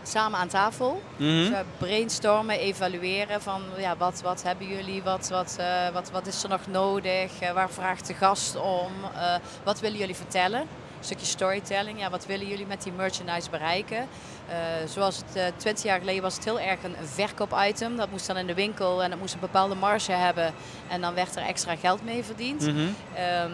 [0.04, 1.02] samen aan tafel.
[1.18, 6.28] Dus we brainstormen, evalueren van ja, wat, wat hebben jullie, wat, wat, eh, wat, wat
[6.28, 8.92] is er nog nodig, waar vraagt de gast om,
[9.64, 10.68] wat willen jullie vertellen.
[11.04, 14.08] Een stukje storytelling, ja, wat willen jullie met die merchandise bereiken.
[14.48, 14.56] Eh,
[14.88, 17.96] zoals het eh 20 jaar geleden was het heel erg een, verkoop-item.
[17.96, 20.54] Dat moest dan in de winkel en dat moest een bepaalde marge hebben.
[20.90, 22.62] En dan werd er extra geld mee verdiend.
[22.62, 22.78] Mhm.
[23.16, 23.52] Ehm,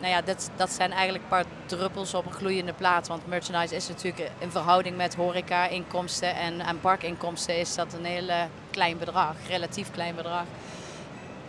[0.00, 3.08] nou ja, dat, dat zijn eigenlijk een paar druppels op een gloeiende plaat.
[3.08, 8.28] Want merchandise is natuurlijk in verhouding met horeca-inkomsten en, en parkinkomsten is dat een heel
[8.70, 10.44] klein bedrag, relatief klein bedrag.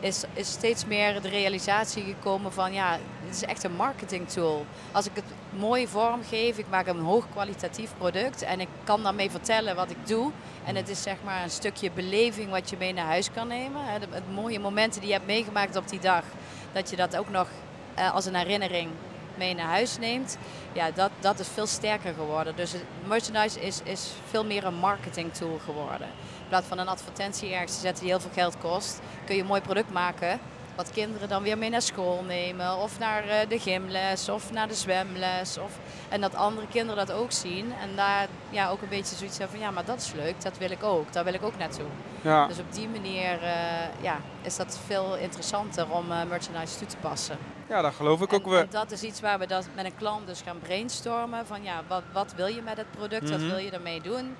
[0.03, 4.65] Is, is steeds meer de realisatie gekomen van ja, dit is echt een marketing tool.
[4.91, 9.75] Als ik het mooi vormgeef, ik maak een hoogkwalitatief product en ik kan daarmee vertellen
[9.75, 10.31] wat ik doe.
[10.65, 13.81] En het is zeg maar een stukje beleving wat je mee naar huis kan nemen.
[13.85, 16.23] Het mooie momenten die je hebt meegemaakt op die dag,
[16.71, 17.47] dat je dat ook nog
[17.95, 18.89] eh, als een herinnering
[19.35, 20.37] mee naar huis neemt.
[20.73, 22.55] Ja, dat, dat is veel sterker geworden.
[22.55, 26.07] Dus het- merchandise is, is veel meer een marketing tool geworden.
[26.53, 29.47] Plaats van een advertentie ergens te zetten die heel veel geld kost, kun je een
[29.47, 30.39] mooi product maken.
[30.75, 32.77] Wat kinderen dan weer mee naar school nemen.
[32.77, 35.57] Of naar eh, de gymles of naar de zwemles.
[35.57, 35.71] Of,
[36.09, 37.73] en dat andere kinderen dat ook zien.
[37.81, 40.57] En daar ja, ook een beetje zoiets hebben van ja, maar dat is leuk, dat
[40.57, 41.13] wil ik ook.
[41.13, 41.85] Daar wil ik ook naartoe.
[42.21, 42.47] Ja.
[42.47, 46.97] Dus op die manier eh, ja, is dat veel interessanter om eh, merchandise toe te
[46.97, 47.37] passen.
[47.69, 48.65] ja, dat geloof ik ook wel.
[48.69, 51.45] dat is iets waar we dat met een klant dus gaan brainstormen.
[51.45, 53.29] Van ja, wat, wat wil je met het product?
[53.29, 53.49] Wat Mhm.
[53.49, 54.35] wil je ermee doen?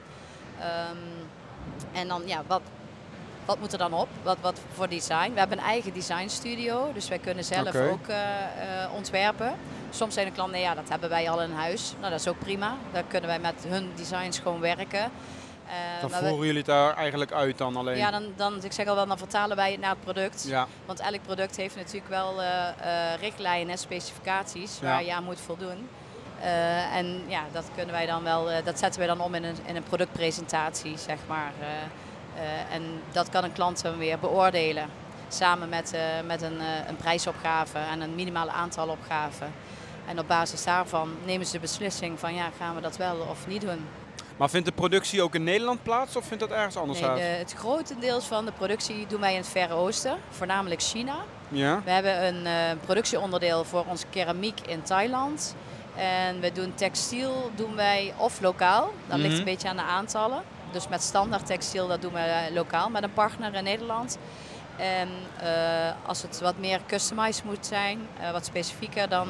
[0.59, 0.97] Ehm,
[1.91, 2.61] en dan ja, wat,
[3.45, 4.07] wat moet er dan op?
[4.23, 5.33] Wat, wat voor design?
[5.33, 9.53] We hebben een eigen designstudio, dus wij kunnen zelf ook eh, eh, ontwerpen.
[9.89, 11.93] Soms zijn de klanten, nee, ja, dat hebben wij al in huis.
[11.99, 12.75] Nou, dat is ook prima.
[12.91, 15.11] Daar kunnen wij met hun designs gewoon werken.
[15.67, 17.97] Eh, Dan we- voeren jullie het daar eigenlijk uit dan alleen.
[17.97, 20.45] ja, dan, dan, ik zeg al wel, dan vertalen wij het naar het product.
[20.47, 20.67] Ja.
[20.85, 22.33] Want elk product heeft natuurlijk wel
[23.19, 24.87] richtlijnen en specificaties Ja.
[24.87, 25.89] waar je aan moet voldoen.
[26.43, 29.43] Eh, en ja, dat kunnen wij dan wel, eh, dat zetten wij dan om in
[29.43, 31.51] een, in een productpresentatie, zeg maar.
[31.59, 34.89] Eh, en dat kan een klant dan weer beoordelen.
[35.27, 35.95] Samen met,
[36.25, 39.53] met een, een prijsopgave en een minimale aantal opgaven.
[40.07, 43.47] En op basis daarvan nemen ze de beslissing van ja, gaan we dat wel of
[43.47, 43.85] niet doen.
[44.37, 47.17] Maar vindt de productie ook in Nederland plaats of vindt dat ergens anders Nee, uit?
[47.19, 51.15] de, het grotendeels van de productie doen wij in het Verre Oosten, voornamelijk China.
[51.49, 51.81] Ja?
[51.83, 55.55] We hebben een productieonderdeel voor onze keramiek in Thailand.
[55.95, 58.93] En we doen textiel doen wij of lokaal.
[59.07, 59.39] Dat ligt Mhm.
[59.39, 60.41] een beetje aan de aantallen.
[60.71, 64.17] Dus met standaard textiel, dat doen we eh, lokaal met een partner in Nederland.
[64.77, 65.09] En
[65.39, 69.27] eh, als het wat meer customized moet zijn, eh, wat specifieker, dan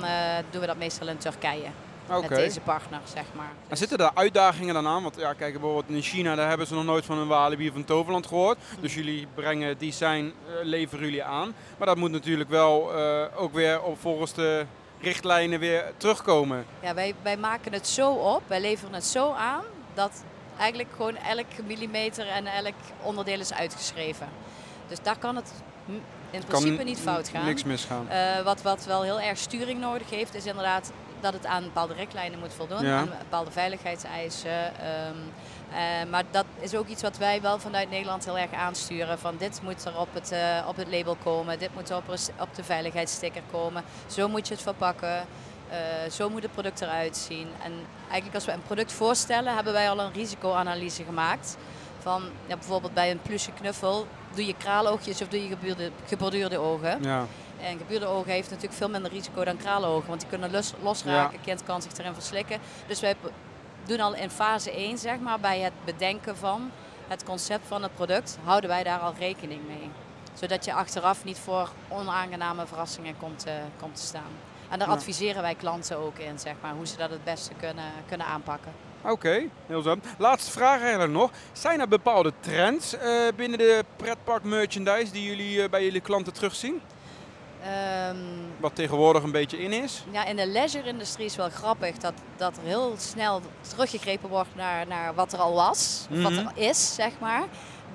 [0.52, 1.68] doen we dat meestal in Turkije.
[2.22, 3.52] Met deze partner, zeg maar.
[3.68, 5.04] En zitten daar uitdagingen dan aan?
[5.04, 7.76] Want ja, kijk, bijvoorbeeld in China, daar hebben ze nog nooit van een Walibi of
[7.76, 8.58] een Toverland gehoord.
[8.80, 10.34] Dus jullie brengen design,
[10.64, 11.54] leveren jullie aan.
[11.78, 12.94] Maar dat moet natuurlijk wel
[13.36, 14.66] ook weer op, volgens de
[15.04, 16.66] richtlijnen weer terugkomen.
[16.80, 19.64] Ja, wij, wij maken het zo op, wij leveren het zo aan,
[19.94, 20.24] dat
[20.58, 24.28] eigenlijk gewoon elk millimeter en elk onderdeel is uitgeschreven.
[24.88, 25.52] Dus daar kan het
[26.32, 27.46] in principe Kan niet fout gaan.
[27.46, 28.10] Niks misgaan.
[28.10, 30.92] Eh, wat, wat wel heel erg sturing nodig heeft, is inderdaad
[31.24, 32.98] dat het aan bepaalde richtlijnen moet voldoen, Ja.
[32.98, 34.52] aan bepaalde veiligheidseisen.
[34.80, 35.18] ehm,
[35.74, 39.20] eh, maar dat is ook iets wat wij wel vanuit Nederland heel erg aansturen.
[39.20, 42.04] Van dit moet er op het, eh, op het label komen, dit moet er op,
[42.40, 43.84] op de veiligheidssticker komen.
[44.08, 45.26] Zo moet je het verpakken.
[45.70, 47.48] eh, zo moet het product eruit zien.
[47.64, 47.72] En
[48.04, 51.58] eigenlijk als we een product voorstellen, hebben wij al een risicoanalyse gemaakt.
[52.00, 56.58] Van ja, bijvoorbeeld bij een plusje knuffel, doe je kraaloogjes of doe je geborduurde, geborduurde
[56.58, 57.04] ogen.
[57.04, 57.26] Ja.
[57.62, 61.42] En gebuurde ogen heeft natuurlijk veel minder risico dan kraalogen, want die kunnen los, losraken.
[61.42, 62.60] Kind kan zich erin verslikken.
[62.88, 63.16] Dus wij
[63.86, 66.72] doen al in fase 1, zeg maar, bij het bedenken van
[67.08, 69.90] het concept van het product, houden wij daar al rekening mee.
[70.34, 74.32] Zodat je achteraf niet voor onaangename verrassingen komt, eh, komt te staan.
[74.70, 74.94] En daar Ja.
[74.94, 78.72] adviseren wij klanten ook in, zeg maar, hoe ze dat het beste kunnen, kunnen aanpakken.
[79.02, 79.96] Oké, heel zo.
[80.18, 81.32] Laatste vraag eigenlijk nog.
[81.52, 86.34] Zijn er bepaalde trends eh, binnen de pretpark merchandise die jullie eh, bij jullie klanten
[86.34, 86.82] terugzien?
[87.64, 88.18] Ehm,
[88.60, 90.04] Wat tegenwoordig een beetje in is?
[90.12, 94.88] Ja, in de leisure-industrie is wel grappig dat, dat er heel snel teruggegrepen wordt naar,
[94.88, 96.48] naar wat er al was, of wat Mhm.
[96.48, 97.44] er is, zeg maar.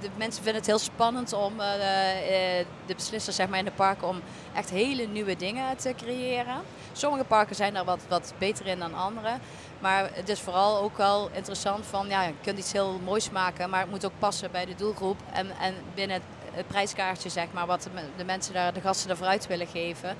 [0.00, 3.70] de mensen vinden het heel spannend om eh, eh, de beslissers zeg maar, in de
[3.70, 4.20] parken om
[4.54, 6.60] echt hele nieuwe dingen te creëren.
[6.92, 9.30] Sommige parken zijn daar wat, wat beter in dan andere.
[9.78, 13.70] Maar het is vooral ook wel interessant van, ja, je kunt iets heel moois maken,
[13.70, 15.16] maar het moet ook passen bij de doelgroep.
[15.32, 16.20] En, en binnen
[16.52, 19.66] het, prijskaartje, zeg maar, wat de, me- de mensen daar, de gasten ervoor uit willen
[19.66, 20.16] geven.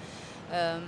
[0.50, 0.80] Ehm,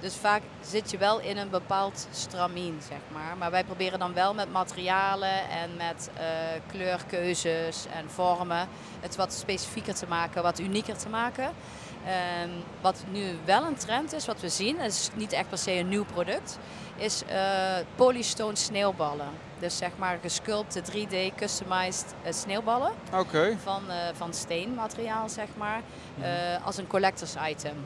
[0.00, 3.36] dus vaak zit je wel in een bepaald stramien, zeg maar.
[3.38, 6.24] Maar wij proberen dan wel met materialen en met eh,
[6.70, 8.68] kleurkeuzes en vormen
[9.00, 11.50] het wat specifieker te maken, wat unieker te maken.
[12.06, 12.50] Ehm,
[12.80, 15.88] wat nu wel een trend is, wat we zien, is niet echt per se een
[15.88, 16.58] nieuw product,
[16.96, 19.28] is eh polystone sneeuwballen.
[19.62, 23.56] Dus zeg maar gesculpte 3D customized eh, sneeuwballen Oké.
[23.62, 25.80] van, eh, van steenmateriaal, zeg maar,
[26.14, 26.24] Mhm.
[26.26, 27.84] eh, als een collectors item.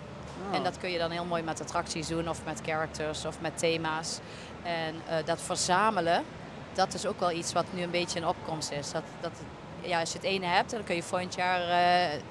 [0.51, 0.57] Ah.
[0.57, 3.59] En dat kun je dan heel mooi met attracties doen of met characters of met
[3.59, 4.19] thema's.
[4.62, 4.94] En
[5.24, 6.24] dat verzamelen,
[6.73, 8.90] dat is ook wel iets wat nu een beetje in opkomst is.
[8.93, 9.32] Dat, dat,
[9.81, 11.61] ja, als je het ene hebt, dan kun je volgend jaar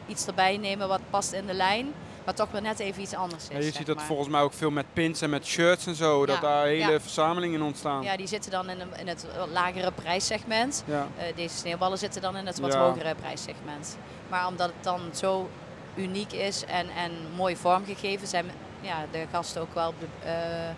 [0.08, 1.94] iets erbij nemen wat past in de lijn.
[2.26, 3.50] Maar toch wel net even iets anders is.
[3.50, 5.96] Ja, je zeg ziet dat volgens mij ook veel met pins en met shirts en
[5.96, 6.26] zo.
[6.26, 7.00] Dat daar hele ja.
[7.00, 8.04] verzamelingen in ontstaan.
[8.04, 10.84] Ja, die zitten dan in, een, in het lagere prijssegment.
[10.88, 13.98] Eh, deze sneeuwballen zitten dan in het wat hogere prijssegment.
[14.30, 15.50] Maar omdat het dan zo
[15.96, 18.46] uniek is en, en mooi vormgegeven, zijn
[18.82, 19.94] ja, de gasten ook wel,
[20.24, 20.74] eh, eh,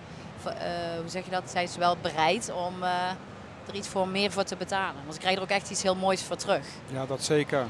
[0.99, 2.83] hoe zeg je dat, zijn ze wel bereid om
[3.67, 5.01] er iets voor meer voor te betalen.
[5.01, 6.65] Want ze krijgen er ook echt iets heel moois voor terug.
[6.87, 7.67] Ja, dat zeker.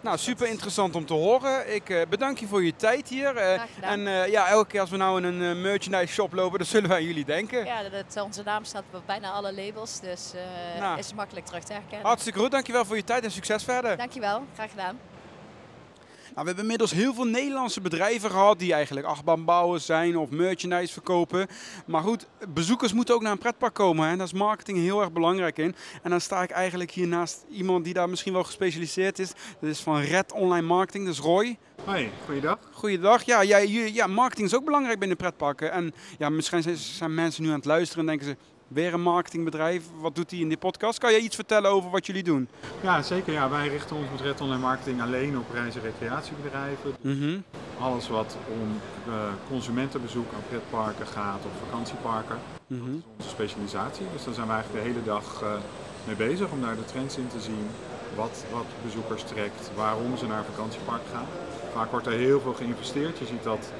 [0.00, 1.74] Nou, super interessant om te horen.
[1.74, 3.30] Ik eh, bedank je voor je tijd hier.
[3.30, 3.90] Graag gedaan.
[3.90, 6.88] en eh, ja, elke keer als we nou in een merchandise shop lopen, dan zullen
[6.88, 7.64] wij aan jullie denken.
[7.64, 10.32] Ja, dat, onze naam staat op bijna alle labels, dus
[10.78, 10.98] Nou.
[10.98, 12.06] is makkelijk terug te herkennen.
[12.06, 13.96] Hartstikke goed, dankjewel voor je tijd en succes verder.
[13.96, 14.98] Dankjewel, graag gedaan.
[16.38, 20.92] Nou, we hebben inmiddels heel veel Nederlandse bedrijven gehad die eigenlijk achtbaanbouwers zijn of merchandise
[20.92, 21.46] verkopen.
[21.86, 25.12] Maar goed, bezoekers moeten ook naar een pretpark komen en daar is marketing heel erg
[25.12, 25.74] belangrijk in.
[26.02, 29.32] En dan sta ik eigenlijk hier naast iemand die daar misschien wel gespecialiseerd is.
[29.60, 31.58] Dat is van Red Online Marketing, dat is Roy.
[31.84, 32.58] Hoi, goeiedag.
[32.72, 33.22] Goeiedag.
[33.22, 35.72] Ja, jullie- ja, marketing is ook belangrijk binnen pretparken.
[35.72, 38.36] En ja, misschien zijn mensen nu aan het luisteren en denken ze,
[38.68, 40.98] weer een marketingbedrijf, wat doet hij in die podcast?
[40.98, 42.48] Kan jij iets vertellen over wat jullie doen?
[42.80, 43.32] Ja, zeker.
[43.32, 46.94] Ja, wij richten ons met Red Online Marketing alleen op reis- en recreatiebedrijven.
[47.00, 47.38] Mhm.
[47.80, 48.80] Alles wat om
[49.12, 49.14] eh,
[49.48, 52.36] consumentenbezoek aan pretparken gaat of vakantieparken.
[52.66, 52.80] Mhm.
[52.84, 54.06] Dat is onze specialisatie.
[54.12, 55.52] Dus daar zijn we eigenlijk de hele dag eh,
[56.06, 57.66] mee bezig om daar de trends in te zien.
[58.16, 61.26] Wat, wat bezoekers trekt, waarom ze naar een vakantiepark gaan.
[61.72, 63.18] Vaak wordt er heel veel geïnvesteerd.
[63.18, 63.72] Je ziet dat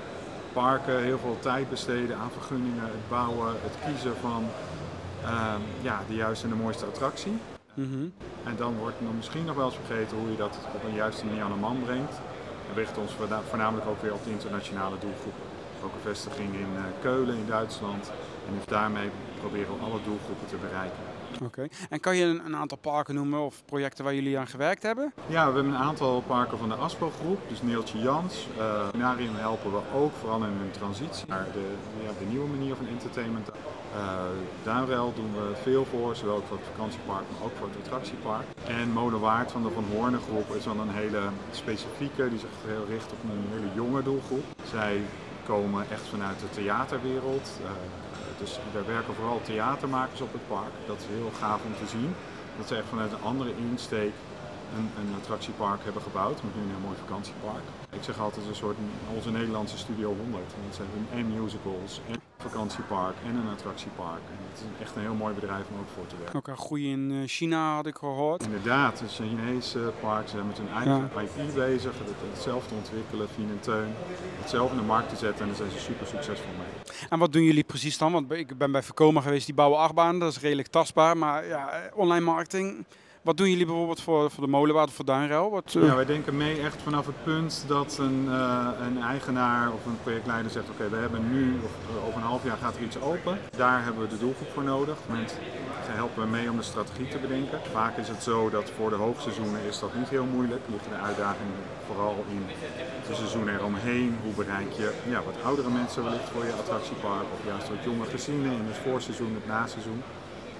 [0.52, 4.44] parken heel veel tijd besteden aan vergunningen, het bouwen, het kiezen van
[5.80, 7.32] ja, de juiste en de mooiste attractie.
[7.74, 8.06] Mhm.
[8.44, 11.24] En dan wordt nog misschien nog wel eens vergeten hoe je dat op een juiste
[11.24, 12.14] manier aan de man brengt.
[12.74, 15.42] We richten ons voorna- voornamelijk ook weer op de internationale doelgroepen.
[15.84, 18.12] Ook een vestiging in eh, Keulen in Duitsland.
[18.48, 19.10] En dus daarmee
[19.40, 20.98] proberen we alle doelgroepen te bereiken.
[21.42, 21.66] Oké.
[21.90, 25.12] En kan je een, een aantal parken noemen of projecten waar jullie aan gewerkt hebben?
[25.26, 28.46] Ja, we hebben een aantal parken van de ASPO-groep, dus Neeltje Jans.
[28.58, 31.64] Uh, Narium helpen we ook, vooral in hun transitie naar de,
[32.02, 33.48] ja, de nieuwe manier van entertainment.
[33.94, 34.02] Uh,
[34.62, 38.46] Duinrel doen we veel voor, zowel voor het vakantiepark, maar ook voor het attractiepark.
[38.66, 42.86] En Molenwaard van de Van Hoornen groep is dan een hele specifieke, die zich heel
[42.88, 44.44] richt op een hele jonge doelgroep.
[44.70, 45.00] Zij
[45.46, 47.50] komen echt vanuit de theaterwereld.
[47.62, 47.70] Uh,
[48.38, 50.72] dus daar werken vooral theatermakers op het park.
[50.86, 52.14] Dat is heel gaaf om te zien.
[52.56, 54.12] Dat ze echt vanuit een andere insteek
[54.76, 56.42] een, een attractiepark hebben gebouwd.
[56.42, 57.77] Met nu een heel mooi vakantiepark.
[57.90, 58.76] Ik zeg altijd een soort
[59.14, 60.44] onze Nederlandse Studio 100.
[60.62, 64.22] Want ze hebben en musicals, en een vakantiepark en een attractiepark.
[64.30, 66.36] En het is echt een heel mooi bedrijf om ook voor te werken.
[66.36, 68.42] Ook een groei in uh, China had ik gehoord.
[68.42, 70.28] Inderdaad, het is een Chinese park.
[70.28, 71.20] Ze zijn met hun eigen ja.
[71.20, 71.92] IP bezig.
[71.98, 73.94] Het, het zelf te ontwikkelen, Fien en Teun.
[74.40, 77.08] Het zelf in de markt te zetten en daar zijn ze super succesvol mee.
[77.08, 78.12] En wat doen jullie precies dan?
[78.12, 80.18] Want ik ben bij Verkoma geweest, die bouwen achtbaan.
[80.18, 81.16] Dat is redelijk tastbaar.
[81.16, 82.84] Maar ja, online marketing...
[83.28, 85.50] Wat doen jullie bijvoorbeeld voor, voor de molenwaard of voor Duinruil?
[85.50, 85.84] Wat, uh...
[85.84, 89.98] Ja, wij denken mee echt vanaf het punt dat een, uh, een eigenaar of een
[90.02, 93.00] projectleider zegt: Oké, we hebben nu of uh, over een half jaar gaat er iets
[93.00, 93.38] open.
[93.56, 94.96] Daar hebben we de doelgroep voor nodig.
[95.06, 95.38] Met,
[95.80, 97.60] helpen we mee om de strategie te bedenken.
[97.72, 100.62] Vaak is het zo dat voor de hoogseizoenen is dat niet heel moeilijk.
[100.70, 102.42] Liggen de uitdagingen vooral in
[103.08, 104.16] de seizoenen eromheen.
[104.22, 108.04] Hoe bereik je ja, wat oudere mensen wellicht voor je attractiepark of juist wat jonge
[108.04, 110.02] gezinnen in het voorseizoen, het naseizoen.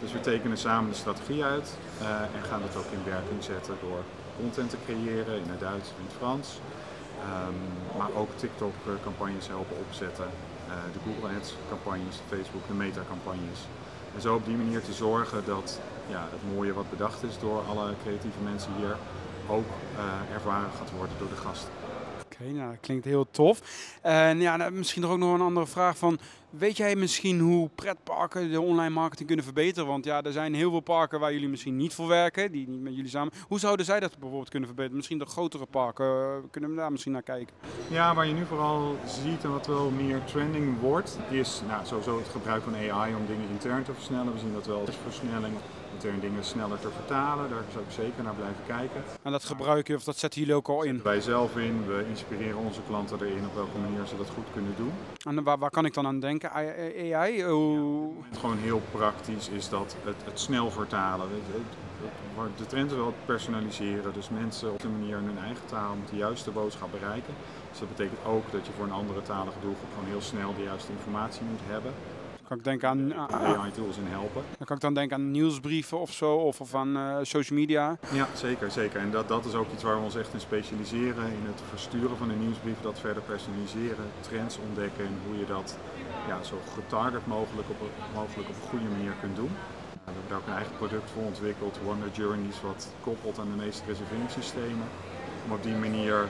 [0.00, 3.74] Dus we tekenen samen de strategie uit uh, en gaan dat ook in werking zetten
[3.80, 4.02] door
[4.36, 6.60] content te creëren in het Duits en het Frans.
[7.48, 10.24] Um, maar ook TikTok-campagnes helpen opzetten,
[10.68, 13.60] uh, de Google Ads-campagnes, Facebook, de Meta-campagnes.
[14.14, 17.62] En zo op die manier te zorgen dat ja, het mooie wat bedacht is door
[17.68, 18.96] alle creatieve mensen hier
[19.48, 19.66] ook
[20.32, 21.72] ervaren gaat worden door de gasten.
[22.24, 23.60] Oké, nou, dat klinkt heel tof.
[24.02, 26.18] En ja, nou, misschien nog ook nog een andere vraag van
[26.50, 29.88] Weet jij misschien hoe pretparken de online marketing kunnen verbeteren?
[29.88, 32.80] Want ja, er zijn heel veel parken waar jullie misschien niet voor werken, die niet
[32.80, 33.32] met jullie samen.
[33.48, 34.96] Hoe zouden zij dat bijvoorbeeld kunnen verbeteren?
[34.96, 37.54] Misschien de grotere parken, uh, kunnen we daar misschien naar kijken?
[37.90, 42.18] Ja, waar je nu vooral ziet en wat wel meer trending wordt, is nou, sowieso
[42.18, 44.32] het gebruik van AI om dingen intern te versnellen.
[44.32, 45.54] We zien dat wel als versnelling
[46.04, 47.50] intern dingen sneller te vertalen.
[47.50, 49.02] Daar zou ik zeker naar blijven kijken.
[49.22, 51.00] En dat gebruik je of dat zetten jullie ook al in?
[51.02, 51.86] Wij zelf in.
[51.86, 54.92] We inspireren onze klanten erin op welke manier ze dat goed kunnen doen.
[55.28, 56.52] En waar, waar kan ik dan aan denken?
[56.52, 57.44] AI?
[57.44, 58.10] Hoe...
[58.30, 61.28] Ja, gewoon heel praktisch is dat het, het snel vertalen.
[62.56, 64.12] De trend is wel het personaliseren.
[64.12, 67.34] Dus mensen op de manier in hun eigen taal met de juiste boodschap bereiken.
[67.70, 70.62] Dus dat betekent ook dat je voor een andere talige doelgroep gewoon heel snel de
[70.62, 71.92] juiste informatie moet hebben
[72.48, 74.42] kan ik denken aan, AI-tools in helpen.
[74.58, 77.96] Dan kan ik dan denken aan nieuwsbrieven of zo, of, of aan uh, social media.
[78.12, 79.00] Ja, zeker, zeker.
[79.00, 82.16] En dat, dat is ook iets waar we ons echt in specialiseren, in het versturen
[82.16, 85.76] van een nieuwsbrief, dat verder personaliseren, trends ontdekken en hoe je dat
[86.28, 89.50] ja, zo getarget mogelijk op, mogelijk op een goede manier kunt doen.
[89.92, 93.62] We hebben daar ook een eigen product voor ontwikkeld, Wonder Journeys, wat koppelt aan de
[93.64, 94.88] meeste reserveringssystemen.
[95.44, 96.28] Om op die manier uh,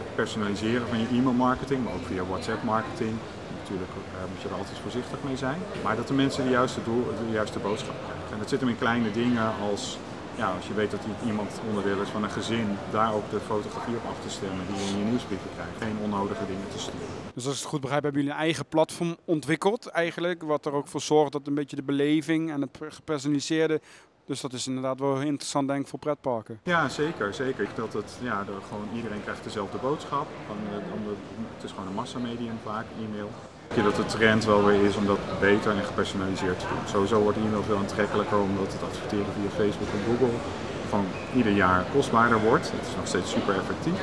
[0.00, 3.16] het personaliseren van je e-mailmarketing, maar ook via WhatsApp marketing,
[3.64, 5.60] natuurlijk uh, moet je er altijd voorzichtig mee zijn.
[5.84, 8.32] Maar dat de mensen de juiste, doel, de juiste boodschap krijgen.
[8.32, 9.98] En dat zit hem in kleine dingen als,
[10.36, 13.96] ja, als je weet dat iemand onderdeel is van een gezin, daar ook de fotografie
[13.96, 15.76] op af te stemmen die je in je nieuwsbrieven krijgt.
[15.78, 17.22] Geen onnodige dingen te sturen.
[17.34, 20.72] Dus als ik het goed begrijp, hebben jullie een eigen platform ontwikkeld eigenlijk, wat er
[20.72, 23.80] ook voor zorgt dat een beetje de beleving en het gepersonaliseerde
[24.26, 26.60] dus dat is inderdaad wel interessant denk ik voor pretparken.
[26.62, 27.34] Ja, zeker.
[27.34, 27.68] zeker.
[27.74, 30.26] Dat het, ja, gewoon, iedereen krijgt dezelfde boodschap.
[30.46, 30.56] Van,
[31.54, 33.30] het is gewoon een massamedium vaak, e-mail
[33.82, 36.88] dat de trend wel weer is om dat beter en gepersonaliseerd te doen.
[36.88, 40.36] Sowieso wordt e-mail veel aantrekkelijker omdat het adverteren via Facebook en Google
[40.88, 42.70] van ieder jaar kostbaarder wordt.
[42.70, 44.00] Het is nog steeds super effectief.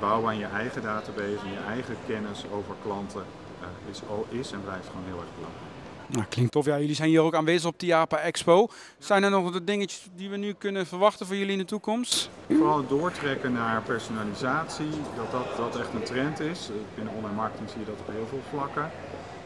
[0.00, 3.24] Bouwen aan je eigen database en je eigen kennis over klanten
[3.60, 4.00] uh, is,
[4.40, 5.70] is en blijft gewoon heel erg belangrijk.
[6.12, 6.64] Nou, klinkt tof.
[6.64, 8.68] Ja, jullie zijn hier ook aanwezig op de Japa Expo.
[8.98, 12.30] Zijn er nog de dingetjes die we nu kunnen verwachten voor jullie in de toekomst?
[12.48, 16.70] Vooral doortrekken naar personalisatie, dat, dat dat echt een trend is.
[16.94, 18.90] Binnen online marketing zie je dat op heel veel vlakken.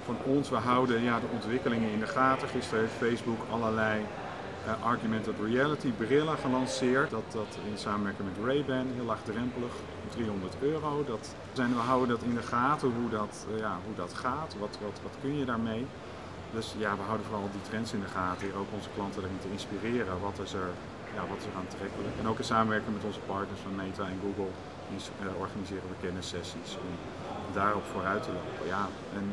[0.05, 2.49] Van ons, we houden ja, de ontwikkelingen in de gaten.
[2.49, 7.11] Gisteren heeft Facebook allerlei uh, augmented reality brillen gelanceerd.
[7.11, 9.75] Dat, dat in samenwerking met Ray-Ban, heel laagdrempelig,
[10.09, 11.05] 300 euro.
[11.07, 14.57] Dat zijn, we houden dat in de gaten, hoe dat, uh, ja, hoe dat gaat,
[14.59, 15.87] wat, wat, kun je daarmee.
[16.51, 19.51] Dus ja, we houden vooral die trends in de gaten, ook onze klanten erin te
[19.57, 20.21] inspireren.
[20.21, 20.71] Wat is er,
[21.17, 22.15] ja, wat aantrekkelijk?
[22.21, 24.53] En ook in samenwerking met onze partners van Meta en Google
[24.89, 26.93] uh, organiseren we kennissessies om
[27.53, 28.67] daarop vooruit te lopen.
[28.67, 28.85] Ja,
[29.19, 29.27] en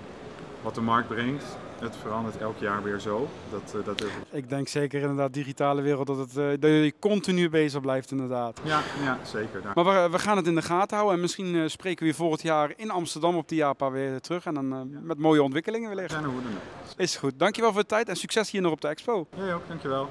[0.62, 1.44] wat de markt brengt,
[1.80, 3.30] het verandert elk jaar weer zo.
[3.52, 7.50] Dat, uh, dat ik denk zeker inderdaad, digitale wereld, dat, het, uh, dat je continu
[7.50, 8.62] bezig blijft inderdaad.
[8.64, 9.62] Ja, ja zeker.
[9.76, 12.42] Maar we, we, gaan het in de gaten houden en misschien uh, spreken we volgend
[12.42, 14.46] jaar in Amsterdam op de JAPA weer terug.
[14.46, 15.00] En dan ja.
[15.02, 16.12] met mooie ontwikkelingen wellicht.
[16.12, 16.52] Zijn er hoe dan
[16.98, 17.40] Is goed.
[17.40, 19.28] Dankjewel voor de tijd en succes hier nog op de expo.
[19.36, 20.10] Jij ook, dankjewel.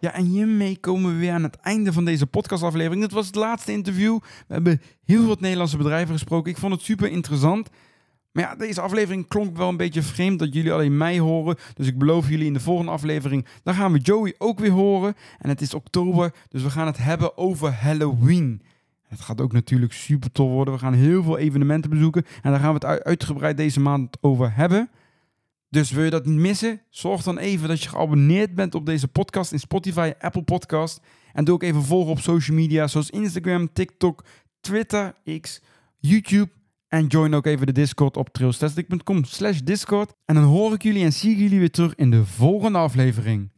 [0.00, 3.02] Ja, en hiermee komen we weer aan het einde van deze podcastaflevering.
[3.02, 4.18] Dit was het laatste interview.
[4.46, 6.50] We hebben heel wat Nederlandse bedrijven gesproken.
[6.50, 7.68] Ik vond het super interessant.
[8.38, 11.56] Maar ja, deze aflevering klonk wel een beetje vreemd dat jullie alleen mij horen.
[11.74, 15.14] Dus ik beloof jullie in de volgende aflevering, dan gaan we Joey ook weer horen.
[15.38, 18.62] En het is oktober, dus we gaan het hebben over Halloween.
[19.02, 20.74] Het gaat ook natuurlijk super tof worden.
[20.74, 22.24] We gaan heel veel evenementen bezoeken.
[22.42, 24.90] En daar gaan we het uitgebreid deze maand over hebben.
[25.68, 26.80] Dus wil je dat niet missen?
[26.90, 31.00] Zorg dan even dat je geabonneerd bent op deze podcast in Spotify, Apple Podcast.
[31.32, 34.24] En doe ook even volgen op social media zoals Instagram, TikTok,
[34.60, 35.62] Twitter, X,
[35.98, 36.56] YouTube
[36.88, 40.12] en join ook even de Discord op trailstastic.com slash Discord.
[40.24, 43.50] En dan hoor ik jullie en zie ik jullie weer terug in de volgende aflevering.